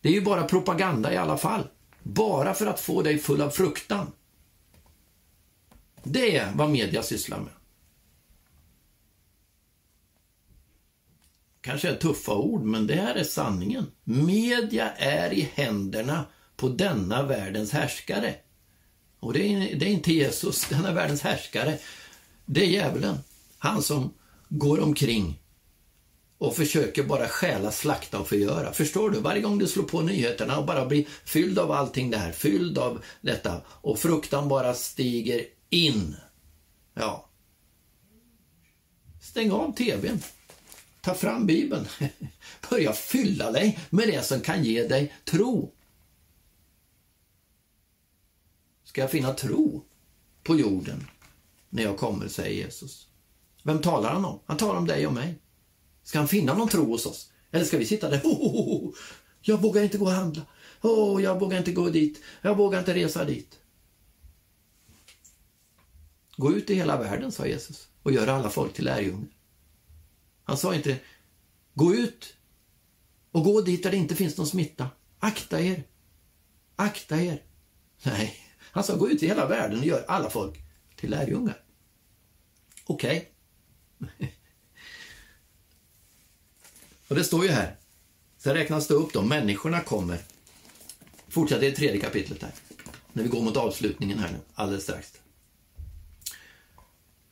Det 0.00 0.08
är 0.08 0.12
ju 0.12 0.20
bara 0.20 0.44
propaganda 0.44 1.12
i 1.12 1.16
alla 1.16 1.38
fall. 1.38 1.68
Bara 2.02 2.54
för 2.54 2.66
att 2.66 2.80
få 2.80 3.02
dig 3.02 3.18
full 3.18 3.42
av 3.42 3.50
fruktan. 3.50 4.12
Det 6.02 6.36
är 6.36 6.52
vad 6.54 6.70
media 6.70 7.02
sysslar 7.02 7.38
med. 7.38 7.52
Kanske 11.66 11.88
är 11.88 11.96
tuffa 11.96 12.34
ord, 12.34 12.62
men 12.62 12.86
det 12.86 12.94
här 12.94 13.14
är 13.14 13.24
sanningen. 13.24 13.86
Media 14.04 14.90
är 14.90 15.32
i 15.32 15.50
händerna 15.54 16.24
på 16.56 16.68
denna 16.68 17.22
världens 17.22 17.72
härskare. 17.72 18.34
Och 19.20 19.32
det 19.32 19.54
är, 19.54 19.76
det 19.78 19.86
är 19.86 19.90
inte 19.90 20.12
Jesus, 20.12 20.66
denna 20.70 20.92
världens 20.92 21.22
härskare. 21.22 21.78
Det 22.44 22.60
är 22.60 22.66
djävulen. 22.66 23.18
Han 23.58 23.82
som 23.82 24.14
går 24.48 24.80
omkring 24.80 25.42
och 26.38 26.56
försöker 26.56 27.02
bara 27.02 27.28
stjäla, 27.28 27.70
slakta 27.70 28.18
och 28.18 28.28
förgöra. 28.28 28.72
Förstår 28.72 29.10
du? 29.10 29.20
Varje 29.20 29.42
gång 29.42 29.58
du 29.58 29.66
slår 29.66 29.84
på 29.84 30.00
nyheterna 30.00 30.58
och 30.58 30.66
bara 30.66 30.86
blir 30.86 31.06
fylld 31.24 31.58
av 31.58 31.72
allting 31.72 32.10
det 32.10 32.18
här, 32.18 32.32
fylld 32.32 32.78
av 32.78 33.02
detta 33.20 33.60
och 33.68 33.98
fruktan 33.98 34.48
bara 34.48 34.74
stiger 34.74 35.44
in. 35.70 36.16
Ja. 36.94 37.28
Stäng 39.22 39.50
av 39.50 39.72
TVn. 39.72 40.22
Ta 41.06 41.14
fram 41.14 41.46
Bibeln. 41.46 41.86
Börja 42.70 42.92
fylla 42.92 43.52
dig 43.52 43.78
med 43.90 44.08
det 44.08 44.22
som 44.22 44.40
kan 44.40 44.64
ge 44.64 44.88
dig 44.88 45.14
tro. 45.24 45.72
Ska 48.84 49.00
jag 49.00 49.10
finna 49.10 49.32
tro 49.32 49.84
på 50.42 50.56
jorden 50.56 51.06
när 51.68 51.82
jag 51.82 51.98
kommer, 51.98 52.28
säger 52.28 52.64
Jesus. 52.64 53.08
Vem 53.62 53.80
talar 53.80 54.12
han 54.12 54.24
om? 54.24 54.40
Han 54.46 54.56
talar 54.56 54.78
om 54.78 54.86
dig 54.86 55.06
och 55.06 55.12
mig. 55.12 55.34
Ska 56.02 56.18
han 56.18 56.28
finna 56.28 56.54
någon 56.54 56.68
tro 56.68 56.84
hos 56.84 57.06
oss? 57.06 57.32
Eller 57.50 57.64
ska 57.64 57.78
vi 57.78 57.86
sitta 57.86 58.10
där? 58.10 58.20
Oh, 58.24 58.40
oh, 58.40 58.84
oh. 58.84 58.94
Jag 59.40 59.62
vågar 59.62 59.82
inte 59.82 59.98
gå 59.98 60.04
och 60.04 60.12
handla. 60.12 60.42
Oh, 60.82 61.22
jag 61.22 61.40
vågar 61.40 61.58
inte 61.58 61.72
gå 61.72 61.90
dit. 61.90 62.22
Jag 62.42 62.56
vågar 62.56 62.78
inte 62.78 62.94
resa 62.94 63.24
dit. 63.24 63.58
Gå 66.36 66.52
ut 66.52 66.70
i 66.70 66.74
hela 66.74 66.98
världen, 66.98 67.32
sa 67.32 67.46
Jesus, 67.46 67.88
och 68.02 68.12
gör 68.12 68.26
alla 68.26 68.50
folk 68.50 68.72
till 68.72 68.84
lärjungar. 68.84 69.35
Han 70.46 70.56
sa 70.56 70.74
inte 70.74 70.98
gå 71.74 71.94
ut 71.94 72.34
och 73.32 73.44
gå 73.44 73.60
dit 73.60 73.82
där 73.82 73.90
det 73.90 73.96
inte 73.96 74.16
finns 74.16 74.36
någon 74.36 74.46
smitta. 74.46 74.88
Akta 75.18 75.60
er! 75.60 75.84
Akta 76.76 77.22
er! 77.22 77.42
Nej, 78.02 78.36
han 78.60 78.84
sa 78.84 78.96
gå 78.96 79.10
ut 79.10 79.22
i 79.22 79.26
hela 79.26 79.46
världen 79.46 79.78
och 79.78 79.86
gör 79.86 80.04
alla 80.08 80.30
folk 80.30 80.58
till 80.96 81.10
lärjungar. 81.10 81.62
Okej. 82.84 83.32
Okay. 83.98 84.28
och 87.08 87.14
det 87.14 87.24
står 87.24 87.44
ju 87.44 87.50
här. 87.50 87.76
Sen 88.38 88.54
räknas 88.54 88.86
det 88.86 88.94
upp 88.94 89.12
då, 89.12 89.22
människorna 89.22 89.80
kommer. 89.80 90.18
Fortsätter 91.28 91.66
i 91.66 91.72
tredje 91.72 92.00
kapitlet 92.00 92.40
där. 92.40 92.52
När 93.12 93.22
vi 93.22 93.28
går 93.28 93.42
mot 93.42 93.56
avslutningen 93.56 94.18
här 94.18 94.32
nu, 94.32 94.38
alldeles 94.54 94.82
strax. 94.82 95.12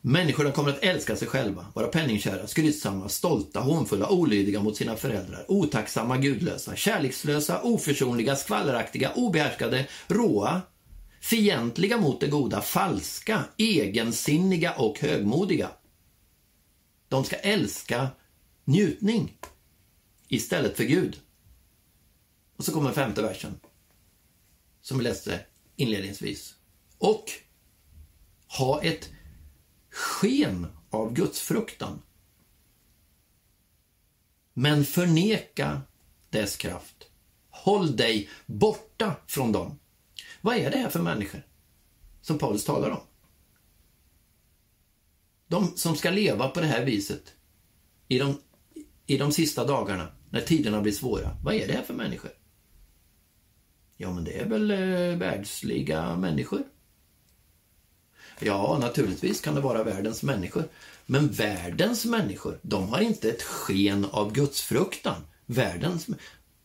Människorna 0.07 0.51
kommer 0.51 0.71
att 0.71 0.83
älska 0.83 1.17
sig 1.17 1.29
själva, 1.29 1.67
vara 1.75 1.87
penningkära, 1.87 2.47
skrytsamma, 2.47 3.09
stolta, 3.09 3.61
hånfulla, 3.61 4.09
olydiga 4.11 4.61
mot 4.61 4.77
sina 4.77 4.97
föräldrar, 4.97 5.45
otacksamma, 5.49 6.19
gudlösa, 6.19 6.77
kärlekslösa, 6.77 7.63
oförsonliga, 7.63 8.37
skvalleraktiga, 8.37 9.13
obehärskade, 9.15 9.87
råa, 10.07 10.63
fientliga 11.21 11.97
mot 11.97 12.21
det 12.21 12.27
goda, 12.27 12.61
falska, 12.61 13.45
egensinniga 13.57 14.73
och 14.73 14.99
högmodiga. 15.01 15.71
De 17.09 17.25
ska 17.25 17.37
älska 17.37 18.09
njutning 18.65 19.39
istället 20.29 20.77
för 20.77 20.85
Gud. 20.85 21.17
Och 22.57 22.65
så 22.65 22.73
kommer 22.73 22.93
femte 22.93 23.23
versen, 23.23 23.61
som 24.83 24.99
vi 24.99 25.05
läste 25.05 25.41
inledningsvis. 25.77 26.55
Och 26.99 27.25
ha 28.59 28.83
ett 28.83 29.11
sken 29.95 30.67
av 30.91 31.13
gudsfruktan. 31.13 32.03
Men 34.53 34.85
förneka 34.85 35.83
dess 36.31 36.57
kraft. 36.57 37.11
Håll 37.51 37.97
dig 37.97 38.29
borta 38.47 39.17
från 39.27 39.53
dem. 39.53 39.79
Vad 40.41 40.57
är 40.57 40.71
det 40.71 40.79
här 40.79 40.89
för 40.89 41.03
människor 41.03 41.43
som 42.21 42.39
Paulus 42.39 42.65
talar 42.65 42.91
om? 42.91 43.01
De 45.47 45.77
som 45.77 45.97
ska 45.97 46.11
leva 46.11 46.49
på 46.49 46.61
det 46.61 46.67
här 46.67 46.85
viset 46.85 47.35
i 48.09 48.19
de, 48.19 48.39
i 49.07 49.19
de 49.19 49.33
sista 49.33 49.67
dagarna 49.67 50.09
när 50.31 50.41
tiderna 50.41 50.81
blir 50.81 50.93
svåra. 50.93 51.37
Vad 51.43 51.55
är 51.55 51.67
det 51.67 51.73
här 51.73 51.83
för 51.83 51.95
människor? 51.95 52.31
Ja, 53.97 54.13
men 54.13 54.25
det 54.25 54.39
är 54.39 54.49
väl 54.49 54.71
eh, 54.71 55.19
världsliga 55.19 56.17
människor. 56.17 56.74
Ja, 58.41 58.79
naturligtvis 58.81 59.41
kan 59.41 59.55
det 59.55 59.61
vara 59.61 59.85
världens 59.85 60.23
människor. 60.23 60.65
Men 61.07 61.29
världens 61.29 62.05
människor, 62.05 62.59
de 62.63 62.89
har 62.89 63.01
inte 63.01 63.29
ett 63.29 63.43
sken 63.43 64.05
av 64.05 64.33
gudsfruktan. 64.33 65.27
Världens, 65.47 66.07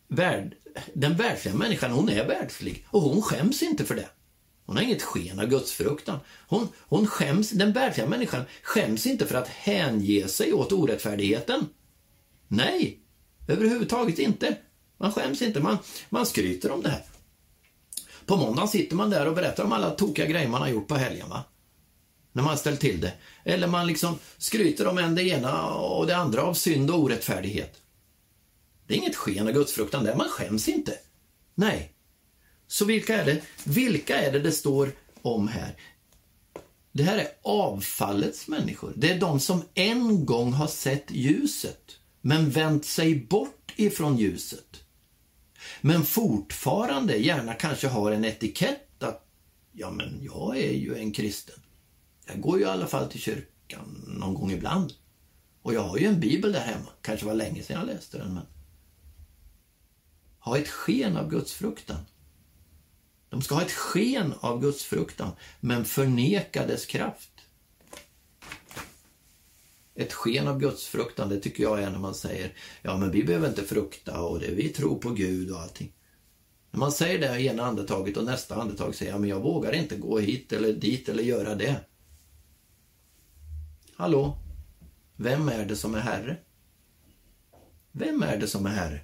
värld, 0.07 0.55
den 0.93 1.15
världsliga 1.15 1.55
människan, 1.55 1.91
hon 1.91 2.09
är 2.09 2.27
världslig 2.27 2.87
och 2.89 3.01
hon 3.01 3.21
skäms 3.21 3.63
inte 3.63 3.85
för 3.85 3.95
det. 3.95 4.09
Hon 4.65 4.77
har 4.77 4.83
inget 4.83 5.01
sken 5.01 5.39
av 5.39 5.45
gudsfruktan. 5.45 6.19
Hon, 6.47 6.67
hon 6.79 7.07
skäms, 7.07 7.49
den 7.49 7.73
världsliga 7.73 8.07
människan 8.07 8.43
skäms 8.63 9.05
inte 9.05 9.25
för 9.25 9.35
att 9.35 9.47
hänge 9.47 10.27
sig 10.27 10.53
åt 10.53 10.71
orättfärdigheten. 10.71 11.67
Nej, 12.47 12.99
överhuvudtaget 13.47 14.19
inte. 14.19 14.57
Man 14.97 15.11
skäms 15.11 15.41
inte, 15.41 15.59
man, 15.59 15.77
man 16.09 16.25
skryter 16.25 16.71
om 16.71 16.81
det 16.81 16.89
här. 16.89 17.03
På 18.25 18.37
måndagen 18.37 18.67
sitter 18.67 18.95
man 18.95 19.09
där 19.09 19.27
och 19.27 19.35
berättar 19.35 19.63
om 19.63 19.71
alla 19.71 19.89
tokiga 19.89 20.25
grejer 20.25 20.47
man 20.47 20.61
har 20.61 20.69
gjort 20.69 20.87
på 20.87 20.95
helgen. 20.95 21.29
Va? 21.29 21.43
När 22.31 22.43
man 22.43 22.57
ställt 22.57 22.79
till 22.79 23.01
det. 23.01 23.13
Eller 23.43 23.67
man 23.67 23.87
liksom 23.87 24.19
skryter 24.37 24.87
om 24.87 24.97
en 24.97 25.15
det 25.15 25.23
ena 25.23 25.69
och 25.69 26.07
det 26.07 26.17
andra 26.17 26.41
av 26.41 26.53
synd 26.53 26.91
och 26.91 26.99
orättfärdighet. 26.99 27.81
Det 28.87 28.93
är 28.93 28.97
inget 28.97 29.15
sken 29.15 29.47
av 29.47 29.53
gudsfruktan 29.53 30.03
där, 30.03 30.15
man 30.15 30.29
skäms 30.29 30.67
inte. 30.67 30.93
Nej. 31.55 31.93
Så 32.67 32.85
vilka 32.85 33.21
är 33.21 33.25
det, 33.25 33.41
vilka 33.63 34.17
är 34.17 34.31
det 34.31 34.39
det 34.39 34.51
står 34.51 34.91
om 35.21 35.47
här? 35.47 35.75
Det 36.91 37.03
här 37.03 37.17
är 37.17 37.27
avfallets 37.41 38.47
människor. 38.47 38.93
Det 38.95 39.11
är 39.11 39.19
de 39.19 39.39
som 39.39 39.63
en 39.73 40.25
gång 40.25 40.53
har 40.53 40.67
sett 40.67 41.11
ljuset, 41.11 41.97
men 42.21 42.49
vänt 42.49 42.85
sig 42.85 43.15
bort 43.15 43.73
ifrån 43.75 44.17
ljuset. 44.17 44.83
Men 45.81 46.05
fortfarande 46.05 47.17
gärna 47.17 47.53
kanske 47.53 47.87
har 47.87 48.11
en 48.11 48.25
etikett 48.25 49.03
att 49.03 49.27
ja, 49.71 49.91
men 49.91 50.19
jag 50.21 50.57
är 50.57 50.73
ju 50.73 50.97
en 50.97 51.11
kristen. 51.11 51.59
Jag 52.29 52.41
går 52.41 52.59
ju 52.59 52.63
i 52.63 52.67
alla 52.67 52.87
fall 52.87 53.07
till 53.11 53.21
kyrkan 53.21 54.03
någon 54.07 54.33
gång 54.33 54.51
ibland. 54.51 54.93
Och 55.61 55.73
jag 55.73 55.81
har 55.81 55.97
ju 55.97 56.05
en 56.05 56.19
bibel 56.19 56.51
där 56.51 56.59
hemma. 56.59 56.89
Kanske 57.01 57.25
var 57.25 57.33
länge 57.33 57.63
sedan 57.63 57.79
jag 57.79 57.95
läste 57.95 58.17
den, 58.17 58.33
men 58.33 58.45
ha 60.39 60.57
ett 60.57 60.69
sken 60.69 61.17
av 61.17 61.29
gudsfruktan. 61.29 62.05
De 63.29 63.41
ska 63.41 63.55
ha 63.55 63.61
ett 63.61 63.71
sken 63.71 64.33
av 64.39 64.61
gudsfruktan, 64.61 65.31
men 65.59 65.85
förneka 65.85 66.67
dess 66.67 66.85
kraft. 66.85 67.31
Ett 69.95 70.13
sken 70.13 70.47
av 70.47 70.59
gudsfruktan, 70.59 71.29
det 71.29 71.39
tycker 71.39 71.63
jag 71.63 71.83
är 71.83 71.89
när 71.89 71.99
man 71.99 72.15
säger 72.15 72.53
ja 72.81 72.97
men 72.97 73.11
vi 73.11 73.23
behöver 73.23 73.49
inte 73.49 73.63
frukta 73.63 74.21
och 74.21 74.39
det, 74.39 74.51
vi 74.51 74.69
tror 74.69 74.99
på 74.99 75.09
Gud 75.09 75.51
och 75.51 75.59
allting. 75.59 75.93
När 76.71 76.79
man 76.79 76.91
säger 76.91 77.19
det 77.19 77.39
i 77.39 77.47
ena 77.47 77.63
andetaget 77.63 78.17
och 78.17 78.23
nästa 78.23 78.55
andetag 78.55 78.95
säger 78.95 79.11
ja, 79.11 79.17
men 79.17 79.29
jag 79.29 79.39
vågar 79.39 79.73
inte 79.73 79.95
gå 79.95 80.19
hit 80.19 80.53
eller 80.53 80.73
dit 80.73 81.09
eller 81.09 81.23
göra 81.23 81.55
det. 81.55 81.75
Hallå? 83.99 84.37
Vem 85.15 85.49
är 85.49 85.65
det 85.65 85.75
som 85.75 85.95
är 85.95 85.99
Herre? 85.99 86.37
Vem 87.91 88.23
är 88.23 88.37
det 88.37 88.47
som 88.47 88.65
är 88.65 88.69
Herre? 88.69 89.01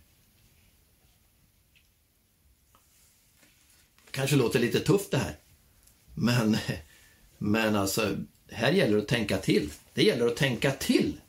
kanske 4.11 4.35
låter 4.35 4.59
lite 4.59 4.79
tufft 4.79 5.11
det 5.11 5.17
här. 5.17 5.39
Men, 6.13 6.57
men 7.37 7.75
alltså, 7.75 8.17
här 8.51 8.71
gäller 8.71 8.95
det 8.95 9.01
att 9.01 9.07
tänka 9.07 9.37
till. 9.37 9.71
Det 9.93 10.03
gäller 10.03 10.27
att 10.27 10.37
tänka 10.37 10.71
till. 10.71 11.21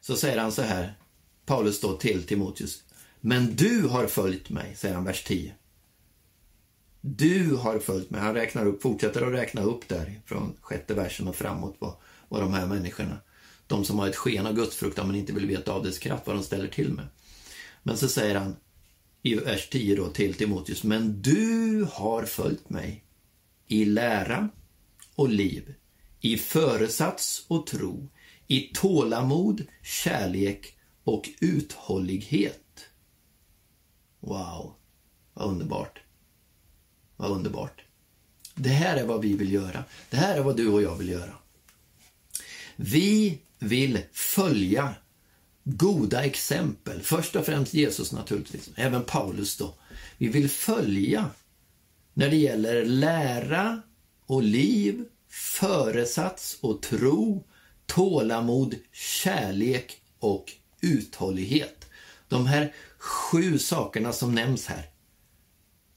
Så 0.00 0.16
säger 0.16 0.38
han 0.38 0.52
så 0.52 0.62
här, 0.62 0.94
Paulus 1.46 1.80
då 1.80 1.96
till 1.96 2.26
Timoteus. 2.26 2.82
Men 3.20 3.56
du 3.56 3.88
har 3.88 4.06
följt 4.06 4.50
mig, 4.50 4.76
säger 4.76 4.94
han 4.94 5.04
vers 5.04 5.24
10. 5.24 5.54
Du 7.06 7.54
har 7.54 7.78
följt 7.78 8.10
mig. 8.10 8.20
Han 8.20 8.34
räknar 8.34 8.66
upp, 8.66 8.82
fortsätter 8.82 9.22
att 9.26 9.32
räkna 9.32 9.62
upp 9.62 9.88
där 9.88 10.20
från 10.26 10.56
sjätte 10.60 10.94
versen 10.94 11.28
och 11.28 11.36
framåt 11.36 11.76
vad, 11.78 11.94
vad 12.28 12.40
de 12.40 12.52
här 12.52 12.66
människorna 12.66 13.18
de 13.66 13.84
som 13.84 13.98
har 13.98 14.08
ett 14.08 14.16
sken 14.16 14.46
av 14.46 14.54
gudsfruktan 14.54 15.06
men 15.06 15.16
inte 15.16 15.32
vill 15.32 15.46
veta 15.46 15.72
av 15.72 15.82
dess 15.82 15.98
kraft, 15.98 16.26
vad 16.26 16.36
de 16.36 16.42
ställer 16.42 16.68
till 16.68 16.92
med. 16.92 17.06
Men 17.82 17.96
så 17.96 18.08
säger 18.08 18.34
han 18.34 18.56
i 19.22 19.34
vers 19.34 19.68
10 19.68 19.96
då 19.96 20.08
till 20.08 20.34
Timoteus, 20.34 20.84
men 20.84 21.22
du 21.22 21.86
har 21.92 22.24
följt 22.24 22.70
mig 22.70 23.04
i 23.66 23.84
lära 23.84 24.48
och 25.14 25.28
liv, 25.28 25.74
i 26.20 26.36
föresats 26.36 27.44
och 27.48 27.66
tro, 27.66 28.08
i 28.46 28.60
tålamod, 28.74 29.66
kärlek 29.82 30.76
och 31.04 31.28
uthållighet. 31.40 32.86
Wow, 34.20 34.74
vad 35.34 35.48
underbart. 35.48 36.03
Vad 37.16 37.30
underbart. 37.30 37.84
Det 38.54 38.68
här 38.68 38.96
är 38.96 39.04
vad 39.04 39.20
vi 39.20 39.36
vill 39.36 39.52
göra. 39.52 39.84
Det 40.10 40.16
här 40.16 40.36
är 40.36 40.42
vad 40.42 40.56
du 40.56 40.68
och 40.68 40.82
jag 40.82 40.96
vill 40.96 41.08
göra. 41.08 41.34
Vi 42.76 43.38
vill 43.58 43.98
följa 44.12 44.94
goda 45.64 46.24
exempel. 46.24 47.00
Först 47.00 47.36
och 47.36 47.46
främst 47.46 47.74
Jesus 47.74 48.12
naturligtvis, 48.12 48.70
även 48.74 49.02
Paulus 49.04 49.56
då. 49.56 49.74
Vi 50.18 50.28
vill 50.28 50.50
följa 50.50 51.30
när 52.14 52.30
det 52.30 52.36
gäller 52.36 52.84
lära 52.84 53.82
och 54.26 54.42
liv, 54.42 55.04
föresats 55.28 56.58
och 56.60 56.82
tro, 56.82 57.44
tålamod, 57.86 58.74
kärlek 58.92 60.00
och 60.18 60.52
uthållighet. 60.80 61.86
De 62.28 62.46
här 62.46 62.72
sju 62.98 63.58
sakerna 63.58 64.12
som 64.12 64.34
nämns 64.34 64.66
här. 64.66 64.90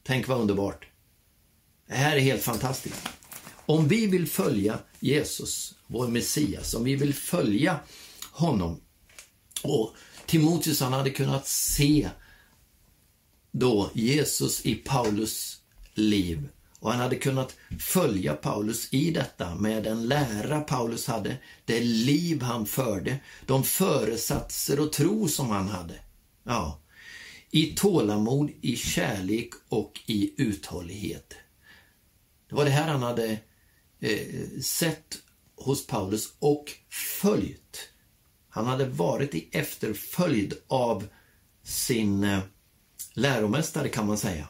Tänk 0.03 0.28
vad 0.28 0.41
underbart. 0.41 0.88
Det 1.88 1.96
här 1.96 2.16
är 2.16 2.20
helt 2.20 2.44
fantastiskt. 2.44 3.10
Om 3.66 3.88
vi 3.88 4.08
vill 4.08 4.28
följa 4.28 4.80
Jesus, 5.00 5.76
vår 5.88 6.08
Messias, 6.08 6.74
om 6.74 6.84
vi 6.84 6.96
vill 6.96 7.14
följa 7.14 7.80
honom 8.32 8.82
och 9.64 9.96
Timoteus 10.26 10.80
han 10.80 10.94
hade 10.94 11.10
kunnat 11.10 11.48
se 11.48 12.10
då 13.52 13.90
Jesus 13.94 14.66
i 14.66 14.76
Paulus 14.76 15.58
liv 15.94 16.50
och 16.80 16.92
han 16.92 17.00
hade 17.00 17.16
kunnat 17.16 17.56
följa 17.80 18.34
Paulus 18.34 18.94
i 18.94 19.12
detta 19.12 19.56
med 19.56 19.84
den 19.84 20.08
lära 20.08 20.62
Paulus 20.62 21.08
hade, 21.08 21.38
det 21.66 21.80
liv 21.80 22.42
han 22.42 22.66
förde, 22.66 23.20
de 23.46 23.64
föresatser 23.64 24.80
och 24.80 24.94
tro 24.94 25.28
som 25.28 25.50
han 25.50 25.68
hade. 25.68 26.00
Ja, 26.44 26.82
i 27.52 27.66
tålamod, 27.66 28.52
i 28.62 28.76
kärlek 28.76 29.50
och 29.70 30.00
i 30.06 30.34
uthållighet. 30.38 31.34
Det 32.50 32.56
var 32.56 32.66
det 32.66 32.72
här 32.72 32.88
han 32.88 33.04
hade 33.04 33.39
eh, 34.00 34.60
sett 34.62 35.18
hos 35.56 35.88
Paulus 35.88 36.34
och 36.39 36.72
följt. 37.22 37.89
Han 38.50 38.66
hade 38.66 38.86
varit 38.86 39.36
i 39.36 39.50
efterföljd 39.52 40.54
av 40.68 41.08
sin 41.64 42.24
eh, 42.24 42.39
läromästare 43.14 43.89
kan 43.89 44.08
man 44.08 44.18
säga. 44.18 44.48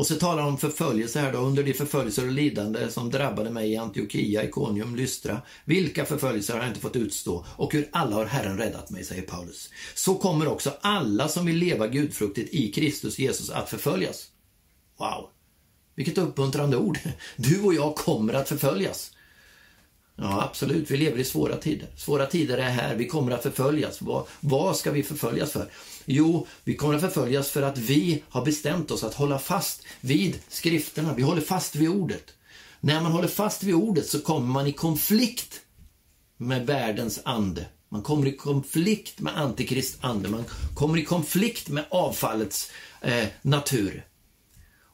Och 0.00 0.06
så 0.06 0.14
talar 0.14 0.42
han 0.42 0.52
om 0.52 0.58
förföljelse 0.58 1.20
här 1.20 1.32
då, 1.32 1.38
under 1.38 1.62
de 1.62 1.72
förföljelser 1.74 2.26
och 2.26 2.32
lidande 2.32 2.90
som 2.90 3.10
drabbade 3.10 3.50
mig 3.50 3.72
i 3.72 3.76
Antiochia, 3.76 4.44
Iconium, 4.44 4.96
Lystra. 4.96 5.42
Vilka 5.64 6.04
förföljelser 6.04 6.54
har 6.54 6.60
jag 6.60 6.70
inte 6.70 6.80
fått 6.80 6.96
utstå 6.96 7.46
och 7.56 7.72
hur 7.72 7.88
alla 7.92 8.16
har 8.16 8.26
Herren 8.26 8.58
räddat 8.58 8.90
mig, 8.90 9.04
säger 9.04 9.22
Paulus. 9.22 9.70
Så 9.94 10.14
kommer 10.14 10.48
också 10.48 10.72
alla 10.80 11.28
som 11.28 11.46
vill 11.46 11.56
leva 11.56 11.86
gudfruktigt 11.86 12.54
i 12.54 12.72
Kristus 12.72 13.18
Jesus 13.18 13.50
att 13.50 13.70
förföljas. 13.70 14.26
Wow! 14.98 15.39
Vilket 16.00 16.18
uppmuntrande 16.18 16.76
ord. 16.76 16.98
Du 17.36 17.62
och 17.62 17.74
jag 17.74 17.94
kommer 17.94 18.32
att 18.32 18.48
förföljas. 18.48 19.10
Ja, 20.16 20.42
absolut. 20.42 20.90
Vi 20.90 20.96
lever 20.96 21.18
i 21.18 21.24
svåra 21.24 21.56
tider. 21.56 21.88
Svåra 21.96 22.26
tider 22.26 22.58
är 22.58 22.70
här. 22.70 22.94
Vi 22.94 23.06
kommer 23.06 23.32
att 23.32 23.42
förföljas. 23.42 24.02
Vad, 24.02 24.26
vad 24.40 24.76
ska 24.76 24.90
vi 24.90 25.02
förföljas 25.02 25.52
för? 25.52 25.70
Jo, 26.04 26.46
vi 26.64 26.76
kommer 26.76 26.94
att 26.94 27.00
förföljas 27.00 27.50
för 27.50 27.62
att 27.62 27.78
vi 27.78 28.22
har 28.28 28.44
bestämt 28.44 28.90
oss 28.90 29.04
att 29.04 29.14
hålla 29.14 29.38
fast 29.38 29.82
vid 30.00 30.38
skrifterna. 30.48 31.14
Vi 31.14 31.22
håller 31.22 31.40
fast 31.40 31.76
vid 31.76 31.88
ordet. 31.88 32.24
När 32.80 33.00
man 33.00 33.12
håller 33.12 33.28
fast 33.28 33.62
vid 33.62 33.74
ordet 33.74 34.06
så 34.06 34.20
kommer 34.20 34.46
man 34.46 34.66
i 34.66 34.72
konflikt 34.72 35.60
med 36.36 36.66
världens 36.66 37.20
ande. 37.24 37.66
Man 37.88 38.02
kommer 38.02 38.26
i 38.26 38.36
konflikt 38.36 39.20
med 39.20 39.38
antikrist 39.38 39.98
ande. 40.00 40.28
Man 40.28 40.44
kommer 40.74 40.98
i 40.98 41.04
konflikt 41.04 41.68
med 41.68 41.84
avfallets 41.90 42.70
eh, 43.00 43.26
natur. 43.42 44.04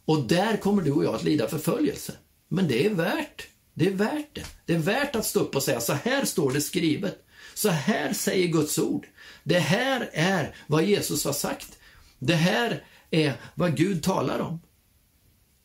Och 0.06 0.22
där 0.22 0.56
kommer 0.56 0.82
du 0.82 0.92
och 0.92 1.04
jag 1.04 1.14
att 1.14 1.24
lida 1.24 1.48
förföljelse. 1.48 2.12
Men 2.48 2.68
det 2.68 2.86
är 2.86 2.90
värt. 2.90 3.46
Det 3.74 3.86
är 3.86 3.92
värt 3.92 4.34
det. 4.34 4.44
Det 4.66 4.74
är 4.74 4.78
värt 4.78 5.16
att 5.16 5.26
stå 5.26 5.40
upp 5.40 5.56
och 5.56 5.62
säga 5.62 5.80
så 5.80 5.92
här 5.92 6.24
står 6.24 6.52
det 6.52 6.60
skrivet. 6.60 7.24
Så 7.54 7.68
här 7.68 8.12
säger 8.12 8.48
Guds 8.48 8.78
ord. 8.78 9.06
Det 9.44 9.58
här 9.58 10.10
är 10.12 10.56
vad 10.66 10.84
Jesus 10.84 11.24
har 11.24 11.32
sagt. 11.32 11.78
Det 12.18 12.34
här 12.34 12.84
är 13.10 13.40
vad 13.54 13.76
Gud 13.76 14.02
talar 14.02 14.38
om. 14.38 14.60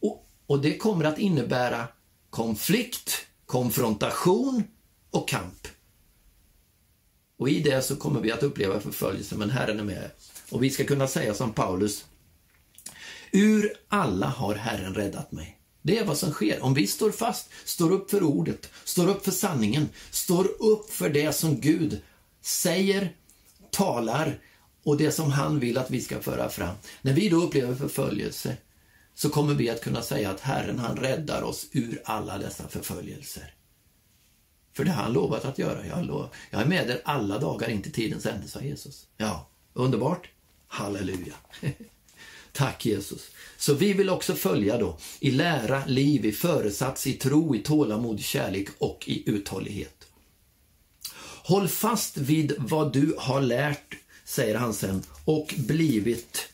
Och, 0.01 0.27
och 0.45 0.61
det 0.61 0.77
kommer 0.77 1.05
att 1.05 1.19
innebära 1.19 1.87
konflikt, 2.29 3.25
konfrontation 3.45 4.63
och 5.11 5.29
kamp. 5.29 5.67
Och 7.37 7.49
i 7.49 7.59
det 7.59 7.81
så 7.81 7.95
kommer 7.95 8.19
vi 8.19 8.31
att 8.31 8.43
uppleva 8.43 8.79
förföljelse, 8.79 9.35
men 9.35 9.49
Herren 9.49 9.79
är 9.79 9.83
med. 9.83 10.11
Och 10.49 10.63
vi 10.63 10.69
ska 10.69 10.83
kunna 10.83 11.07
säga 11.07 11.33
som 11.33 11.53
Paulus, 11.53 12.05
Ur 13.31 13.73
alla 13.87 14.27
har 14.27 14.55
Herren 14.55 14.95
räddat 14.95 15.31
mig. 15.31 15.57
Det 15.81 15.97
är 15.97 16.05
vad 16.05 16.17
som 16.17 16.31
sker. 16.31 16.63
Om 16.63 16.73
vi 16.73 16.87
står 16.87 17.11
fast, 17.11 17.49
står 17.65 17.91
upp 17.91 18.11
för 18.11 18.23
ordet, 18.23 18.69
står 18.83 19.07
upp 19.07 19.25
för 19.25 19.31
sanningen, 19.31 19.89
står 20.11 20.47
upp 20.61 20.89
för 20.89 21.09
det 21.09 21.33
som 21.33 21.61
Gud 21.61 22.01
säger, 22.41 23.15
talar 23.71 24.39
och 24.83 24.97
det 24.97 25.11
som 25.11 25.31
han 25.31 25.59
vill 25.59 25.77
att 25.77 25.91
vi 25.91 26.01
ska 26.01 26.19
föra 26.19 26.49
fram. 26.49 26.75
När 27.01 27.13
vi 27.13 27.29
då 27.29 27.43
upplever 27.43 27.75
förföljelse 27.75 28.57
så 29.13 29.29
kommer 29.29 29.53
vi 29.53 29.69
att 29.69 29.81
kunna 29.81 30.01
säga 30.01 30.29
att 30.29 30.39
Herren 30.39 30.79
han 30.79 30.97
räddar 30.97 31.41
oss 31.41 31.67
ur 31.71 32.01
alla 32.05 32.37
dessa 32.37 32.67
förföljelser. 32.67 33.53
För 34.73 34.83
det 34.83 34.91
har 34.91 35.03
han 35.03 35.13
lovat 35.13 35.45
att 35.45 35.57
göra. 35.57 35.85
Jag, 35.85 36.05
lov, 36.05 36.29
jag 36.49 36.61
är 36.61 36.65
med 36.65 36.89
er 36.89 37.01
alla 37.05 37.39
dagar 37.39 37.69
in 37.69 37.81
till 37.81 37.91
tidens 37.91 38.25
ände, 38.25 38.47
sa 38.47 38.61
Jesus. 38.61 39.07
Ja, 39.17 39.47
underbart. 39.73 40.29
Halleluja. 40.67 41.33
Tack 42.51 42.85
Jesus. 42.85 43.31
Så 43.57 43.73
vi 43.73 43.93
vill 43.93 44.09
också 44.09 44.35
följa 44.35 44.77
då 44.77 44.97
i 45.19 45.31
lära, 45.31 45.85
liv, 45.85 46.25
i 46.25 46.31
föresats, 46.31 47.07
i 47.07 47.13
tro, 47.13 47.55
i 47.55 47.59
tålamod, 47.59 48.19
i 48.19 48.23
kärlek 48.23 48.67
och 48.77 49.03
i 49.07 49.29
uthållighet. 49.29 50.07
Håll 51.43 51.67
fast 51.67 52.17
vid 52.17 52.53
vad 52.57 52.93
du 52.93 53.15
har 53.17 53.41
lärt, 53.41 53.95
säger 54.25 54.55
han 54.55 54.73
sen, 54.73 55.03
och 55.25 55.53
blivit 55.57 56.51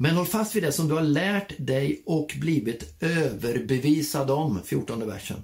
men 0.00 0.16
håll 0.16 0.26
fast 0.26 0.56
vid 0.56 0.62
det 0.62 0.72
som 0.72 0.88
du 0.88 0.94
har 0.94 1.02
lärt 1.02 1.52
dig 1.58 2.02
och 2.06 2.34
blivit 2.40 2.94
överbevisad 3.00 4.30
om, 4.30 4.60
14 4.64 5.06
versen. 5.06 5.42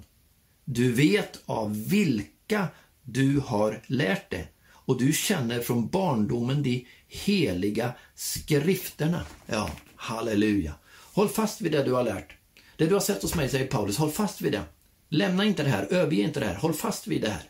Du 0.65 0.91
vet 0.91 1.39
av 1.45 1.87
vilka 1.87 2.67
du 3.03 3.39
har 3.45 3.81
lärt 3.87 4.31
det 4.31 4.47
och 4.67 4.99
du 4.99 5.13
känner 5.13 5.59
från 5.59 5.87
barndomen 5.87 6.63
de 6.63 6.87
heliga 7.07 7.93
skrifterna. 8.15 9.21
Ja, 9.45 9.69
halleluja. 9.95 10.73
Håll 11.13 11.29
fast 11.29 11.61
vid 11.61 11.71
det 11.71 11.83
du 11.83 11.91
har 11.91 12.03
lärt. 12.03 12.33
Det 12.77 12.85
du 12.85 12.93
har 12.93 13.01
sett 13.01 13.21
hos 13.21 13.35
mig, 13.35 13.49
säger 13.49 13.67
Paulus, 13.67 13.97
håll 13.97 14.11
fast 14.11 14.41
vid 14.41 14.51
det. 14.51 14.63
Lämna 15.09 15.45
inte 15.45 15.63
det 15.63 15.69
här, 15.69 15.87
överge 15.93 16.21
inte 16.21 16.39
det 16.39 16.45
här, 16.45 16.55
håll 16.55 16.73
fast 16.73 17.07
vid 17.07 17.21
det 17.21 17.29
här. 17.29 17.43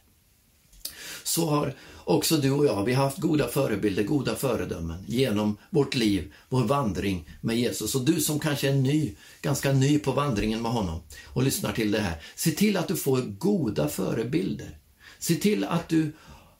Så 1.24 1.49
har 1.49 1.74
också 2.03 2.38
du 2.38 2.51
och 2.51 2.66
jag, 2.66 2.86
vi 2.86 2.93
har 2.93 3.03
haft 3.03 3.18
goda 3.18 3.47
förebilder, 3.47 4.03
goda 4.03 4.36
föredömen 4.36 5.03
genom 5.08 5.58
vårt 5.70 5.95
liv, 5.95 6.34
vår 6.49 6.64
vandring 6.64 7.30
med 7.41 7.58
Jesus. 7.58 7.95
Och 7.95 8.06
du 8.06 8.22
som 8.22 8.39
kanske 8.39 8.70
är 8.70 8.74
ny, 8.74 9.16
ganska 9.41 9.72
ny 9.72 9.99
på 9.99 10.12
vandringen 10.12 10.62
med 10.62 10.72
honom 10.72 10.99
och 11.26 11.43
lyssnar 11.43 11.72
till 11.72 11.91
det 11.91 11.99
här, 11.99 12.22
se 12.36 12.51
till 12.51 12.78
att 12.78 12.88
du 12.88 12.95
får 12.95 13.22
goda 13.22 13.88
förebilder. 13.88 14.78
Se 15.20 15.36
till 15.36 15.64
att 15.64 15.89
du 15.89 16.12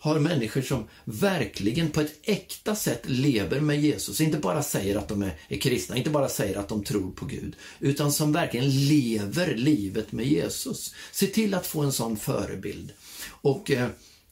har 0.06 0.20
människor 0.20 0.62
som 0.62 0.88
verkligen 1.04 1.90
på 1.92 2.02
ett 2.02 2.20
äkta 2.24 2.76
sätt 2.76 3.02
lever 3.06 3.60
med 3.60 3.82
Jesus. 3.82 4.22
Inte 4.22 4.38
bara 4.38 4.64
säger 4.64 4.96
att 4.96 5.08
de 5.08 5.22
är, 5.22 5.40
är 5.48 5.58
kristna, 5.58 5.98
inte 5.98 6.10
bara 6.10 6.30
säger 6.30 6.58
att 6.58 6.70
de 6.70 6.84
tror 6.84 7.12
på 7.12 7.26
Gud, 7.26 7.56
utan 7.80 8.12
som 8.12 8.34
verkligen 8.34 8.88
lever 8.88 9.56
livet 9.56 10.12
med 10.12 10.26
Jesus. 10.26 10.96
Se 11.12 11.28
till 11.28 11.54
att 11.54 11.68
få 11.68 11.82
en 11.82 11.92
sån 11.92 12.18
förebild. 12.18 12.92
Och 13.30 13.72
eh, 13.72 13.90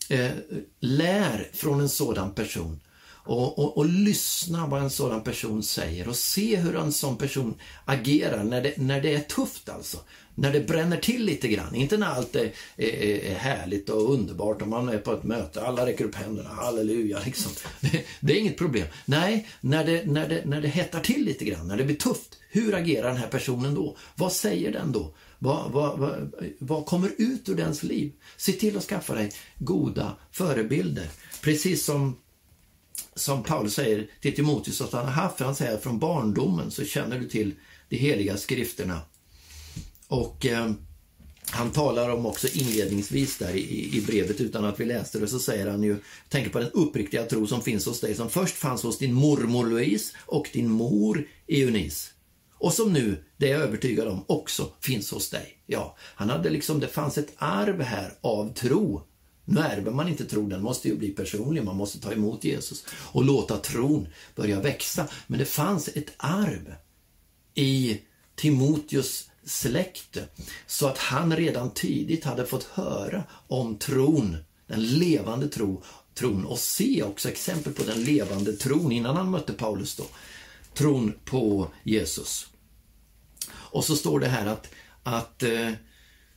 eh, 0.10 0.32
lär 0.80 1.50
från 1.54 1.82
en 1.82 1.90
sådan 1.90 2.34
person. 2.34 2.80
Och, 3.26 3.60
och, 3.60 3.78
och, 3.78 3.86
lyssna 3.86 4.68
vad 4.68 4.82
en 4.82 4.90
sådan 4.90 5.24
person 5.24 5.64
säger 5.64 6.08
och 6.08 6.16
se 6.16 6.56
hur 6.56 6.76
en 6.76 6.92
sån 6.92 7.18
person 7.18 7.56
agerar 7.86 8.44
när 8.44 8.62
det, 8.62 8.78
när 8.78 9.02
det 9.02 9.14
är 9.14 9.20
tufft 9.20 9.70
alltså 9.70 9.98
när 10.36 10.54
det 10.54 10.60
bränner 10.60 10.98
till 10.98 11.26
lite 11.26 11.48
grann. 11.48 11.76
Inte 11.76 11.98
när 11.98 12.08
allt 12.08 12.36
är, 12.36 12.52
är, 12.78 13.26
är 13.26 13.36
härligt 13.36 13.90
och 13.90 14.14
underbart 14.14 14.62
och 14.62 14.68
man 14.68 14.90
är 14.90 14.98
på 14.98 15.14
ett 15.14 15.24
möte, 15.24 15.62
alla 15.62 15.86
räcker 15.86 16.06
upp 16.06 16.16
händerna, 16.16 16.50
halleluja. 16.50 17.20
Liksom. 17.26 17.52
Det, 17.80 18.06
det, 18.20 18.34
är 18.34 18.38
inget 18.38 18.58
problem. 18.58 18.88
Nej, 19.06 19.48
när 19.62 19.86
det, 19.86 20.06
när, 20.06 20.30
det, 20.30 20.46
när 20.46 20.62
det 20.62 20.68
hettar 20.68 21.00
till 21.00 21.26
lite 21.26 21.46
grann, 21.46 21.68
när 21.68 21.78
det 21.78 21.84
blir 21.84 21.96
tufft, 21.96 22.38
hur 22.50 22.76
agerar 22.76 23.08
den 23.08 23.18
här 23.18 23.28
personen 23.28 23.76
då? 23.76 23.98
Vad 24.16 24.32
säger 24.32 24.72
den 24.72 24.92
då? 24.92 25.16
Vad, 25.40 25.72
vad, 25.72 26.00
vad, 26.00 26.32
vad 26.60 26.86
kommer 26.86 27.12
ut 27.18 27.50
ur 27.50 27.56
dens 27.56 27.84
liv? 27.84 28.12
Se 28.38 28.52
till 28.52 28.78
att 28.78 28.84
skaffa 28.84 29.16
dig 29.16 29.32
goda 29.58 30.16
förebilder. 30.32 31.08
Precis 31.42 31.86
som 31.86 32.18
som 33.16 33.44
Paulus 33.44 33.74
säger 33.74 34.08
till 34.22 34.36
Timoteus 34.36 34.82
att 34.82 34.94
han 34.94 35.06
har 35.06 35.12
haft, 35.12 35.40
han 35.40 35.56
säger 35.56 35.78
från 35.78 36.00
barndomen 36.00 36.72
så 36.72 36.86
känner 36.86 37.20
du 37.20 37.30
till 37.30 37.54
de 37.90 37.98
heliga 37.98 38.38
skrifterna 38.38 39.02
och 40.08 40.46
eh, 40.46 40.72
han 41.50 41.72
talar 41.72 42.10
om 42.10 42.26
också 42.26 42.48
inledningsvis 42.48 43.38
där 43.38 43.54
i, 43.56 43.98
i, 43.98 44.02
brevet, 44.02 44.42
utan 44.42 44.66
att 44.66 44.80
vi 44.80 44.86
läste 44.86 45.20
det, 45.20 45.28
så 45.28 45.40
säger 45.40 45.68
han 45.68 45.84
ju, 45.84 45.98
tänker 46.30 46.50
på 46.50 46.60
den 46.60 46.72
uppriktiga 46.72 47.26
tro 47.26 47.48
som 47.48 47.62
finns 47.62 47.86
hos 47.86 48.00
dig, 48.00 48.16
som 48.16 48.30
först 48.30 48.56
fanns 48.56 48.84
hos 48.84 48.98
din 48.98 49.14
mormor 49.14 49.66
Louise 49.66 50.16
och 50.26 50.50
din 50.54 50.70
mor 50.70 51.28
Eunice. 51.48 52.10
Och 52.58 52.74
som 52.74 52.94
nu, 52.94 53.24
det 53.38 53.50
är 53.50 53.54
jag 53.54 53.62
övertygad 53.62 54.08
om, 54.08 54.26
också 54.28 54.70
finns 54.82 55.12
hos 55.12 55.30
dig. 55.30 55.58
Ja, 55.66 55.98
han 56.00 56.30
hade 56.30 56.50
liksom, 56.50 56.80
det 56.80 56.88
fanns 56.88 57.18
ett 57.18 57.34
arv 57.38 57.82
här 57.82 58.14
av 58.22 58.54
tro. 58.54 59.02
Nu 59.46 59.62
ärver 59.62 59.92
man 59.92 60.10
inte 60.10 60.26
tron, 60.26 60.50
den 60.50 60.62
måste 60.62 60.88
ju 60.88 60.98
bli 60.98 61.10
personlig, 61.10 61.64
man 61.64 61.78
måste 61.78 62.00
ta 62.00 62.12
emot 62.12 62.44
Jesus 62.44 62.86
och 62.90 63.24
låta 63.24 63.58
tron 63.58 64.08
börja 64.36 64.62
växa. 64.62 65.08
Men 65.28 65.40
det 65.40 65.46
fanns 65.46 65.88
ett 65.88 66.14
arv 66.18 66.76
i 67.54 68.02
Timoteus 68.36 69.30
släkte 69.46 70.28
så 70.68 70.88
att 70.88 70.98
han 70.98 71.36
redan 71.36 71.72
tidigt 71.72 72.24
hade 72.24 72.46
fått 72.46 72.64
höra 72.64 73.24
om 73.48 73.78
tron, 73.78 74.38
den 74.68 74.86
levande 74.86 75.48
tro, 75.48 75.84
tron 76.14 76.46
och 76.46 76.60
se 76.60 77.04
också 77.04 77.30
exempel 77.30 77.74
på 77.74 77.84
den 77.84 78.04
levande 78.04 78.54
tron 78.54 78.92
innan 78.92 79.16
han 79.16 79.32
mötte 79.32 79.54
Paulus 79.54 79.96
då. 79.96 80.06
Tron 80.74 81.14
på 81.26 81.72
Jesus. 81.84 82.48
Och 83.52 83.86
så 83.86 83.96
står 83.96 84.20
det 84.20 84.28
här 84.28 84.46
att, 84.46 84.68
att 85.04 85.44
eh, 85.44 85.72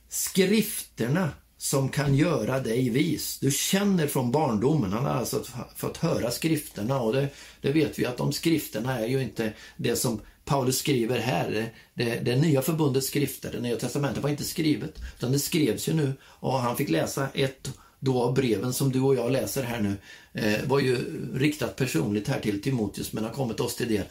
skrifterna 0.09 1.31
som 1.69 1.89
kan 1.89 2.15
göra 2.15 2.59
dig 2.59 2.89
vis. 2.89 3.37
Du 3.39 3.51
känner 3.51 4.07
från 4.07 4.31
barndomen, 4.31 4.93
han 4.93 5.05
har 5.05 5.11
alltså 5.11 5.43
fått 5.75 5.97
höra 5.97 6.31
skrifterna 6.31 6.99
och 6.99 7.13
det, 7.13 7.27
det 7.61 7.71
vet 7.71 7.99
vi 7.99 8.05
att 8.05 8.17
de 8.17 8.33
skrifterna 8.33 8.99
är 8.99 9.07
ju 9.07 9.21
inte 9.21 9.53
det 9.77 9.95
som 9.95 10.19
Paulus 10.45 10.77
skriver 10.77 11.19
här, 11.19 11.69
det, 11.93 12.19
det 12.25 12.35
nya 12.35 12.61
förbundets 12.61 13.07
skrifter, 13.07 13.51
det 13.51 13.59
nya 13.59 13.75
testamentet 13.75 14.23
var 14.23 14.29
inte 14.29 14.43
skrivet, 14.43 14.99
utan 15.17 15.31
det 15.31 15.39
skrevs 15.39 15.89
ju 15.89 15.93
nu 15.93 16.13
och 16.21 16.59
han 16.59 16.77
fick 16.77 16.89
läsa 16.89 17.27
ett 17.33 17.71
då 17.99 18.21
av 18.21 18.33
breven 18.33 18.73
som 18.73 18.91
du 18.91 19.01
och 19.01 19.15
jag 19.15 19.31
läser 19.31 19.63
här 19.63 19.81
nu, 19.81 19.97
eh, 20.33 20.67
var 20.67 20.79
ju 20.79 20.97
riktat 21.33 21.75
personligt 21.75 22.27
här 22.27 22.39
till 22.39 22.61
Timoteus 22.61 23.13
men 23.13 23.23
har 23.23 23.31
kommit 23.31 23.59
oss 23.59 23.75
till 23.75 23.87
del. 23.87 24.05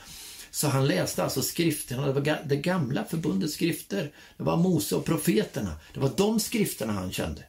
Så 0.56 0.68
han 0.68 0.86
läste 0.86 1.24
alltså 1.24 1.42
skrifterna, 1.42 2.06
det 2.06 2.12
var 2.12 2.38
det 2.46 2.56
gamla 2.56 3.04
förbundets 3.04 3.54
skrifter. 3.54 4.12
Det 4.36 4.42
var 4.42 4.56
Mose 4.56 4.96
och 4.96 5.04
profeterna. 5.04 5.72
Det 5.94 6.00
var 6.00 6.12
de 6.16 6.40
skrifterna 6.40 6.92
han 6.92 7.12
kände. 7.12 7.44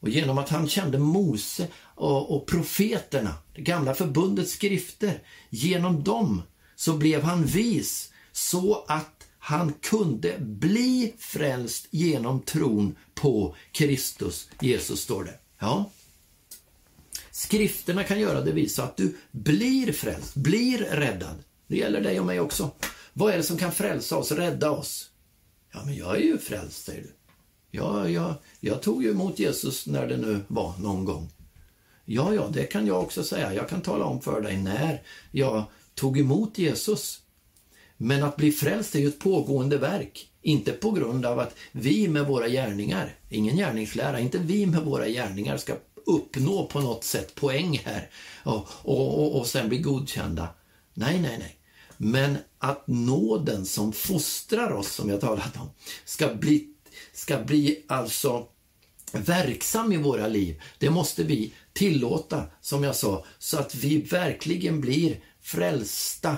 Och 0.00 0.08
genom 0.08 0.38
att 0.38 0.48
han 0.48 0.68
kände 0.68 0.98
Mose 0.98 1.68
och, 1.94 2.36
och 2.36 2.46
profeterna, 2.46 3.34
det 3.54 3.60
gamla 3.60 3.94
förbundets 3.94 4.52
skrifter, 4.52 5.22
genom 5.50 6.04
dem 6.04 6.42
så 6.76 6.96
blev 6.96 7.22
han 7.22 7.44
vis 7.44 8.12
så 8.32 8.84
att 8.88 9.26
han 9.38 9.72
kunde 9.72 10.38
bli 10.38 11.14
frälst 11.18 11.86
genom 11.90 12.40
tron 12.40 12.96
på 13.14 13.56
Kristus, 13.72 14.48
Jesus 14.60 15.00
står 15.00 15.24
det. 15.24 15.38
Ja. 15.58 15.90
Skrifterna 17.30 18.04
kan 18.04 18.20
göra 18.20 18.40
det 18.40 18.52
vis 18.52 18.74
så 18.74 18.82
att 18.82 18.96
du 18.96 19.16
blir 19.30 19.92
frälst, 19.92 20.34
blir 20.34 20.78
räddad. 20.78 21.44
Det 21.70 21.76
gäller 21.76 22.00
dig 22.00 22.20
och 22.20 22.26
mig 22.26 22.40
också. 22.40 22.70
Vad 23.12 23.32
är 23.32 23.36
det 23.36 23.42
som 23.42 23.58
kan 23.58 23.72
frälsa 23.72 24.16
oss, 24.16 24.32
rädda 24.32 24.70
oss? 24.70 25.10
Ja, 25.72 25.80
men 25.84 25.96
jag 25.96 26.16
är 26.16 26.20
ju 26.20 26.38
frälst, 26.38 26.84
säger 26.84 27.02
du. 27.02 27.14
Ja, 27.70 28.08
jag, 28.08 28.34
jag 28.60 28.82
tog 28.82 29.02
ju 29.02 29.10
emot 29.10 29.38
Jesus 29.38 29.86
när 29.86 30.06
det 30.06 30.16
nu 30.16 30.40
var 30.48 30.74
någon 30.78 31.04
gång. 31.04 31.28
Ja, 32.04 32.34
ja, 32.34 32.48
det 32.52 32.64
kan 32.64 32.86
jag 32.86 33.02
också 33.02 33.24
säga. 33.24 33.54
Jag 33.54 33.68
kan 33.68 33.80
tala 33.80 34.04
om 34.04 34.20
för 34.20 34.40
dig 34.40 34.56
när 34.56 35.02
jag 35.30 35.64
tog 35.94 36.18
emot 36.18 36.58
Jesus. 36.58 37.20
Men 37.96 38.22
att 38.22 38.36
bli 38.36 38.52
frälst 38.52 38.94
är 38.94 38.98
ju 38.98 39.08
ett 39.08 39.18
pågående 39.18 39.78
verk. 39.78 40.28
Inte 40.42 40.72
på 40.72 40.90
grund 40.90 41.26
av 41.26 41.38
att 41.38 41.54
vi 41.72 42.08
med 42.08 42.26
våra 42.26 42.48
gärningar, 42.48 43.14
ingen 43.28 43.56
gärningslära, 43.56 44.20
inte 44.20 44.38
vi 44.38 44.66
med 44.66 44.82
våra 44.82 45.08
gärningar 45.08 45.56
ska 45.56 45.72
uppnå 46.06 46.66
på 46.66 46.80
något 46.80 47.04
sätt 47.04 47.34
poäng 47.34 47.82
här 47.84 48.10
och, 48.44 48.68
och, 48.82 49.18
och, 49.18 49.40
och 49.40 49.46
sen 49.46 49.68
bli 49.68 49.78
godkända. 49.78 50.48
Nej, 50.94 51.20
nej, 51.20 51.38
nej. 51.38 51.56
Men 52.02 52.38
att 52.58 52.86
nåden 52.86 53.66
som 53.66 53.92
fostrar 53.92 54.72
oss, 54.72 54.92
som 54.92 55.10
jag 55.10 55.20
talat 55.20 55.56
om, 55.56 55.70
ska 56.04 56.34
bli, 56.34 56.68
ska 57.12 57.38
bli 57.44 57.84
alltså 57.88 58.46
verksam 59.12 59.92
i 59.92 59.96
våra 59.96 60.28
liv. 60.28 60.62
Det 60.78 60.90
måste 60.90 61.24
vi 61.24 61.52
tillåta, 61.72 62.44
som 62.60 62.84
jag 62.84 62.96
sa, 62.96 63.24
så 63.38 63.58
att 63.58 63.74
vi 63.74 64.02
verkligen 64.02 64.80
blir 64.80 65.24
frälsta 65.40 66.36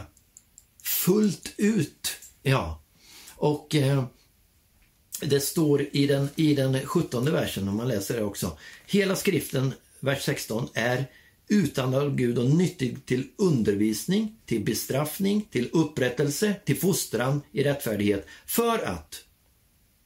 fullt 0.82 1.54
ut. 1.56 2.08
Ja, 2.42 2.82
och 3.36 3.74
eh, 3.74 4.04
det 5.20 5.40
står 5.40 5.86
i 5.92 6.06
den, 6.06 6.28
i 6.36 6.54
den 6.54 6.86
17 6.86 7.32
versen, 7.32 7.68
om 7.68 7.76
man 7.76 7.88
läser 7.88 8.16
det 8.16 8.24
också. 8.24 8.58
Hela 8.86 9.16
skriften, 9.16 9.74
vers 10.00 10.22
16, 10.22 10.68
är 10.74 11.06
utan 11.48 11.94
av 11.94 12.16
Gud 12.16 12.38
och 12.38 12.50
nyttig 12.50 13.06
till 13.06 13.28
undervisning, 13.38 14.36
till 14.46 14.64
bestraffning, 14.64 15.48
till 15.50 15.70
upprättelse, 15.72 16.54
till 16.64 16.80
fostran 16.80 17.40
i 17.52 17.62
rättfärdighet. 17.62 18.26
För 18.46 18.78
att, 18.78 19.24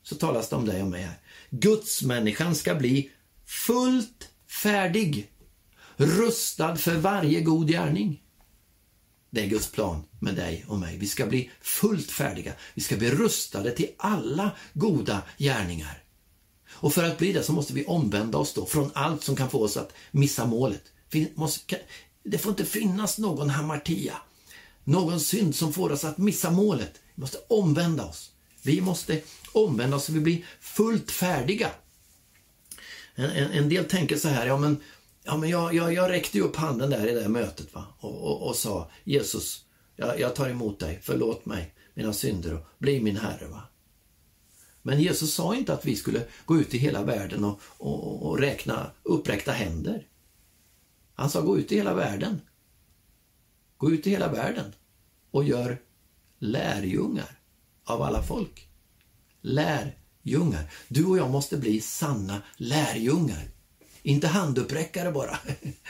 så 0.03 0.15
talas 0.15 0.49
det 0.49 0.57
om 0.57 0.67
dig 0.67 0.83
och 0.83 0.89
mig 0.89 1.03
här, 1.03 1.19
Gudsmänniskan 1.51 2.55
ska 2.55 2.75
bli 2.75 3.11
fullt 3.47 4.29
färdig, 4.63 5.31
rustad 5.97 6.77
för 6.77 6.97
varje 6.97 7.41
god 7.41 7.69
gärning. 7.69 8.23
Det 9.31 9.41
är 9.41 9.47
Guds 9.47 9.71
plan 9.71 10.03
med 10.21 10.35
dig 10.35 10.65
och 10.69 10.79
mig. 10.79 10.99
Vi 10.99 11.07
ska 11.07 11.27
bli 11.27 11.51
fullt 11.61 12.11
färdiga. 12.11 12.53
Vi 12.75 12.83
ska 12.83 12.97
bli 12.97 13.11
rustade 13.11 13.71
till 13.71 13.89
alla 13.97 14.51
goda 14.73 15.23
gärningar. 15.39 16.03
Och 16.69 16.93
för 16.93 17.05
att 17.05 17.19
bli 17.19 17.33
det 17.33 17.43
så 17.43 17.53
måste 17.53 17.75
vi 17.75 17.85
omvända 17.85 18.39
oss 18.39 18.55
då 18.55 18.67
från 18.67 18.91
allt 18.95 19.23
som 19.23 19.37
kan 19.37 19.51
få 19.51 19.63
oss 19.63 19.77
att 19.77 19.93
missa 20.11 20.47
målet. 20.47 20.93
Det 22.23 22.39
får 22.39 22.51
inte 22.51 22.65
finnas 22.65 23.19
någon 23.19 23.51
hamartia, 23.51 24.17
någon 24.85 25.21
synd 25.21 25.55
som 25.55 25.73
får 25.73 25.93
oss 25.93 26.05
att 26.05 26.19
missa 26.19 26.51
målet. 26.51 26.93
Vi 27.15 27.21
måste 27.21 27.39
omvända 27.49 28.05
oss. 28.05 28.31
Vi 28.63 28.81
måste 28.81 29.21
omvända 29.53 29.97
oss 29.97 30.05
så 30.05 30.13
vi 30.13 30.21
blir 30.21 30.47
fullt 30.61 31.11
färdiga. 31.11 31.71
En, 33.15 33.31
en, 33.31 33.51
en 33.51 33.69
del 33.69 33.85
tänker 33.85 34.17
så 34.17 34.29
här, 34.29 34.47
ja 34.47 34.59
men 34.59 34.81
Ja, 35.29 35.37
men 35.37 35.51
jag, 35.51 35.75
jag, 35.75 35.93
jag 35.93 36.11
räckte 36.11 36.39
ju 36.39 36.45
upp 36.45 36.57
handen 36.57 36.91
där 36.91 37.07
i 37.07 37.15
det 37.15 37.29
mötet 37.29 37.75
va? 37.75 37.85
Och, 37.99 38.25
och, 38.25 38.49
och 38.49 38.57
sa 38.57 38.91
Jesus, 39.05 39.65
jag, 39.97 40.21
jag, 40.21 40.35
tar 40.35 40.49
emot 40.49 40.81
dig, 40.81 41.01
förlåt 41.03 41.47
mig 41.47 41.75
mina 41.95 42.13
synder 42.13 42.55
och 42.55 42.61
bli 42.79 43.01
min 43.01 43.17
Herre. 43.17 43.47
Va? 43.47 43.63
Men 44.83 45.01
Jesus 45.01 45.35
sa 45.35 45.55
inte 45.55 45.73
att 45.73 45.85
vi 45.85 45.97
skulle 45.97 46.23
gå 46.45 46.57
ut 46.57 46.75
i 46.75 46.79
hela 46.79 47.03
världen 47.03 47.45
och, 47.45 47.61
och, 47.79 48.27
och 48.27 48.39
räkna 48.39 48.91
uppräckta 49.03 49.53
händer. 49.53 50.07
Han 51.17 51.31
sa 51.31 51.41
gå 51.41 51.59
ut 51.59 51.73
i 51.73 51.77
hela 51.77 51.95
världen. 51.95 52.41
Gå 53.77 53.91
ut 53.91 54.07
i 54.07 54.11
hela 54.11 54.33
världen 54.33 54.73
och 55.31 55.45
gör 55.45 55.79
lärjungar 56.39 57.39
av 57.85 58.03
alla 58.03 58.23
folk. 58.23 58.69
Lärjungar. 59.41 60.71
Du 60.89 61.05
och 61.05 61.19
jag 61.19 61.31
måste 61.31 61.57
bli 61.57 61.81
sanna 61.81 62.43
lärjungar. 62.57 63.49
Inte 64.03 64.29
handuppräckare 64.29 65.13
bara. 65.13 65.39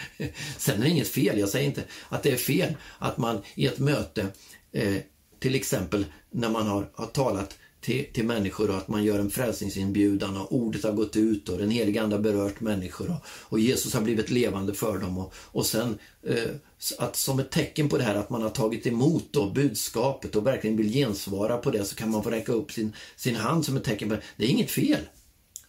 Sen 0.58 0.78
är 0.78 0.84
det 0.84 0.90
inget 0.90 1.08
fel, 1.08 1.38
jag 1.38 1.48
säger 1.48 1.66
inte 1.66 1.84
att 2.08 2.22
det 2.22 2.32
är 2.32 2.36
fel 2.36 2.76
att 2.98 3.18
man 3.18 3.42
i 3.54 3.66
ett 3.66 3.78
möte, 3.78 4.26
eh, 4.72 4.96
till 5.38 5.54
exempel 5.54 6.04
när 6.30 6.50
man 6.50 6.66
har, 6.66 6.90
har 6.94 7.06
talat 7.06 7.58
till, 7.80 8.06
till 8.12 8.26
människor 8.26 8.70
och 8.70 8.76
att 8.76 8.88
man 8.88 9.04
gör 9.04 9.18
en 9.18 9.30
frälsningsinbjudan 9.30 10.36
och 10.36 10.54
ordet 10.54 10.84
har 10.84 10.92
gått 10.92 11.16
ut 11.16 11.48
och 11.48 11.58
den 11.58 11.70
heliga 11.70 12.02
Ande 12.02 12.16
har 12.16 12.22
berört 12.22 12.60
människor 12.60 13.10
och, 13.10 13.26
och, 13.26 13.60
Jesus 13.60 13.94
har 13.94 14.00
blivit 14.00 14.30
levande 14.30 14.74
för 14.74 14.98
dem 14.98 15.18
och, 15.18 15.34
och 15.36 15.66
sen 15.66 15.98
eh, 16.22 16.50
att 16.98 17.16
som 17.16 17.38
ett 17.38 17.50
tecken 17.50 17.88
på 17.88 17.98
det 17.98 18.04
här 18.04 18.14
att 18.14 18.30
man 18.30 18.42
har 18.42 18.50
tagit 18.50 18.86
emot 18.86 19.24
då 19.30 19.50
budskapet 19.50 20.36
och 20.36 20.46
verkligen 20.46 20.76
vill 20.76 20.92
gensvara 20.92 21.56
på 21.56 21.70
det 21.70 21.84
så 21.84 21.96
kan 21.96 22.10
man 22.10 22.22
få 22.22 22.30
räcka 22.30 22.52
upp 22.52 22.72
sin, 22.72 22.92
sin 23.16 23.36
hand 23.36 23.64
som 23.64 23.76
ett 23.76 23.84
tecken 23.84 24.08
på 24.08 24.14
det. 24.14 24.22
Det 24.36 24.44
är 24.44 24.48
inget 24.48 24.70
fel. 24.70 25.00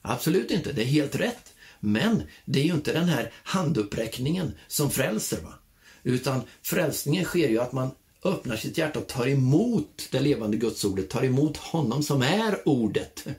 Absolut 0.01 0.51
inte, 0.51 0.71
det 0.71 0.81
är 0.81 0.85
helt 0.85 1.15
rätt. 1.15 1.53
Men 1.79 2.23
det 2.45 2.59
är 2.59 2.63
ju 2.63 2.73
inte 2.73 2.93
den 2.93 3.09
här 3.09 3.31
handuppräckningen 3.43 4.51
som 4.67 4.91
frälser. 4.91 5.41
Va? 5.41 5.53
Utan 6.03 6.41
frälsningen 6.61 7.25
sker 7.25 7.49
ju 7.49 7.59
att 7.59 7.71
man 7.71 7.91
öppnar 8.27 8.55
sitt 8.55 8.77
hjärta 8.77 8.99
och 8.99 9.07
tar 9.07 9.27
emot 9.27 10.07
det 10.11 10.19
levande 10.19 10.57
gudsordet, 10.57 11.09
tar 11.09 11.23
emot 11.23 11.57
honom 11.57 12.03
som 12.03 12.21
är 12.21 12.67
ordet. 12.67 13.27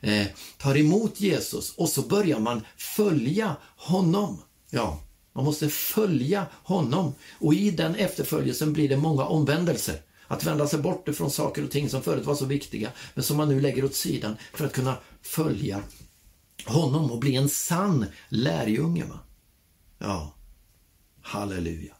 Eh, 0.00 0.26
tar 0.58 0.76
emot 0.76 1.20
Jesus 1.20 1.74
och 1.76 1.88
så 1.88 2.02
börjar 2.02 2.38
man 2.38 2.60
följa 2.76 3.56
honom. 3.76 4.42
Ja, 4.70 5.00
man 5.32 5.44
måste 5.44 5.68
följa 5.68 6.46
honom 6.52 7.14
och 7.38 7.54
i 7.54 7.70
den 7.70 7.94
efterföljelsen 7.94 8.72
blir 8.72 8.88
det 8.88 8.96
många 8.96 9.24
omvändelser. 9.24 10.02
Att 10.26 10.44
vända 10.44 10.66
sig 10.66 10.78
bort 10.78 11.08
ifrån 11.08 11.30
saker 11.30 11.64
och 11.64 11.70
ting 11.70 11.90
som 11.90 12.02
förut 12.02 12.26
var 12.26 12.34
så 12.34 12.44
viktiga 12.44 12.90
men 13.14 13.24
som 13.24 13.36
man 13.36 13.48
nu 13.48 13.60
lägger 13.60 13.84
åt 13.84 13.94
sidan 13.94 14.36
för 14.54 14.66
att 14.66 14.72
kunna 14.72 14.96
följa 15.22 15.82
honom 16.66 17.10
och 17.12 17.18
bli 17.18 17.36
en 17.36 17.48
sann 17.48 18.06
lärjunge. 18.28 19.04
Va? 19.04 19.18
Ja, 19.98 20.34
halleluja. 21.22 21.94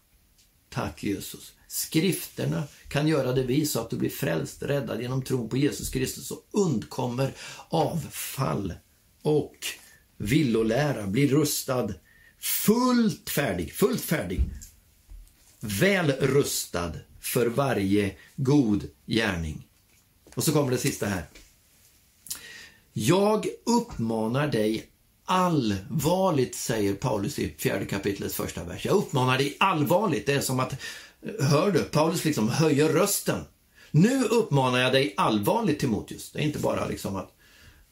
Tack 0.69 1.03
Jesus. 1.03 1.53
Skrifterna 1.73 2.63
kan 2.89 3.09
göra 3.09 3.33
det 3.33 3.43
vis 3.43 3.73
så 3.73 3.81
att 3.81 3.91
du 3.91 3.97
blir 3.97 4.11
frälst, 4.11 4.63
räddad 4.63 5.03
genom 5.03 5.23
tron 5.23 5.49
på 5.49 5.57
Jesus 5.57 5.91
Kristus 5.91 6.31
och 6.31 6.49
undkommer 6.53 7.33
avfall 7.69 8.75
och 9.23 9.57
villolära, 10.17 11.07
blir 11.07 11.29
rustad, 11.29 11.95
fullt 12.41 13.31
färdig, 13.31 13.73
fullt 13.73 14.01
färdig, 14.01 14.41
väl 15.61 16.13
rustad 16.13 16.93
för 17.21 17.47
varje 17.47 18.17
god 18.37 18.89
gärning. 19.07 19.67
Och 20.35 20.45
så 20.45 20.53
kommer 20.53 20.71
det 20.71 20.79
sista 20.79 21.07
här. 21.07 21.25
Jag 22.93 23.47
uppmanar 23.67 24.49
dig 24.49 24.91
allvarligt, 25.25 26.55
säger 26.55 26.95
Paulus 26.95 27.39
i 27.39 27.55
fjärde 27.59 27.85
kapitlets 27.85 28.35
första 28.35 28.65
vers. 28.65 28.85
Jag 28.85 28.97
uppmanar 28.97 29.39
dig 29.39 29.57
allvarligt. 29.61 30.27
Det 30.27 30.33
är 30.33 30.41
som 30.41 30.61
att, 30.61 30.75
hör 31.41 31.73
du, 31.73 31.85
Paulus 31.85 32.25
liksom 32.25 32.49
höjer 32.49 32.89
rösten. 32.89 33.45
Nu 33.91 34.25
uppmanar 34.25 34.79
jag 34.79 34.93
dig 34.93 35.15
allvarligt 35.17 35.79
Timoteus. 35.79 36.33
Det 36.33 36.39
är 36.39 36.43
inte 36.43 36.59
bara 36.59 36.87
liksom 36.87 37.17
att 37.17 37.37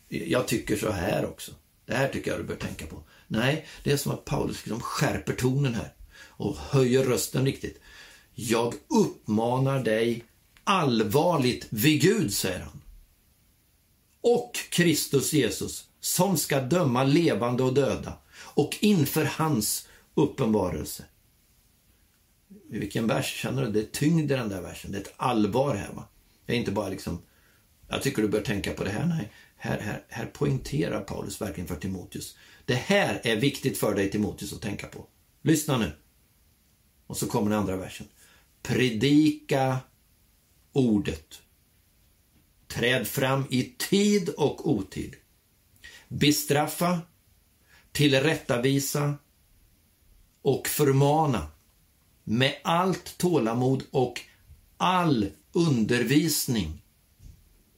jag 0.08 0.48
tycker 0.48 0.76
så 0.76 0.90
här 0.90 1.26
också. 1.26 1.52
Det 1.86 1.94
här 1.94 2.08
tycker 2.08 2.30
jag 2.30 2.40
du 2.40 2.44
bör 2.44 2.54
tänka 2.54 2.86
på. 2.86 3.02
Nej, 3.26 3.66
det 3.84 3.92
är 3.92 3.96
som 3.96 4.12
att 4.12 4.24
Paulus 4.24 4.66
liksom 4.66 4.80
skärper 4.80 5.32
tonen 5.32 5.74
här 5.74 5.92
och 6.20 6.56
höjer 6.56 7.04
rösten 7.04 7.44
riktigt. 7.44 7.80
Jag 8.34 8.74
uppmanar 8.88 9.84
dig 9.84 10.24
allvarligt 10.64 11.66
vid 11.70 12.00
Gud, 12.00 12.34
säger 12.34 12.60
han 12.60 12.78
och 14.20 14.52
Kristus 14.70 15.32
Jesus 15.32 15.84
som 16.00 16.36
ska 16.36 16.60
döma 16.60 17.04
levande 17.04 17.62
och 17.62 17.74
döda 17.74 18.12
och 18.38 18.76
inför 18.80 19.24
hans 19.24 19.88
uppenbarelse. 20.14 21.04
I 22.70 22.78
vilken 22.78 23.06
vers? 23.06 23.26
Känner 23.26 23.64
du? 23.64 23.72
Det 23.72 23.80
är 23.80 23.84
tyngd 23.84 24.32
i 24.32 24.34
den 24.34 24.48
där 24.48 24.62
versen. 24.62 24.92
Det 24.92 24.98
är 24.98 25.02
ett 25.02 25.14
allvar 25.16 25.74
här. 25.74 25.92
Va? 25.92 26.08
Det 26.46 26.52
är 26.52 26.56
inte 26.56 26.72
bara 26.72 26.88
liksom, 26.88 27.22
jag 27.88 28.02
tycker 28.02 28.22
du 28.22 28.28
bör 28.28 28.40
tänka 28.40 28.72
på 28.72 28.84
det 28.84 28.90
här. 28.90 29.06
Nej, 29.06 29.32
här, 29.56 29.78
här, 29.80 30.04
här 30.08 30.26
poängterar 30.26 31.00
Paulus 31.00 31.40
verkligen 31.40 31.68
för 31.68 31.76
Timoteus. 31.76 32.36
Det 32.64 32.74
här 32.74 33.20
är 33.24 33.36
viktigt 33.36 33.78
för 33.78 33.94
dig 33.94 34.10
Timoteus 34.10 34.52
att 34.52 34.62
tänka 34.62 34.86
på. 34.86 35.06
Lyssna 35.42 35.78
nu. 35.78 35.92
Och 37.06 37.16
så 37.16 37.26
kommer 37.26 37.50
den 37.50 37.58
andra 37.58 37.76
versen. 37.76 38.06
Predika 38.62 39.78
ordet. 40.72 41.42
Träd 42.66 43.06
fram 43.06 43.44
i 43.50 43.74
tid 43.78 44.28
och 44.28 44.70
otid. 44.70 45.16
Bestraffa, 46.08 47.00
tillrättavisa 47.92 49.14
och 50.42 50.68
förmana 50.68 51.46
med 52.28 52.54
allt 52.62 53.18
tålamod 53.18 53.82
och 53.90 54.20
all 54.76 55.26
undervisning. 55.52 56.82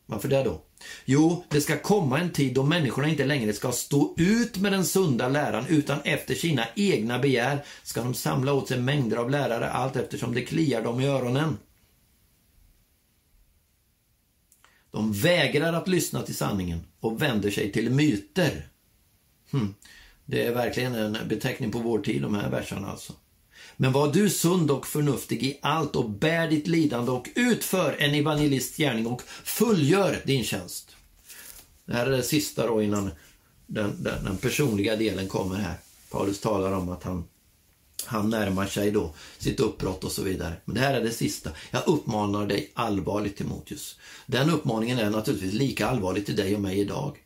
Varför 0.06 0.28
det 0.28 0.42
då? 0.42 0.62
Jo, 1.04 1.44
det 1.48 1.60
ska 1.60 1.78
komma 1.78 2.18
en 2.18 2.30
tid 2.30 2.54
då 2.54 2.62
människorna 2.62 3.08
inte 3.08 3.24
längre 3.24 3.52
ska 3.52 3.72
stå 3.72 4.14
ut 4.18 4.58
med 4.58 4.72
den 4.72 4.84
sunda 4.84 5.28
läran 5.28 5.66
utan 5.68 6.00
efter 6.04 6.34
sina 6.34 6.66
egna 6.74 7.18
begär 7.18 7.64
ska 7.82 8.02
de 8.02 8.14
samla 8.14 8.52
åt 8.52 8.68
sig 8.68 8.80
mängder 8.80 9.16
av 9.16 9.30
lärare 9.30 9.70
allt 9.70 9.96
eftersom 9.96 10.34
det 10.34 10.42
kliar 10.42 10.82
dem 10.82 11.00
i 11.00 11.06
öronen. 11.06 11.58
De 14.90 15.12
vägrar 15.12 15.72
att 15.72 15.88
lyssna 15.88 16.22
till 16.22 16.36
sanningen 16.36 16.80
och 17.00 17.22
vänder 17.22 17.50
sig 17.50 17.72
till 17.72 17.90
myter. 17.90 18.68
Hm. 19.52 19.74
Det 20.24 20.46
är 20.46 20.54
verkligen 20.54 20.94
en 20.94 21.28
beteckning 21.28 21.72
på 21.72 21.78
vår 21.78 21.98
tid, 21.98 22.22
de 22.22 22.34
här 22.34 22.50
verserna 22.50 22.90
alltså. 22.90 23.12
Men 23.80 23.92
var 23.92 24.12
du 24.12 24.30
sund 24.30 24.70
och 24.70 24.86
förnuftig 24.86 25.42
i 25.42 25.58
allt 25.62 25.96
och 25.96 26.10
bär 26.10 26.48
ditt 26.48 26.66
lidande 26.66 27.10
och 27.10 27.28
utför 27.34 27.96
en 27.98 28.14
evangelists 28.14 28.76
gärning 28.76 29.06
och 29.06 29.22
fullgör 29.44 30.22
din 30.24 30.44
tjänst. 30.44 30.96
Det 31.84 31.92
här 31.92 32.06
är 32.06 32.10
det 32.10 32.22
sista 32.22 32.66
då 32.66 32.82
innan 32.82 33.10
den, 33.66 34.02
den, 34.02 34.24
den 34.24 34.36
personliga 34.36 34.96
delen 34.96 35.28
kommer 35.28 35.56
här. 35.56 35.74
Paulus 36.10 36.40
talar 36.40 36.72
om 36.72 36.88
att 36.88 37.02
han, 37.02 37.24
han 38.04 38.30
närmar 38.30 38.66
sig 38.66 38.90
då 38.90 39.14
sitt 39.38 39.60
uppbrott 39.60 40.04
och 40.04 40.12
så 40.12 40.22
vidare. 40.22 40.52
Men 40.64 40.74
det 40.74 40.80
här 40.80 40.94
är 40.94 41.04
det 41.04 41.12
sista. 41.12 41.50
Jag 41.70 41.82
uppmanar 41.86 42.46
dig 42.46 42.70
allvarligt 42.74 43.36
Timoteus. 43.36 43.98
Den 44.26 44.50
uppmaningen 44.50 44.98
är 44.98 45.10
naturligtvis 45.10 45.54
lika 45.54 45.88
allvarlig 45.88 46.26
till 46.26 46.36
dig 46.36 46.54
och 46.54 46.60
mig 46.60 46.80
idag. 46.80 47.16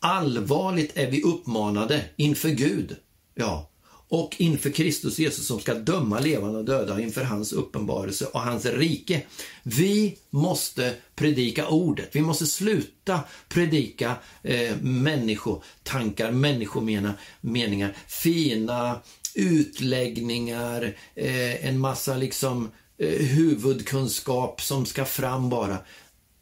Allvarligt 0.00 0.96
är 0.96 1.10
vi 1.10 1.22
uppmanade 1.22 2.04
inför 2.16 2.48
Gud. 2.48 2.96
Ja, 3.34 3.69
och 4.10 4.36
inför 4.38 4.70
Kristus 4.70 5.18
Jesus 5.18 5.46
som 5.46 5.60
ska 5.60 5.74
döma 5.74 6.20
levande 6.20 6.58
och 6.58 6.64
döda 6.64 7.00
inför 7.00 7.24
hans 7.24 7.52
uppenbarelse 7.52 8.26
och 8.26 8.40
hans 8.40 8.66
rike. 8.66 9.22
Vi 9.62 10.18
måste 10.30 10.94
predika 11.14 11.68
ordet. 11.68 12.08
Vi 12.12 12.20
måste 12.20 12.46
sluta 12.46 13.20
predika 13.48 14.16
eh, 14.42 14.76
människotankar, 14.82 16.30
människomeningar, 16.30 17.96
fina 18.06 19.00
utläggningar, 19.34 20.96
eh, 21.14 21.66
en 21.66 21.78
massa 21.78 22.16
liksom 22.16 22.70
eh, 22.98 23.26
huvudkunskap 23.26 24.62
som 24.62 24.86
ska 24.86 25.04
fram 25.04 25.48
bara. 25.50 25.78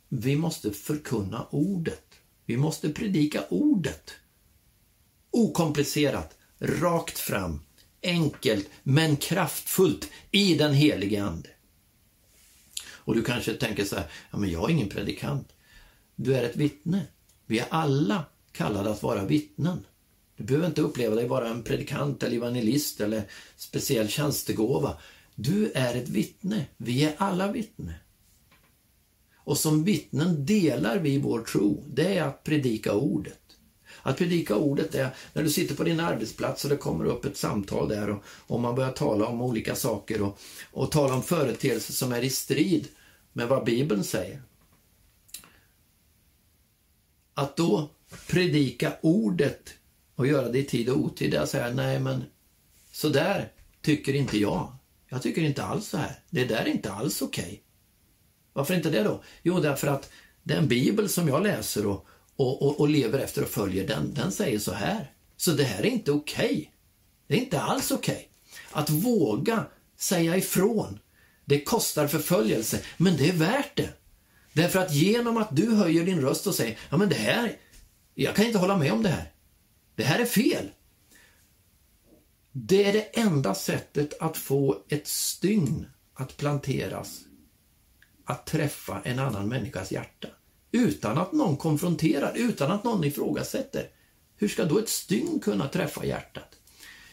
Vi 0.08 0.36
måste 0.36 0.70
förkunna 0.70 1.46
ordet. 1.50 2.04
Vi 2.46 2.56
måste 2.56 2.88
predika 2.88 3.44
ordet. 3.48 4.10
Okomplicerat 5.30 6.37
rakt 6.58 7.18
fram, 7.18 7.60
enkelt 8.02 8.68
men 8.82 9.16
kraftfullt 9.16 10.10
i 10.30 10.54
den 10.54 10.74
helige 10.74 11.24
Ande. 11.24 11.48
Och 13.08 13.14
du 13.14 13.24
kanske 13.24 13.54
tänker 13.54 13.84
så 13.84 13.96
här, 13.96 14.06
ja 14.30 14.38
men 14.38 14.50
jag 14.50 14.64
är 14.64 14.74
ingen 14.74 14.88
predikant. 14.88 15.52
Du 16.16 16.34
är 16.34 16.42
ett 16.42 16.56
vittne. 16.56 17.06
Vi 17.46 17.58
är 17.58 17.66
alla 17.70 18.24
kallade 18.52 18.90
att 18.90 19.02
vara 19.02 19.24
vittnen. 19.24 19.84
Du 20.36 20.44
behöver 20.44 20.66
inte 20.66 20.82
uppleva 20.82 21.14
dig 21.14 21.28
vara 21.28 21.48
en 21.48 21.62
predikant 21.62 22.22
eller 22.22 22.36
evangelist 22.36 23.00
eller 23.00 23.22
speciell 23.56 24.08
tjänstegåva. 24.08 24.96
Du 25.34 25.72
är 25.74 25.94
ett 25.94 26.08
vittne. 26.08 26.66
Vi 26.76 27.04
är 27.04 27.14
alla 27.18 27.52
vittne. 27.52 27.94
Och 29.34 29.58
som 29.58 29.84
vittnen 29.84 30.46
delar 30.46 30.98
vi 30.98 31.18
vår 31.18 31.40
tro. 31.40 31.84
Det 31.88 32.18
är 32.18 32.22
att 32.22 32.44
predika 32.44 32.92
ordet. 32.94 33.47
Att 34.08 34.18
predika 34.18 34.56
ordet 34.56 34.94
är 34.94 35.10
när 35.32 35.42
du 35.42 35.50
sitter 35.50 35.74
på 35.74 35.84
din 35.84 36.00
arbetsplats 36.00 36.64
och 36.64 36.70
det 36.70 36.76
kommer 36.76 37.04
upp 37.04 37.24
ett 37.24 37.36
samtal 37.36 37.88
där 37.88 38.10
och, 38.10 38.24
och 38.46 38.60
man 38.60 38.74
börjar 38.74 38.92
tala 38.92 39.26
om 39.26 39.40
olika 39.40 39.74
saker 39.74 40.22
och, 40.22 40.38
och 40.72 40.90
tala 40.90 41.14
om 41.14 41.22
företeelser 41.22 41.92
som 41.92 42.12
är 42.12 42.22
i 42.22 42.30
strid 42.30 42.88
med 43.32 43.48
vad 43.48 43.64
Bibeln 43.64 44.04
säger. 44.04 44.42
Att 47.34 47.56
då 47.56 47.90
predika 48.28 48.92
ordet 49.00 49.70
och 50.14 50.26
göra 50.26 50.48
det 50.48 50.58
i 50.58 50.64
tid 50.64 50.88
och 50.88 50.98
otid, 50.98 51.34
är 51.34 51.40
att 51.40 51.50
säga 51.50 51.70
nej 51.70 52.00
men 52.00 52.24
så 52.92 53.08
där 53.08 53.52
tycker 53.82 54.14
inte 54.14 54.38
jag. 54.38 54.72
Jag 55.08 55.22
tycker 55.22 55.42
inte 55.42 55.64
alls 55.64 55.88
så 55.88 55.96
här. 55.96 56.20
Det 56.30 56.44
där 56.44 56.62
är 56.62 56.68
inte 56.68 56.92
alls 56.92 57.22
okej. 57.22 57.44
Okay. 57.44 57.58
Varför 58.52 58.74
inte 58.74 58.90
det 58.90 59.02
då? 59.02 59.22
Jo, 59.42 59.60
därför 59.60 59.86
att 59.86 60.10
den 60.42 60.68
bibel 60.68 61.08
som 61.08 61.28
jag 61.28 61.42
läser 61.42 61.86
och, 61.86 62.06
och, 62.38 62.62
och, 62.62 62.80
och, 62.80 62.88
lever 62.88 63.18
efter 63.18 63.42
och 63.42 63.48
följer 63.48 63.86
den, 63.86 64.14
den 64.14 64.32
säger 64.32 64.58
så 64.58 64.72
här. 64.72 65.12
Så 65.36 65.50
det 65.50 65.64
här 65.64 65.82
är 65.82 65.86
inte 65.86 66.12
okej. 66.12 66.46
Okay. 66.46 66.66
Det 67.26 67.34
är 67.34 67.38
inte 67.38 67.60
alls 67.60 67.90
okej. 67.90 68.14
Okay. 68.14 68.82
Att 68.82 68.90
våga 68.90 69.66
säga 69.96 70.36
ifrån, 70.36 70.98
det 71.44 71.60
kostar 71.60 72.06
förföljelse, 72.06 72.80
men 72.96 73.16
det 73.16 73.28
är 73.28 73.32
värt 73.32 73.76
det. 73.76 73.92
Därför 74.52 74.78
att 74.78 74.94
genom 74.94 75.36
att 75.36 75.56
du 75.56 75.74
höjer 75.74 76.04
din 76.04 76.20
röst 76.20 76.46
och 76.46 76.54
säger, 76.54 76.78
ja 76.90 76.96
men 76.96 77.08
det 77.08 77.14
här, 77.14 77.56
jag 78.14 78.36
kan 78.36 78.46
inte 78.46 78.58
hålla 78.58 78.76
med 78.76 78.92
om 78.92 79.02
det 79.02 79.08
här. 79.08 79.32
Det 79.94 80.04
här 80.04 80.18
är 80.18 80.26
fel. 80.26 80.70
Det 82.52 82.84
är 82.84 82.92
det 82.92 83.18
enda 83.20 83.54
sättet 83.54 84.20
att 84.20 84.36
få 84.36 84.82
ett 84.88 85.08
stygn 85.08 85.86
att 86.14 86.36
planteras, 86.36 87.20
att 88.24 88.46
träffa 88.46 89.00
en 89.04 89.18
annan 89.18 89.48
människas 89.48 89.92
hjärta 89.92 90.28
utan 90.72 91.18
att 91.18 91.32
någon 91.32 91.56
konfronterar, 91.56 92.32
utan 92.36 92.70
att 92.70 92.84
någon 92.84 93.04
ifrågasätter. 93.04 93.88
Hur 94.36 94.48
ska 94.48 94.64
då 94.64 94.78
ett 94.78 94.88
stygn 94.88 95.40
kunna 95.40 95.68
träffa 95.68 96.04
hjärtat? 96.04 96.54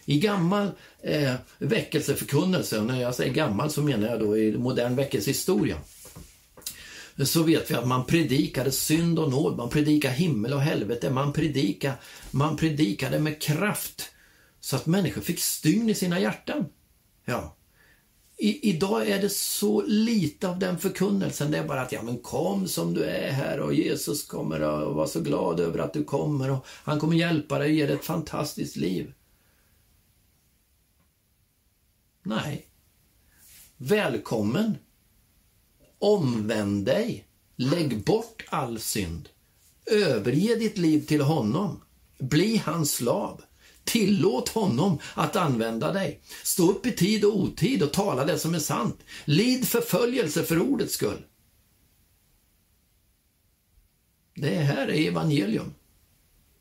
I 0.05 0.19
gammal 0.19 0.71
eh, 1.01 1.33
väckelseförkunnelse, 1.57 2.79
och 2.79 2.85
när 2.85 3.01
jag 3.01 3.15
säger 3.15 3.33
gammal 3.33 3.71
så 3.71 3.81
menar 3.81 4.07
jag 4.07 4.19
då 4.19 4.37
i 4.37 4.57
modern 4.57 4.95
väckelsehistoria, 4.95 5.77
så 7.23 7.43
vet 7.43 7.71
vi 7.71 7.75
att 7.75 7.87
man 7.87 8.05
predikade 8.05 8.71
synd 8.71 9.19
och 9.19 9.31
nåd, 9.31 9.57
man 9.57 9.69
predikade 9.69 10.13
himmel 10.13 10.53
och 10.53 10.61
helvete, 10.61 11.09
man 11.09 11.33
predikade, 11.33 11.95
man 12.31 12.57
predikade 12.57 13.19
med 13.19 13.41
kraft 13.41 14.11
så 14.59 14.75
att 14.75 14.85
människor 14.85 15.21
fick 15.21 15.39
stygn 15.39 15.89
i 15.89 15.95
sina 15.95 16.19
hjärtan. 16.19 16.65
Ja, 17.25 17.55
i, 18.37 18.69
idag 18.69 19.09
är 19.09 19.21
det 19.21 19.29
så 19.29 19.81
lite 19.81 20.49
av 20.49 20.59
den 20.59 20.79
förkunnelsen. 20.79 21.51
Det 21.51 21.57
är 21.57 21.67
bara 21.67 21.81
att 21.81 21.91
ja, 21.91 22.01
men 22.01 22.17
kom 22.17 22.67
som 22.67 22.93
du 22.93 23.03
är 23.03 23.31
här 23.31 23.59
och 23.59 23.73
Jesus 23.73 24.27
kommer 24.27 24.59
att 24.59 24.95
vara 24.95 25.07
så 25.07 25.21
glad 25.21 25.59
över 25.59 25.79
att 25.79 25.93
du 25.93 26.03
kommer 26.03 26.51
och 26.51 26.65
han 26.67 26.99
kommer 26.99 27.15
hjälpa 27.15 27.59
dig 27.59 27.67
och 27.67 27.75
ge 27.75 27.85
dig 27.85 27.95
ett 27.95 28.05
fantastiskt 28.05 28.75
liv. 28.75 29.13
Nej. 32.23 32.67
Välkommen. 33.77 34.77
Omvänd 35.99 36.85
dig. 36.85 37.27
Lägg 37.55 38.03
bort 38.03 38.45
all 38.49 38.79
synd. 38.79 39.29
Överge 39.85 40.55
ditt 40.55 40.77
liv 40.77 41.05
till 41.05 41.21
honom. 41.21 41.81
Bli 42.19 42.57
hans 42.57 42.91
slav. 42.91 43.41
Tillåt 43.85 44.49
honom 44.49 44.99
att 45.13 45.35
använda 45.35 45.93
dig. 45.93 46.21
Stå 46.43 46.71
upp 46.71 46.85
i 46.85 46.91
tid 46.91 47.25
och 47.25 47.39
otid 47.39 47.83
och 47.83 47.93
tala 47.93 48.25
det 48.25 48.39
som 48.39 48.55
är 48.55 48.59
sant. 48.59 48.99
Lid 49.25 49.67
förföljelse 49.67 50.43
för 50.43 50.61
ordets 50.61 50.93
skull. 50.93 51.25
Det 54.35 54.55
här 54.55 54.87
är 54.87 55.07
evangelium. 55.07 55.73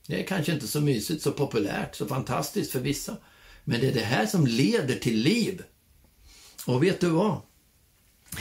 Det 0.07 0.23
är 0.23 0.27
kanske 0.27 0.53
inte 0.53 0.69
så 0.69 0.81
mysigt, 0.81 1.23
så 1.23 1.33
populärt, 1.33 1.97
så 1.97 2.07
fantastiskt 2.07 2.73
för 2.73 2.81
vissa. 2.81 3.17
Men 3.65 3.81
det 3.81 3.89
är 3.89 3.95
det 3.95 4.01
här 4.01 4.27
som 4.27 4.47
leder 4.47 4.95
till 4.95 5.19
liv. 5.19 5.63
Och 6.67 6.83
vet 6.83 7.01
du 7.01 7.09
vad? 7.09 7.41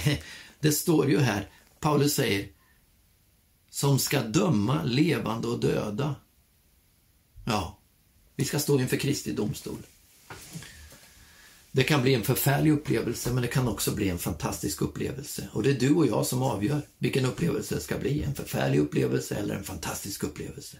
Det 0.60 0.72
står 0.72 1.10
ju 1.10 1.20
här, 1.20 1.50
Paulus 1.80 2.14
säger, 2.14 2.48
som 3.70 4.00
ska 4.00 4.22
döma 4.22 4.84
levande 4.84 5.48
och 5.48 5.60
döda. 5.60 6.16
Ja, 7.46 7.80
vi 8.36 8.46
ska 8.46 8.60
stå 8.60 8.80
inför 8.80 8.98
Kristi 8.98 9.32
domstol. 9.32 9.78
Det 11.72 11.84
kan 11.84 12.02
bli 12.02 12.14
en 12.14 12.24
förfärlig 12.24 12.72
upplevelse, 12.72 13.34
men 13.34 13.42
det 13.42 13.48
kan 13.48 13.68
också 13.68 13.92
bli 13.92 14.10
en 14.10 14.20
fantastisk 14.20 14.82
upplevelse. 14.82 15.48
Och 15.52 15.64
det 15.64 15.70
är 15.70 15.80
du 15.80 15.96
och 15.96 16.08
jag 16.08 16.26
som 16.26 16.42
avgör 16.42 16.82
vilken 16.98 17.26
upplevelse 17.26 17.76
det 17.76 17.82
ska 17.82 17.98
bli. 17.98 18.24
En 18.24 18.36
förfärlig 18.36 18.80
upplevelse 18.80 19.36
eller 19.36 19.56
en 19.56 19.64
fantastisk 19.64 20.24
upplevelse. 20.24 20.78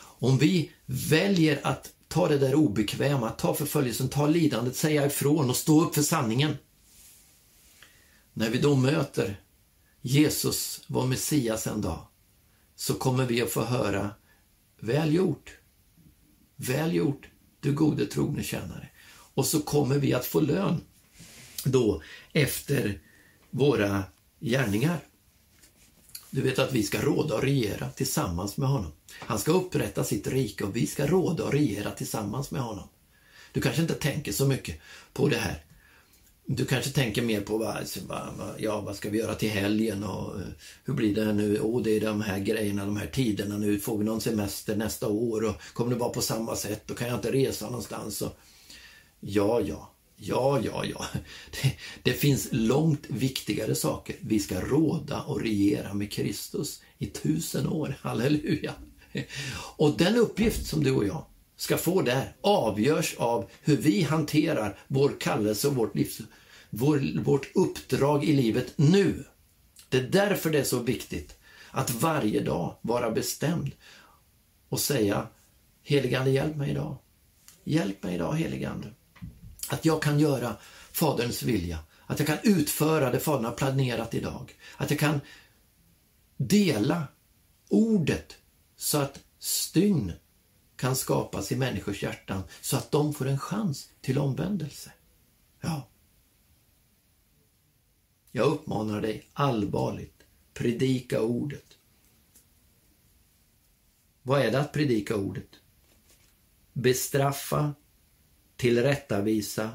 Om 0.00 0.38
vi 0.38 0.72
väljer 0.86 1.60
att 1.62 1.92
ta 2.08 2.28
det 2.28 2.38
där 2.38 2.54
obekväma, 2.54 3.30
ta 3.30 3.54
förföljelsen, 3.54 4.08
ta 4.08 4.26
lidandet, 4.26 4.76
säga 4.76 5.06
ifrån 5.06 5.50
och 5.50 5.56
stå 5.56 5.84
upp 5.84 5.94
för 5.94 6.02
sanningen. 6.02 6.56
När 8.32 8.50
vi 8.50 8.58
då 8.58 8.76
möter 8.76 9.40
Jesus, 10.00 10.80
vår 10.86 11.06
Messias, 11.06 11.66
en 11.66 11.80
dag, 11.80 12.06
så 12.76 12.94
kommer 12.94 13.26
vi 13.26 13.42
att 13.42 13.50
få 13.50 13.64
höra 13.64 14.10
Väl 14.80 15.14
gjort, 15.14 15.56
Väl 16.62 16.94
gjort, 16.94 17.28
du 17.60 17.72
gode 17.72 18.06
trogne 18.06 18.42
tjänare. 18.42 18.88
Och 19.34 19.46
så 19.46 19.60
kommer 19.60 19.98
vi 19.98 20.14
att 20.14 20.26
få 20.26 20.40
lön 20.40 20.80
då 21.64 22.02
efter 22.32 23.00
våra 23.50 24.04
gärningar. 24.40 24.98
Du 26.30 26.40
vet 26.40 26.58
att 26.58 26.72
vi 26.72 26.82
ska 26.82 27.02
råda 27.02 27.34
och 27.34 27.42
regera 27.42 27.90
tillsammans 27.90 28.56
med 28.56 28.68
honom. 28.68 28.92
Han 29.20 29.38
ska 29.38 29.52
upprätta 29.52 30.04
sitt 30.04 30.26
rike 30.26 30.64
och 30.64 30.76
vi 30.76 30.86
ska 30.86 31.06
råda 31.06 31.44
och 31.44 31.52
regera 31.52 31.90
tillsammans 31.90 32.50
med 32.50 32.62
honom. 32.62 32.88
Du 33.52 33.60
kanske 33.60 33.82
inte 33.82 33.94
tänker 33.94 34.32
så 34.32 34.46
mycket 34.46 34.80
på 35.12 35.28
det 35.28 35.36
här. 35.36 35.64
Du 36.56 36.64
kanske 36.64 36.90
tänker 36.90 37.22
mer 37.22 37.40
på 37.40 37.64
alltså, 37.64 38.00
vad, 38.06 38.54
ja, 38.58 38.80
vad 38.80 38.96
ska 38.96 39.10
vi 39.10 39.18
göra 39.18 39.34
till 39.34 39.50
helgen 39.50 40.04
och 40.04 40.40
eh, 40.40 40.46
hur 40.84 40.94
blir 40.94 41.14
det 41.14 41.32
nu? 41.32 41.60
Oh, 41.60 41.82
det 41.82 41.96
är 41.96 42.00
de 42.00 42.20
här 42.20 42.38
grejerna, 42.38 42.84
de 42.84 42.96
här 42.96 43.06
tiderna 43.06 43.58
nu. 43.58 43.78
Får 43.78 43.98
vi 43.98 44.04
någon 44.04 44.20
semester 44.20 44.76
nästa 44.76 45.08
år 45.08 45.44
och 45.44 45.54
kommer 45.72 45.90
det 45.90 45.96
vara 45.96 46.10
på 46.10 46.22
samma 46.22 46.56
sätt? 46.56 46.82
Då 46.86 46.94
kan 46.94 47.08
jag 47.08 47.16
inte 47.16 47.32
resa 47.32 47.66
någonstans. 47.66 48.22
Och... 48.22 48.38
Ja, 49.20 49.60
ja, 49.60 49.92
ja, 50.16 50.60
ja, 50.64 50.84
ja. 50.84 51.06
Det, 51.62 51.72
det 52.02 52.12
finns 52.12 52.48
långt 52.50 53.06
viktigare 53.08 53.74
saker. 53.74 54.16
Vi 54.20 54.38
ska 54.38 54.60
råda 54.60 55.20
och 55.20 55.40
regera 55.40 55.94
med 55.94 56.12
Kristus 56.12 56.82
i 56.98 57.06
tusen 57.06 57.68
år. 57.68 57.96
Halleluja! 58.02 58.74
Och 59.76 59.96
den 59.98 60.16
uppgift 60.16 60.66
som 60.66 60.84
du 60.84 60.90
och 60.90 61.06
jag 61.06 61.24
ska 61.60 61.76
få 61.76 62.02
där 62.02 62.32
avgörs 62.40 63.16
av 63.18 63.50
hur 63.62 63.76
vi 63.76 64.02
hanterar 64.02 64.78
vår 64.88 65.20
kallelse 65.20 65.68
och 65.68 65.74
vårt, 65.74 65.94
livs, 65.94 66.20
vår, 66.70 67.22
vårt 67.22 67.50
uppdrag 67.54 68.24
i 68.24 68.32
livet 68.32 68.72
nu. 68.76 69.24
Det 69.88 69.98
är 69.98 70.02
därför 70.02 70.50
det 70.50 70.58
är 70.58 70.64
så 70.64 70.78
viktigt 70.78 71.38
att 71.70 71.90
varje 71.90 72.40
dag 72.40 72.76
vara 72.82 73.10
bestämd 73.10 73.70
och 74.68 74.80
säga 74.80 75.26
Heligande, 75.82 76.30
hjälp 76.30 76.56
mig 76.56 76.70
idag. 76.70 76.96
Hjälp 77.64 78.02
mig 78.02 78.14
idag, 78.14 78.32
heligande. 78.32 78.88
Att 79.68 79.84
jag 79.84 80.02
kan 80.02 80.18
göra 80.20 80.56
Faderns 80.92 81.42
vilja. 81.42 81.78
Att 82.06 82.18
jag 82.18 82.26
kan 82.26 82.38
utföra 82.42 83.10
det 83.10 83.20
Fadern 83.20 83.44
har 83.44 83.52
planerat 83.52 84.14
idag. 84.14 84.54
Att 84.76 84.90
jag 84.90 85.00
kan 85.00 85.20
dela 86.36 87.04
ordet 87.68 88.36
så 88.76 88.98
att 88.98 89.20
stygn 89.38 90.12
kan 90.80 90.96
skapas 90.96 91.52
i 91.52 91.56
människors 91.56 92.02
hjärtan 92.02 92.42
så 92.60 92.76
att 92.76 92.90
de 92.90 93.14
får 93.14 93.26
en 93.26 93.38
chans 93.38 93.88
till 94.00 94.18
omvändelse. 94.18 94.92
Ja. 95.60 95.88
Jag 98.30 98.46
uppmanar 98.46 99.00
dig 99.00 99.28
allvarligt, 99.32 100.22
predika 100.54 101.22
ordet. 101.22 101.64
Vad 104.22 104.40
är 104.40 104.50
det 104.50 104.60
att 104.60 104.72
predika 104.72 105.16
ordet? 105.16 105.48
Bestraffa, 106.72 107.74
tillrättavisa 108.56 109.70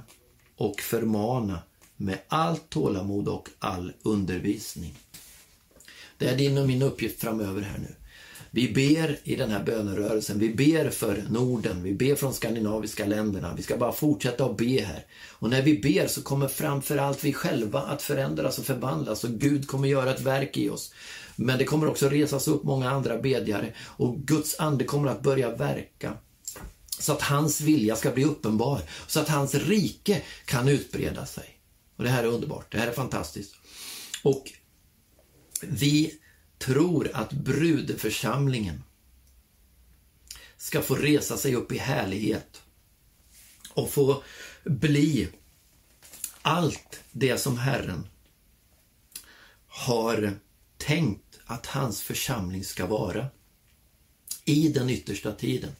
och 0.55 0.81
förmana 0.81 1.59
med 1.95 2.19
allt 2.27 2.69
tålamod 2.69 3.27
och 3.27 3.49
all 3.59 3.93
undervisning. 4.01 4.97
Det 6.17 6.29
är 6.29 6.37
din 6.37 6.57
och 6.57 6.67
min 6.67 6.81
uppgift 6.81 7.19
framöver 7.19 7.61
här 7.61 7.77
nu. 7.77 7.95
Vi 8.55 8.73
ber 8.73 9.19
i 9.23 9.35
den 9.35 9.51
här 9.51 9.63
bönerörelsen, 9.63 10.39
vi 10.39 10.49
ber 10.49 10.89
för 10.89 11.25
Norden, 11.29 11.83
vi 11.83 11.93
ber 11.93 12.15
från 12.15 12.33
skandinaviska 12.33 13.05
länderna. 13.05 13.53
Vi 13.57 13.63
ska 13.63 13.77
bara 13.77 13.91
fortsätta 13.91 14.45
att 14.45 14.57
be 14.57 14.81
här. 14.81 15.05
Och 15.31 15.49
när 15.49 15.61
vi 15.61 15.79
ber 15.79 16.07
så 16.07 16.21
kommer 16.21 16.47
framförallt 16.47 17.23
vi 17.23 17.33
själva 17.33 17.81
att 17.81 18.01
förändras 18.01 18.59
och 18.59 18.65
förvandlas 18.65 19.23
och 19.23 19.29
Gud 19.29 19.67
kommer 19.67 19.87
göra 19.87 20.13
ett 20.13 20.21
verk 20.21 20.57
i 20.57 20.69
oss. 20.69 20.93
Men 21.35 21.57
det 21.57 21.63
kommer 21.63 21.87
också 21.87 22.09
resas 22.09 22.47
upp 22.47 22.63
många 22.63 22.89
andra 22.89 23.17
bedjare 23.17 23.73
och 23.79 24.17
Guds 24.17 24.59
ande 24.59 24.83
kommer 24.83 25.11
att 25.11 25.21
börja 25.21 25.55
verka 25.55 26.13
så 26.99 27.11
att 27.11 27.21
hans 27.21 27.61
vilja 27.61 27.95
ska 27.95 28.11
bli 28.11 28.23
uppenbar, 28.23 28.81
så 29.07 29.19
att 29.19 29.29
hans 29.29 29.55
rike 29.55 30.21
kan 30.45 30.67
utbreda 30.67 31.25
sig. 31.25 31.59
Och 31.95 32.03
Det 32.03 32.09
här 32.09 32.23
är 32.23 32.27
underbart, 32.27 32.71
det 32.71 32.77
här 32.77 32.87
är 32.87 32.91
fantastiskt. 32.91 33.55
Och 34.23 34.51
vi 35.61 36.19
tror 36.65 37.11
att 37.13 37.31
brudförsamlingen 37.31 38.83
ska 40.57 40.81
få 40.81 40.95
resa 40.95 41.37
sig 41.37 41.55
upp 41.55 41.71
i 41.71 41.77
härlighet 41.77 42.61
och 43.69 43.91
få 43.91 44.23
bli 44.63 45.29
allt 46.41 46.99
det 47.11 47.37
som 47.37 47.57
Herren 47.57 48.07
har 49.67 50.39
tänkt 50.77 51.39
att 51.45 51.65
hans 51.65 52.01
församling 52.01 52.63
ska 52.63 52.85
vara 52.85 53.27
i 54.45 54.69
den 54.69 54.89
yttersta 54.89 55.31
tiden. 55.31 55.71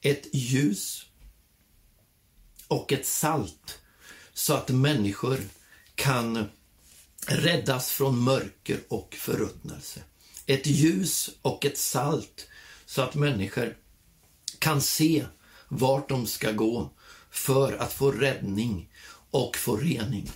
Ett 0.00 0.26
ljus 0.32 1.06
och 2.68 2.92
ett 2.92 3.06
salt 3.06 3.78
så 4.32 4.54
att 4.54 4.68
människor 4.68 5.40
kan 5.94 6.48
räddas 7.26 7.90
från 7.90 8.22
mörker 8.24 8.80
och 8.88 9.14
förruttnelse. 9.14 10.02
Ett 10.48 10.66
ljus 10.66 11.30
och 11.42 11.66
ett 11.66 11.78
salt 11.78 12.48
så 12.86 13.02
att 13.02 13.14
människor 13.14 13.76
kan 14.58 14.80
se 14.80 15.24
vart 15.68 16.08
de 16.08 16.26
ska 16.26 16.52
gå 16.52 16.90
för 17.30 17.72
att 17.72 17.92
få 17.92 18.10
räddning 18.10 18.92
och 19.30 19.56
få 19.56 19.76
rening. 19.76 20.30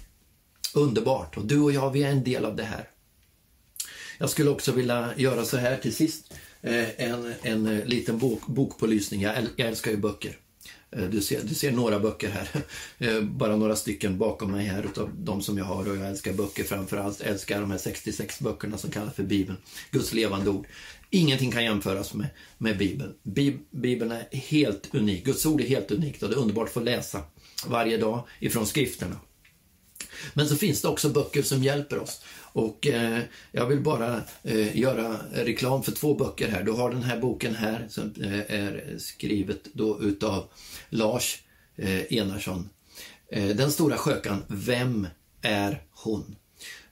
Underbart! 0.75 1.37
Och 1.37 1.47
du 1.47 1.61
och 1.61 1.73
jag, 1.73 1.91
vi 1.91 2.03
är 2.03 2.11
en 2.11 2.25
del 2.25 2.45
av 2.45 2.57
det 2.57 2.65
här. 2.65 2.89
Jag 4.19 4.31
skulle 4.31 4.51
också 4.51 4.73
vilja 4.73 5.15
göra 5.17 5.45
så 5.45 5.57
här 5.57 5.77
till 5.77 5.95
sist. 5.95 6.35
Eh, 6.61 7.01
en, 7.01 7.35
en 7.43 7.67
eh, 7.67 7.85
liten 7.85 8.19
bok, 8.19 8.47
bokpålysning. 8.47 9.21
Jag 9.21 9.47
älskar 9.57 9.91
ju 9.91 9.97
böcker. 9.97 10.39
Eh, 10.97 11.05
du 11.05 11.21
ser, 11.21 11.43
du 11.43 11.55
ser 11.55 11.73
några 11.73 12.01
böcker 12.01 12.31
här, 12.31 12.49
eh, 12.99 13.23
bara 13.23 13.57
några 13.57 13.77
stycken 13.77 14.19
bakom 14.19 14.53
mig 14.53 14.67
här 14.67 14.83
utav 14.83 15.11
de 15.19 15.43
som 15.43 15.59
jag 15.59 15.65
har 15.65 15.91
och 15.91 15.97
jag 15.97 16.09
älskar 16.09 16.33
böcker 16.33 16.65
framförallt. 16.65 17.21
Jag 17.21 17.29
älskar 17.29 17.61
de 17.61 17.71
här 17.71 17.79
66 17.79 18.41
böckerna 18.41 18.79
som 18.79 18.91
kallas 18.91 19.15
för 19.15 19.23
Bibeln, 19.23 19.59
Guds 19.91 20.13
levande 20.13 20.51
ord. 20.51 20.67
Ingenting 21.11 21.51
kan 21.51 21.65
jämföras 21.65 22.15
med, 22.15 22.27
med 22.59 22.79
Bibeln. 22.79 23.15
Bibeln 23.71 24.13
är 24.13 24.27
helt 24.33 24.95
unik, 24.95 25.25
Guds 25.25 25.47
ord 25.47 25.61
är 25.61 25.67
helt 25.67 25.91
unikt 25.91 26.23
och 26.23 26.29
det 26.29 26.35
är 26.35 26.41
underbart 26.41 26.69
att 26.69 26.75
få 26.75 26.81
läsa 26.81 27.23
varje 27.67 27.97
dag 27.97 28.23
ifrån 28.41 28.67
skrifterna. 28.67 29.17
Men 30.35 30.49
så 30.49 30.57
finns 30.57 30.83
det 30.83 30.89
också 30.89 31.09
böcker 31.09 31.43
som 31.43 31.63
hjälper 31.63 31.99
oss. 31.99 32.21
Och 32.53 32.87
eh, 32.87 33.21
jag 33.53 33.67
vill 33.67 33.81
bara 33.81 34.23
eh, 34.43 34.79
göra 34.79 35.17
reklam 35.33 35.83
för 35.83 35.93
två 35.93 36.15
böcker 36.15 36.49
här. 36.49 36.63
Du 36.63 36.73
har 36.73 36.91
den 36.91 37.03
här 37.03 37.21
boken 37.21 37.55
här 37.55 37.87
som 37.89 38.15
eh, 38.23 38.57
är 38.61 38.99
skrivet 38.99 39.69
då 39.73 40.03
utav 40.03 40.45
Lars 40.89 41.43
eh, 41.77 42.13
Enarsson. 42.13 42.69
Eh, 43.29 43.57
den 43.57 43.73
stora 43.73 43.97
skökan, 43.97 44.43
Vem 44.49 45.07
är 45.43 45.83
hon? 45.91 46.37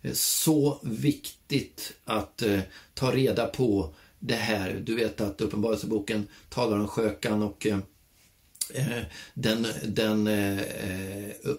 Eh, 0.03 0.12
så 0.12 0.81
viktigt 0.83 1.93
att 2.05 2.43
eh, 2.43 2.61
ta 2.95 3.12
reda 3.12 3.47
på 3.47 3.95
det 4.18 4.35
här. 4.35 4.83
Du 4.85 4.97
vet 4.97 5.20
att 5.20 5.41
Uppenbarelseboken 5.41 6.28
talar 6.49 6.78
om 6.78 6.89
skökan 6.89 7.43
och 7.43 7.66
Eh, 7.66 7.78
Eh, 8.75 9.03
den, 9.35 9.66
den 9.85 10.27
eh, 10.27 10.61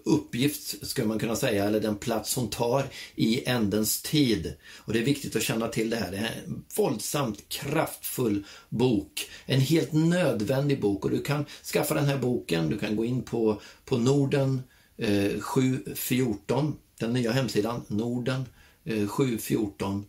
uppgift, 0.03 0.87
skulle 0.87 1.07
man 1.07 1.19
kunna 1.19 1.35
säga, 1.35 1.65
eller 1.65 1.79
den 1.79 1.95
plats 1.95 2.35
hon 2.35 2.49
tar 2.49 2.85
i 3.15 3.45
ändens 3.45 4.01
tid. 4.01 4.53
Och 4.77 4.93
det 4.93 4.99
är 4.99 5.03
viktigt 5.03 5.35
att 5.35 5.43
känna 5.43 5.67
till 5.67 5.89
det 5.89 5.95
här. 5.95 6.11
Det 6.11 6.17
är 6.17 6.41
en 6.45 6.63
våldsamt 6.77 7.49
kraftfull 7.49 8.45
bok. 8.69 9.29
En 9.45 9.61
helt 9.61 9.93
nödvändig 9.93 10.81
bok 10.81 11.05
och 11.05 11.11
du 11.11 11.21
kan 11.21 11.45
skaffa 11.73 11.93
den 11.93 12.05
här 12.05 12.17
boken. 12.17 12.69
Du 12.69 12.77
kan 12.79 12.95
gå 12.95 13.05
in 13.05 13.23
på, 13.23 13.61
på 13.85 13.97
Norden 13.97 14.61
eh, 14.97 15.39
714, 15.39 16.75
den 16.99 17.13
nya 17.13 17.31
hemsidan, 17.31 17.81
Norden 17.87 18.45
eh, 18.83 19.07
714 19.07 20.05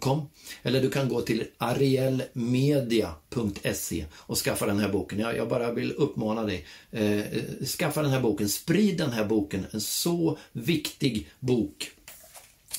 Com. 0.00 0.28
Eller 0.62 0.82
du 0.82 0.90
kan 0.90 1.08
gå 1.08 1.20
till 1.20 1.44
arielmedia.se 1.58 4.04
och 4.14 4.38
skaffa 4.38 4.66
den 4.66 4.78
här 4.78 4.88
boken. 4.88 5.18
Jag, 5.18 5.36
jag 5.36 5.48
bara 5.48 5.72
vill 5.72 5.92
uppmana 5.92 6.44
dig. 6.44 6.66
Eh, 6.90 7.22
skaffa 7.78 8.02
den 8.02 8.10
här 8.10 8.20
boken, 8.20 8.48
sprid 8.48 8.98
den 8.98 9.12
här 9.12 9.24
boken. 9.24 9.66
En 9.70 9.80
så 9.80 10.38
viktig 10.52 11.28
bok. 11.40 11.90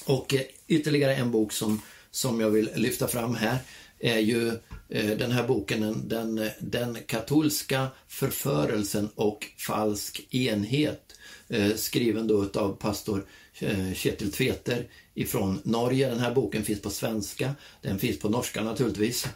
Och 0.05 0.33
eh, 0.33 0.41
ytterligare 0.67 1.15
en 1.15 1.31
bok 1.31 1.51
som, 1.51 1.81
som 2.11 2.39
jag 2.39 2.49
vill 2.49 2.69
lyfta 2.75 3.07
fram 3.07 3.35
här 3.35 3.57
är 3.99 4.19
ju 4.19 4.51
Eh, 4.89 5.17
den 5.17 5.31
här 5.31 5.47
boken, 5.47 5.81
den, 5.81 6.07
den, 6.07 6.49
den 6.59 6.97
katolska 7.05 7.87
förförelsen 8.07 9.09
och 9.15 9.47
falsk 9.57 10.27
enhet. 10.33 11.15
Eh, 11.47 11.75
skriven 11.75 12.27
då 12.27 12.49
av 12.53 12.75
pastor 12.75 13.25
eh, 13.59 13.93
Kjetil 13.93 14.31
Tveter 14.31 14.87
ifrån 15.13 15.61
Norge. 15.63 16.09
Den 16.09 16.19
här 16.19 16.35
boken 16.35 16.63
finns 16.63 16.81
på 16.81 16.89
svenska, 16.89 17.55
den 17.81 17.99
finns 17.99 18.19
på 18.19 18.29
norska 18.29 18.63
naturligtvis. 18.63 19.27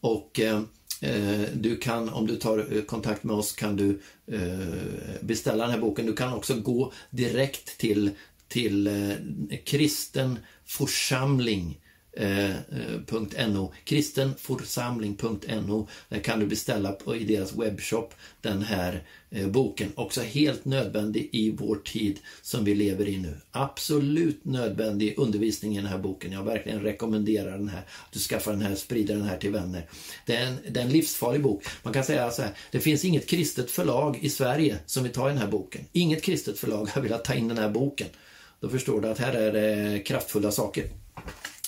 Och 0.00 0.40
du 1.52 1.76
kan, 1.76 2.08
om 2.08 2.26
du 2.26 2.36
tar 2.36 2.86
kontakt 2.86 3.24
med 3.24 3.36
oss, 3.36 3.52
kan 3.52 3.76
du 3.76 4.00
beställa 5.20 5.64
den 5.64 5.72
här 5.72 5.80
boken. 5.80 6.06
Du 6.06 6.12
kan 6.12 6.32
också 6.32 6.54
gå 6.54 6.92
direkt 7.10 7.78
till, 7.78 8.10
till 8.48 8.90
kristen 9.64 10.38
församling 10.64 11.80
Eh, 12.12 12.50
eh, 12.50 12.56
kristenforsamling.no 13.84 13.84
kristenforsamling.no 13.84 15.88
Där 16.08 16.18
kan 16.18 16.40
du 16.40 16.46
beställa 16.46 16.92
på, 16.92 17.16
i 17.16 17.24
deras 17.24 17.56
webbshop 17.56 18.14
den 18.40 18.62
här 18.62 19.04
eh, 19.30 19.48
boken. 19.48 19.92
Också 19.94 20.20
helt 20.20 20.64
nödvändig 20.64 21.28
i 21.32 21.50
vår 21.50 21.76
tid 21.76 22.18
som 22.42 22.64
vi 22.64 22.74
lever 22.74 23.08
i 23.08 23.18
nu. 23.18 23.36
Absolut 23.50 24.44
nödvändig 24.44 25.14
undervisning 25.18 25.72
i 25.72 25.76
den 25.76 25.86
här 25.86 25.98
boken. 25.98 26.32
Jag 26.32 26.44
verkligen 26.44 26.82
rekommenderar 26.82 27.58
den 27.58 27.68
här. 27.68 27.80
Att 27.80 28.12
du 28.12 28.18
skaffar 28.18 28.52
den 28.52 28.62
här, 28.62 28.74
sprider 28.74 29.14
den 29.14 29.24
här 29.24 29.38
till 29.38 29.50
vänner. 29.50 29.86
Det 30.26 30.36
är 30.36 30.46
en, 30.46 30.56
det 30.70 30.80
är 30.80 30.84
en 30.84 30.92
livsfarlig 30.92 31.42
bok. 31.42 31.64
Man 31.82 31.92
kan 31.92 32.04
säga 32.04 32.30
så 32.30 32.42
här, 32.42 32.52
det 32.70 32.80
finns 32.80 33.04
inget 33.04 33.26
kristet 33.26 33.70
förlag 33.70 34.18
i 34.20 34.30
Sverige 34.30 34.78
som 34.86 35.02
vill 35.02 35.12
ta 35.12 35.28
den 35.28 35.38
här 35.38 35.48
boken. 35.48 35.84
Inget 35.92 36.22
kristet 36.22 36.58
förlag 36.58 36.86
har 36.86 37.02
velat 37.02 37.24
ta 37.24 37.34
in 37.34 37.48
den 37.48 37.58
här 37.58 37.70
boken. 37.70 38.08
Då 38.60 38.68
förstår 38.68 39.00
du 39.00 39.08
att 39.08 39.18
här 39.18 39.32
är 39.32 39.52
det 39.52 39.98
kraftfulla 39.98 40.50
saker. 40.50 40.84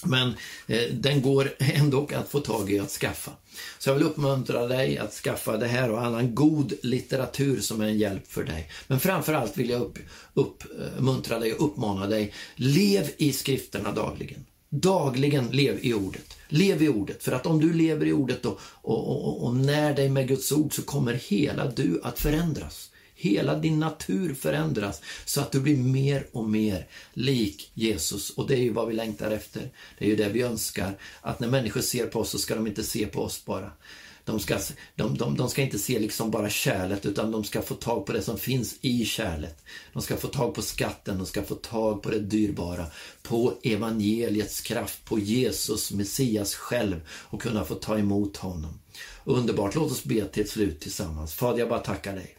Men 0.04 0.34
eh, 0.66 0.82
den 0.92 1.22
går 1.22 1.52
ändå 1.58 2.08
att 2.14 2.28
få 2.28 2.40
tag 2.40 2.70
i 2.70 2.78
att 2.78 2.90
skaffa. 2.90 3.30
Så 3.78 3.90
jag 3.90 3.94
vill 3.94 4.04
uppmuntra 4.04 4.66
dig 4.66 4.98
att 4.98 5.12
skaffa 5.12 5.56
det 5.56 5.66
här 5.66 5.90
och 5.90 6.04
annan 6.04 6.34
god 6.34 6.72
litteratur 6.82 7.60
som 7.60 7.80
är 7.80 7.86
en 7.86 7.98
hjälp 7.98 8.26
för 8.26 8.44
dig. 8.44 8.70
Men 8.86 9.00
framförallt 9.00 9.56
vill 9.56 9.70
jag 9.70 9.82
upp, 9.82 9.98
eh, 10.34 10.98
uppmuntra 10.98 11.38
dig 11.38 11.54
och 11.54 11.66
uppmana 11.66 12.06
dig. 12.06 12.32
Lev 12.54 13.10
i 13.16 13.32
skrifterna 13.32 13.92
dagligen. 13.92 14.44
Dagligen 14.68 15.48
lev 15.50 15.78
i 15.82 15.94
ordet. 15.94 16.36
Lev 16.48 16.82
i 16.82 16.88
ordet, 16.88 17.22
för 17.22 17.32
att 17.32 17.46
om 17.46 17.60
du 17.60 17.72
lever 17.72 18.06
i 18.06 18.12
ordet 18.12 18.46
och, 18.46 18.60
och, 18.64 19.08
och, 19.08 19.44
och 19.44 19.56
när 19.56 19.94
dig 19.94 20.08
med 20.08 20.28
Guds 20.28 20.52
ord 20.52 20.74
så 20.74 20.82
kommer 20.82 21.12
hela 21.12 21.66
du 21.66 22.00
att 22.04 22.18
förändras. 22.18 22.90
Hela 23.22 23.58
din 23.58 23.80
natur 23.80 24.34
förändras 24.34 25.00
så 25.24 25.40
att 25.40 25.52
du 25.52 25.60
blir 25.60 25.76
mer 25.76 26.26
och 26.32 26.48
mer 26.48 26.86
lik 27.12 27.70
Jesus. 27.74 28.30
Och 28.30 28.48
det 28.48 28.54
är 28.54 28.62
ju 28.62 28.72
vad 28.72 28.88
vi 28.88 28.94
längtar 28.94 29.30
efter. 29.30 29.70
Det 29.98 30.04
är 30.04 30.08
ju 30.08 30.16
det 30.16 30.28
vi 30.28 30.42
önskar. 30.42 30.98
Att 31.20 31.40
när 31.40 31.48
människor 31.48 31.80
ser 31.80 32.06
på 32.06 32.20
oss 32.20 32.30
så 32.30 32.38
ska 32.38 32.54
de 32.54 32.66
inte 32.66 32.82
se 32.82 33.06
på 33.06 33.22
oss 33.22 33.44
bara. 33.44 33.70
De 34.24 34.40
ska, 34.40 34.58
de, 34.96 35.16
de, 35.18 35.36
de 35.36 35.48
ska 35.48 35.62
inte 35.62 35.78
se 35.78 35.98
liksom 35.98 36.30
bara 36.30 36.50
kärlet 36.50 37.06
utan 37.06 37.30
de 37.30 37.44
ska 37.44 37.62
få 37.62 37.74
tag 37.74 38.06
på 38.06 38.12
det 38.12 38.22
som 38.22 38.38
finns 38.38 38.78
i 38.80 39.04
kärlet. 39.04 39.64
De 39.92 40.02
ska 40.02 40.16
få 40.16 40.28
tag 40.28 40.54
på 40.54 40.62
skatten, 40.62 41.18
de 41.18 41.26
ska 41.26 41.42
få 41.42 41.54
tag 41.54 42.02
på 42.02 42.10
det 42.10 42.20
dyrbara, 42.20 42.86
på 43.22 43.52
evangeliets 43.62 44.60
kraft, 44.60 45.04
på 45.04 45.18
Jesus, 45.18 45.92
Messias 45.92 46.54
själv 46.54 47.00
och 47.08 47.42
kunna 47.42 47.64
få 47.64 47.74
ta 47.74 47.98
emot 47.98 48.36
honom. 48.36 48.80
Underbart, 49.24 49.74
låt 49.74 49.92
oss 49.92 50.04
be 50.04 50.24
till 50.24 50.42
ett 50.42 50.50
slut 50.50 50.80
tillsammans. 50.80 51.34
Fader, 51.34 51.58
jag 51.58 51.68
bara 51.68 51.80
tackar 51.80 52.14
dig 52.14 52.36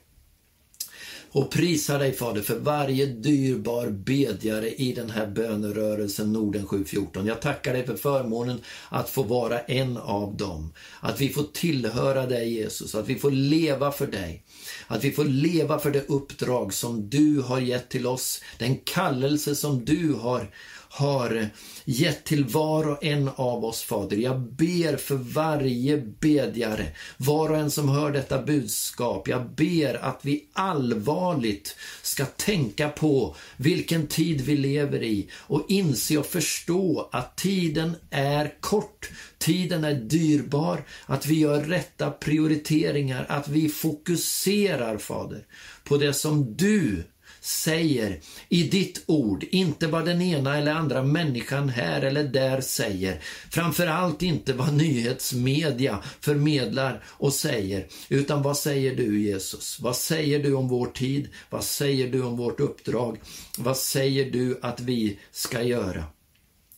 och 1.34 1.52
prisar 1.52 2.00
dig 2.00 2.14
Fader 2.14 2.42
för 2.42 2.60
varje 2.60 3.06
dyrbar 3.06 3.88
bedjare 3.88 4.70
i 4.70 4.94
den 4.94 5.10
här 5.10 5.28
bönerörelsen 5.28 6.34
Norden 6.34 6.68
714. 6.68 7.26
Jag 7.26 7.42
tackar 7.42 7.74
dig 7.74 7.86
för 7.86 7.96
förmånen 7.96 8.62
att 8.90 9.10
få 9.10 9.24
vara 9.24 9.60
en 9.60 9.98
av 9.98 10.38
dem. 10.38 10.74
Att 11.00 11.22
vi 11.22 11.30
får 11.30 11.44
tillhöra 11.54 12.26
dig 12.26 12.54
Jesus, 12.54 12.96
att 12.96 13.08
vi 13.08 13.16
får 13.16 13.32
leva 13.32 13.92
för 13.92 14.08
dig. 14.08 14.44
Att 14.88 15.04
vi 15.04 15.12
får 15.12 15.26
leva 15.26 15.80
för 15.80 15.92
det 15.92 16.10
uppdrag 16.10 16.74
som 16.74 17.10
du 17.10 17.42
har 17.42 17.60
gett 17.60 17.90
till 17.90 18.08
oss, 18.08 18.42
den 18.60 18.78
kallelse 18.78 19.56
som 19.56 19.86
du 19.86 20.14
har 20.14 20.50
har 20.96 21.50
gett 21.86 22.24
till 22.24 22.46
var 22.46 22.90
och 22.90 23.04
en 23.04 23.30
av 23.36 23.66
oss, 23.66 23.84
Fader. 23.84 24.18
Jag 24.18 24.40
ber 24.40 24.98
för 24.98 25.16
varje 25.16 25.98
bedjare, 25.98 26.88
var 27.18 27.50
och 27.50 27.58
en 27.58 27.72
som 27.72 27.90
hör 27.90 28.12
detta 28.12 28.42
budskap. 28.42 29.28
Jag 29.28 29.50
ber 29.50 30.06
att 30.06 30.20
vi 30.22 30.46
allvarligt 30.54 31.76
ska 32.02 32.26
tänka 32.26 32.90
på 32.90 33.36
vilken 33.58 34.08
tid 34.08 34.42
vi 34.42 34.58
lever 34.58 35.04
i 35.04 35.30
och 35.34 35.66
inse 35.68 36.18
och 36.18 36.26
förstå 36.26 37.10
att 37.12 37.38
tiden 37.38 37.96
är 38.10 38.54
kort. 38.60 39.12
Tiden 39.38 39.84
är 39.84 39.94
dyrbar, 39.94 40.84
att 41.06 41.26
vi 41.26 41.40
gör 41.40 41.62
rätta 41.62 42.12
prioriteringar, 42.12 43.26
att 43.30 43.48
vi 43.48 43.70
fokuserar, 43.70 44.98
Fader, 44.98 45.46
på 45.84 45.98
det 45.98 46.14
som 46.14 46.56
du 46.56 47.04
säger 47.44 48.20
i 48.50 48.64
ditt 48.64 49.04
ord, 49.06 49.44
inte 49.52 49.88
vad 49.88 50.06
den 50.06 50.22
ena 50.22 50.58
eller 50.58 50.72
andra 50.72 51.04
människan 51.04 51.70
här 51.70 52.02
eller 52.02 52.24
där 52.24 52.62
säger. 52.62 53.22
Framförallt 53.50 54.22
inte 54.22 54.54
vad 54.54 54.74
nyhetsmedia 54.74 56.04
förmedlar 56.22 57.04
och 57.06 57.34
säger, 57.34 57.88
utan 58.10 58.42
vad 58.42 58.58
säger 58.58 58.96
du 58.96 59.22
Jesus? 59.22 59.80
Vad 59.80 59.96
säger 59.96 60.44
du 60.44 60.54
om 60.54 60.68
vår 60.68 60.86
tid? 60.86 61.30
Vad 61.50 61.64
säger 61.64 62.12
du 62.12 62.24
om 62.24 62.38
vårt 62.38 62.60
uppdrag? 62.60 63.18
Vad 63.58 63.78
säger 63.78 64.32
du 64.32 64.60
att 64.62 64.80
vi 64.80 65.20
ska 65.32 65.62
göra? 65.62 66.04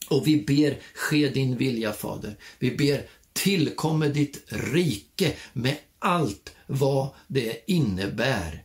Och 0.09 0.27
vi 0.27 0.41
ber, 0.41 0.77
ske 0.93 1.29
din 1.29 1.57
vilja 1.57 1.93
Fader. 1.93 2.35
Vi 2.59 2.71
ber, 2.71 3.01
tillkommer 3.33 4.09
ditt 4.09 4.43
rike 4.47 5.33
med 5.53 5.75
allt 5.99 6.55
vad 6.67 7.09
det 7.27 7.71
innebär. 7.71 8.64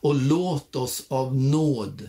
Och 0.00 0.14
låt 0.14 0.76
oss 0.76 1.04
av 1.08 1.36
nåd, 1.36 2.08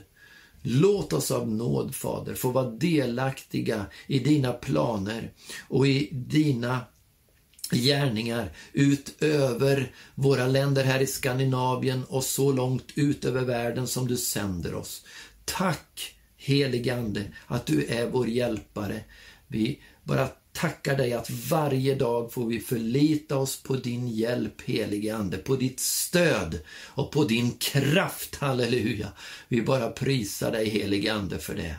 låt 0.61 1.13
oss 1.13 1.31
av 1.31 1.51
nåd, 1.51 1.95
Fader, 1.95 2.35
få 2.35 2.51
vara 2.51 2.69
delaktiga 2.69 3.85
i 4.07 4.19
dina 4.19 4.53
planer 4.53 5.31
och 5.69 5.87
i 5.87 6.09
dina 6.11 6.79
gärningar 7.71 8.51
utöver 8.73 9.91
våra 10.15 10.47
länder 10.47 10.83
här 10.83 10.99
i 10.99 11.07
Skandinavien 11.07 12.03
och 12.03 12.23
så 12.23 12.51
långt 12.51 12.87
ut 12.95 13.25
över 13.25 13.41
världen 13.41 13.87
som 13.87 14.07
du 14.07 14.17
sänder 14.17 14.75
oss. 14.75 15.05
Tack 15.45 16.15
heligande 16.37 17.23
att 17.47 17.65
du 17.65 17.85
är 17.85 18.09
vår 18.09 18.27
hjälpare. 18.27 18.99
Vi 19.47 19.79
bara 20.03 20.29
tackar 20.53 20.97
dig 20.97 21.13
att 21.13 21.29
varje 21.29 21.95
dag 21.95 22.33
får 22.33 22.45
vi 22.45 22.59
förlita 22.59 23.37
oss 23.37 23.63
på 23.63 23.75
din 23.75 24.07
hjälp, 24.07 24.61
helige 24.61 25.15
Ande, 25.15 25.37
på 25.37 25.55
ditt 25.55 25.79
stöd 25.79 26.59
och 26.85 27.11
på 27.11 27.23
din 27.23 27.51
kraft, 27.51 28.35
halleluja. 28.35 29.11
Vi 29.47 29.61
bara 29.61 29.89
prisar 29.89 30.51
dig, 30.51 30.69
helige 30.69 31.13
Ande, 31.13 31.39
för 31.39 31.55
det. 31.55 31.75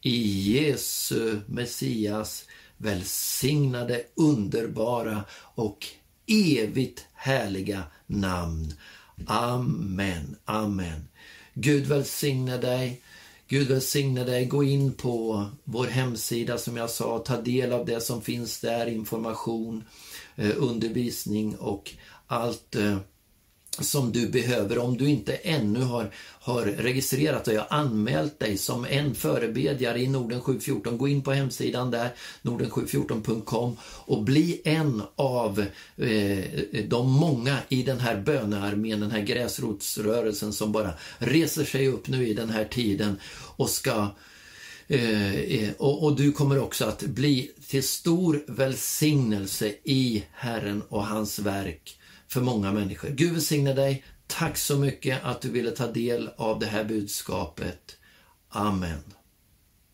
I 0.00 0.50
Jesu, 0.52 1.40
Messias, 1.46 2.44
välsignade, 2.76 4.02
underbara 4.14 5.24
och 5.54 5.86
evigt 6.26 7.04
härliga 7.14 7.82
namn. 8.06 8.74
Amen, 9.26 10.36
amen. 10.44 11.08
Gud 11.54 11.86
välsigne 11.86 12.56
dig. 12.56 13.02
Gud 13.48 13.68
välsigne 13.68 14.24
dig. 14.24 14.46
Gå 14.46 14.64
in 14.64 14.92
på 14.92 15.46
vår 15.64 15.86
hemsida 15.86 16.58
som 16.58 16.76
jag 16.76 16.90
sa. 16.90 17.18
Ta 17.18 17.40
del 17.40 17.72
av 17.72 17.86
det 17.86 18.00
som 18.00 18.22
finns 18.22 18.60
där. 18.60 18.86
Information, 18.86 19.84
eh, 20.36 20.50
undervisning 20.56 21.56
och 21.56 21.94
allt 22.26 22.74
eh, 22.74 22.98
som 23.84 24.12
du 24.12 24.28
behöver. 24.28 24.78
Om 24.78 24.96
du 24.96 25.08
inte 25.08 25.34
ännu 25.34 25.80
har, 25.80 26.10
har 26.40 26.62
registrerat 26.62 27.44
dig 27.44 27.58
och 27.58 27.74
anmält 27.74 28.38
dig 28.38 28.58
som 28.58 28.84
en 28.84 29.14
förebedjare 29.14 30.00
i 30.00 30.06
Norden 30.08 30.40
714, 30.40 30.98
gå 30.98 31.08
in 31.08 31.22
på 31.22 31.32
hemsidan 31.32 31.90
där, 31.90 32.14
norden714.com 32.42 33.76
och 33.82 34.22
bli 34.22 34.60
en 34.64 35.02
av 35.16 35.64
eh, 35.96 36.44
de 36.88 37.10
många 37.10 37.58
i 37.68 37.82
den 37.82 38.00
här 38.00 38.16
bönearmén, 38.16 39.00
den 39.00 39.10
här 39.10 39.22
gräsrotsrörelsen 39.22 40.52
som 40.52 40.72
bara 40.72 40.92
reser 41.18 41.64
sig 41.64 41.88
upp 41.88 42.08
nu 42.08 42.28
i 42.28 42.34
den 42.34 42.50
här 42.50 42.64
tiden 42.64 43.20
och 43.56 43.70
ska 43.70 44.08
eh, 44.88 45.34
eh 45.34 45.70
och, 45.78 46.04
och 46.04 46.16
du 46.16 46.32
kommer 46.32 46.62
också 46.62 46.84
att 46.84 47.02
bli 47.02 47.50
till 47.68 47.88
stor 47.88 48.44
välsignelse 48.46 49.74
i 49.84 50.24
Herren 50.32 50.82
och 50.88 51.06
hans 51.06 51.38
verk 51.38 51.95
för 52.28 52.40
många 52.40 52.72
människor. 52.72 53.08
Gud 53.08 53.32
välsigne 53.32 53.72
dig. 53.72 54.04
Tack 54.26 54.56
så 54.56 54.78
mycket 54.78 55.24
att 55.24 55.40
du 55.40 55.50
ville 55.50 55.70
ta 55.70 55.86
del 55.86 56.30
av 56.36 56.58
det 56.58 56.66
här 56.66 56.84
budskapet. 56.84 57.96
Amen. 58.48 59.15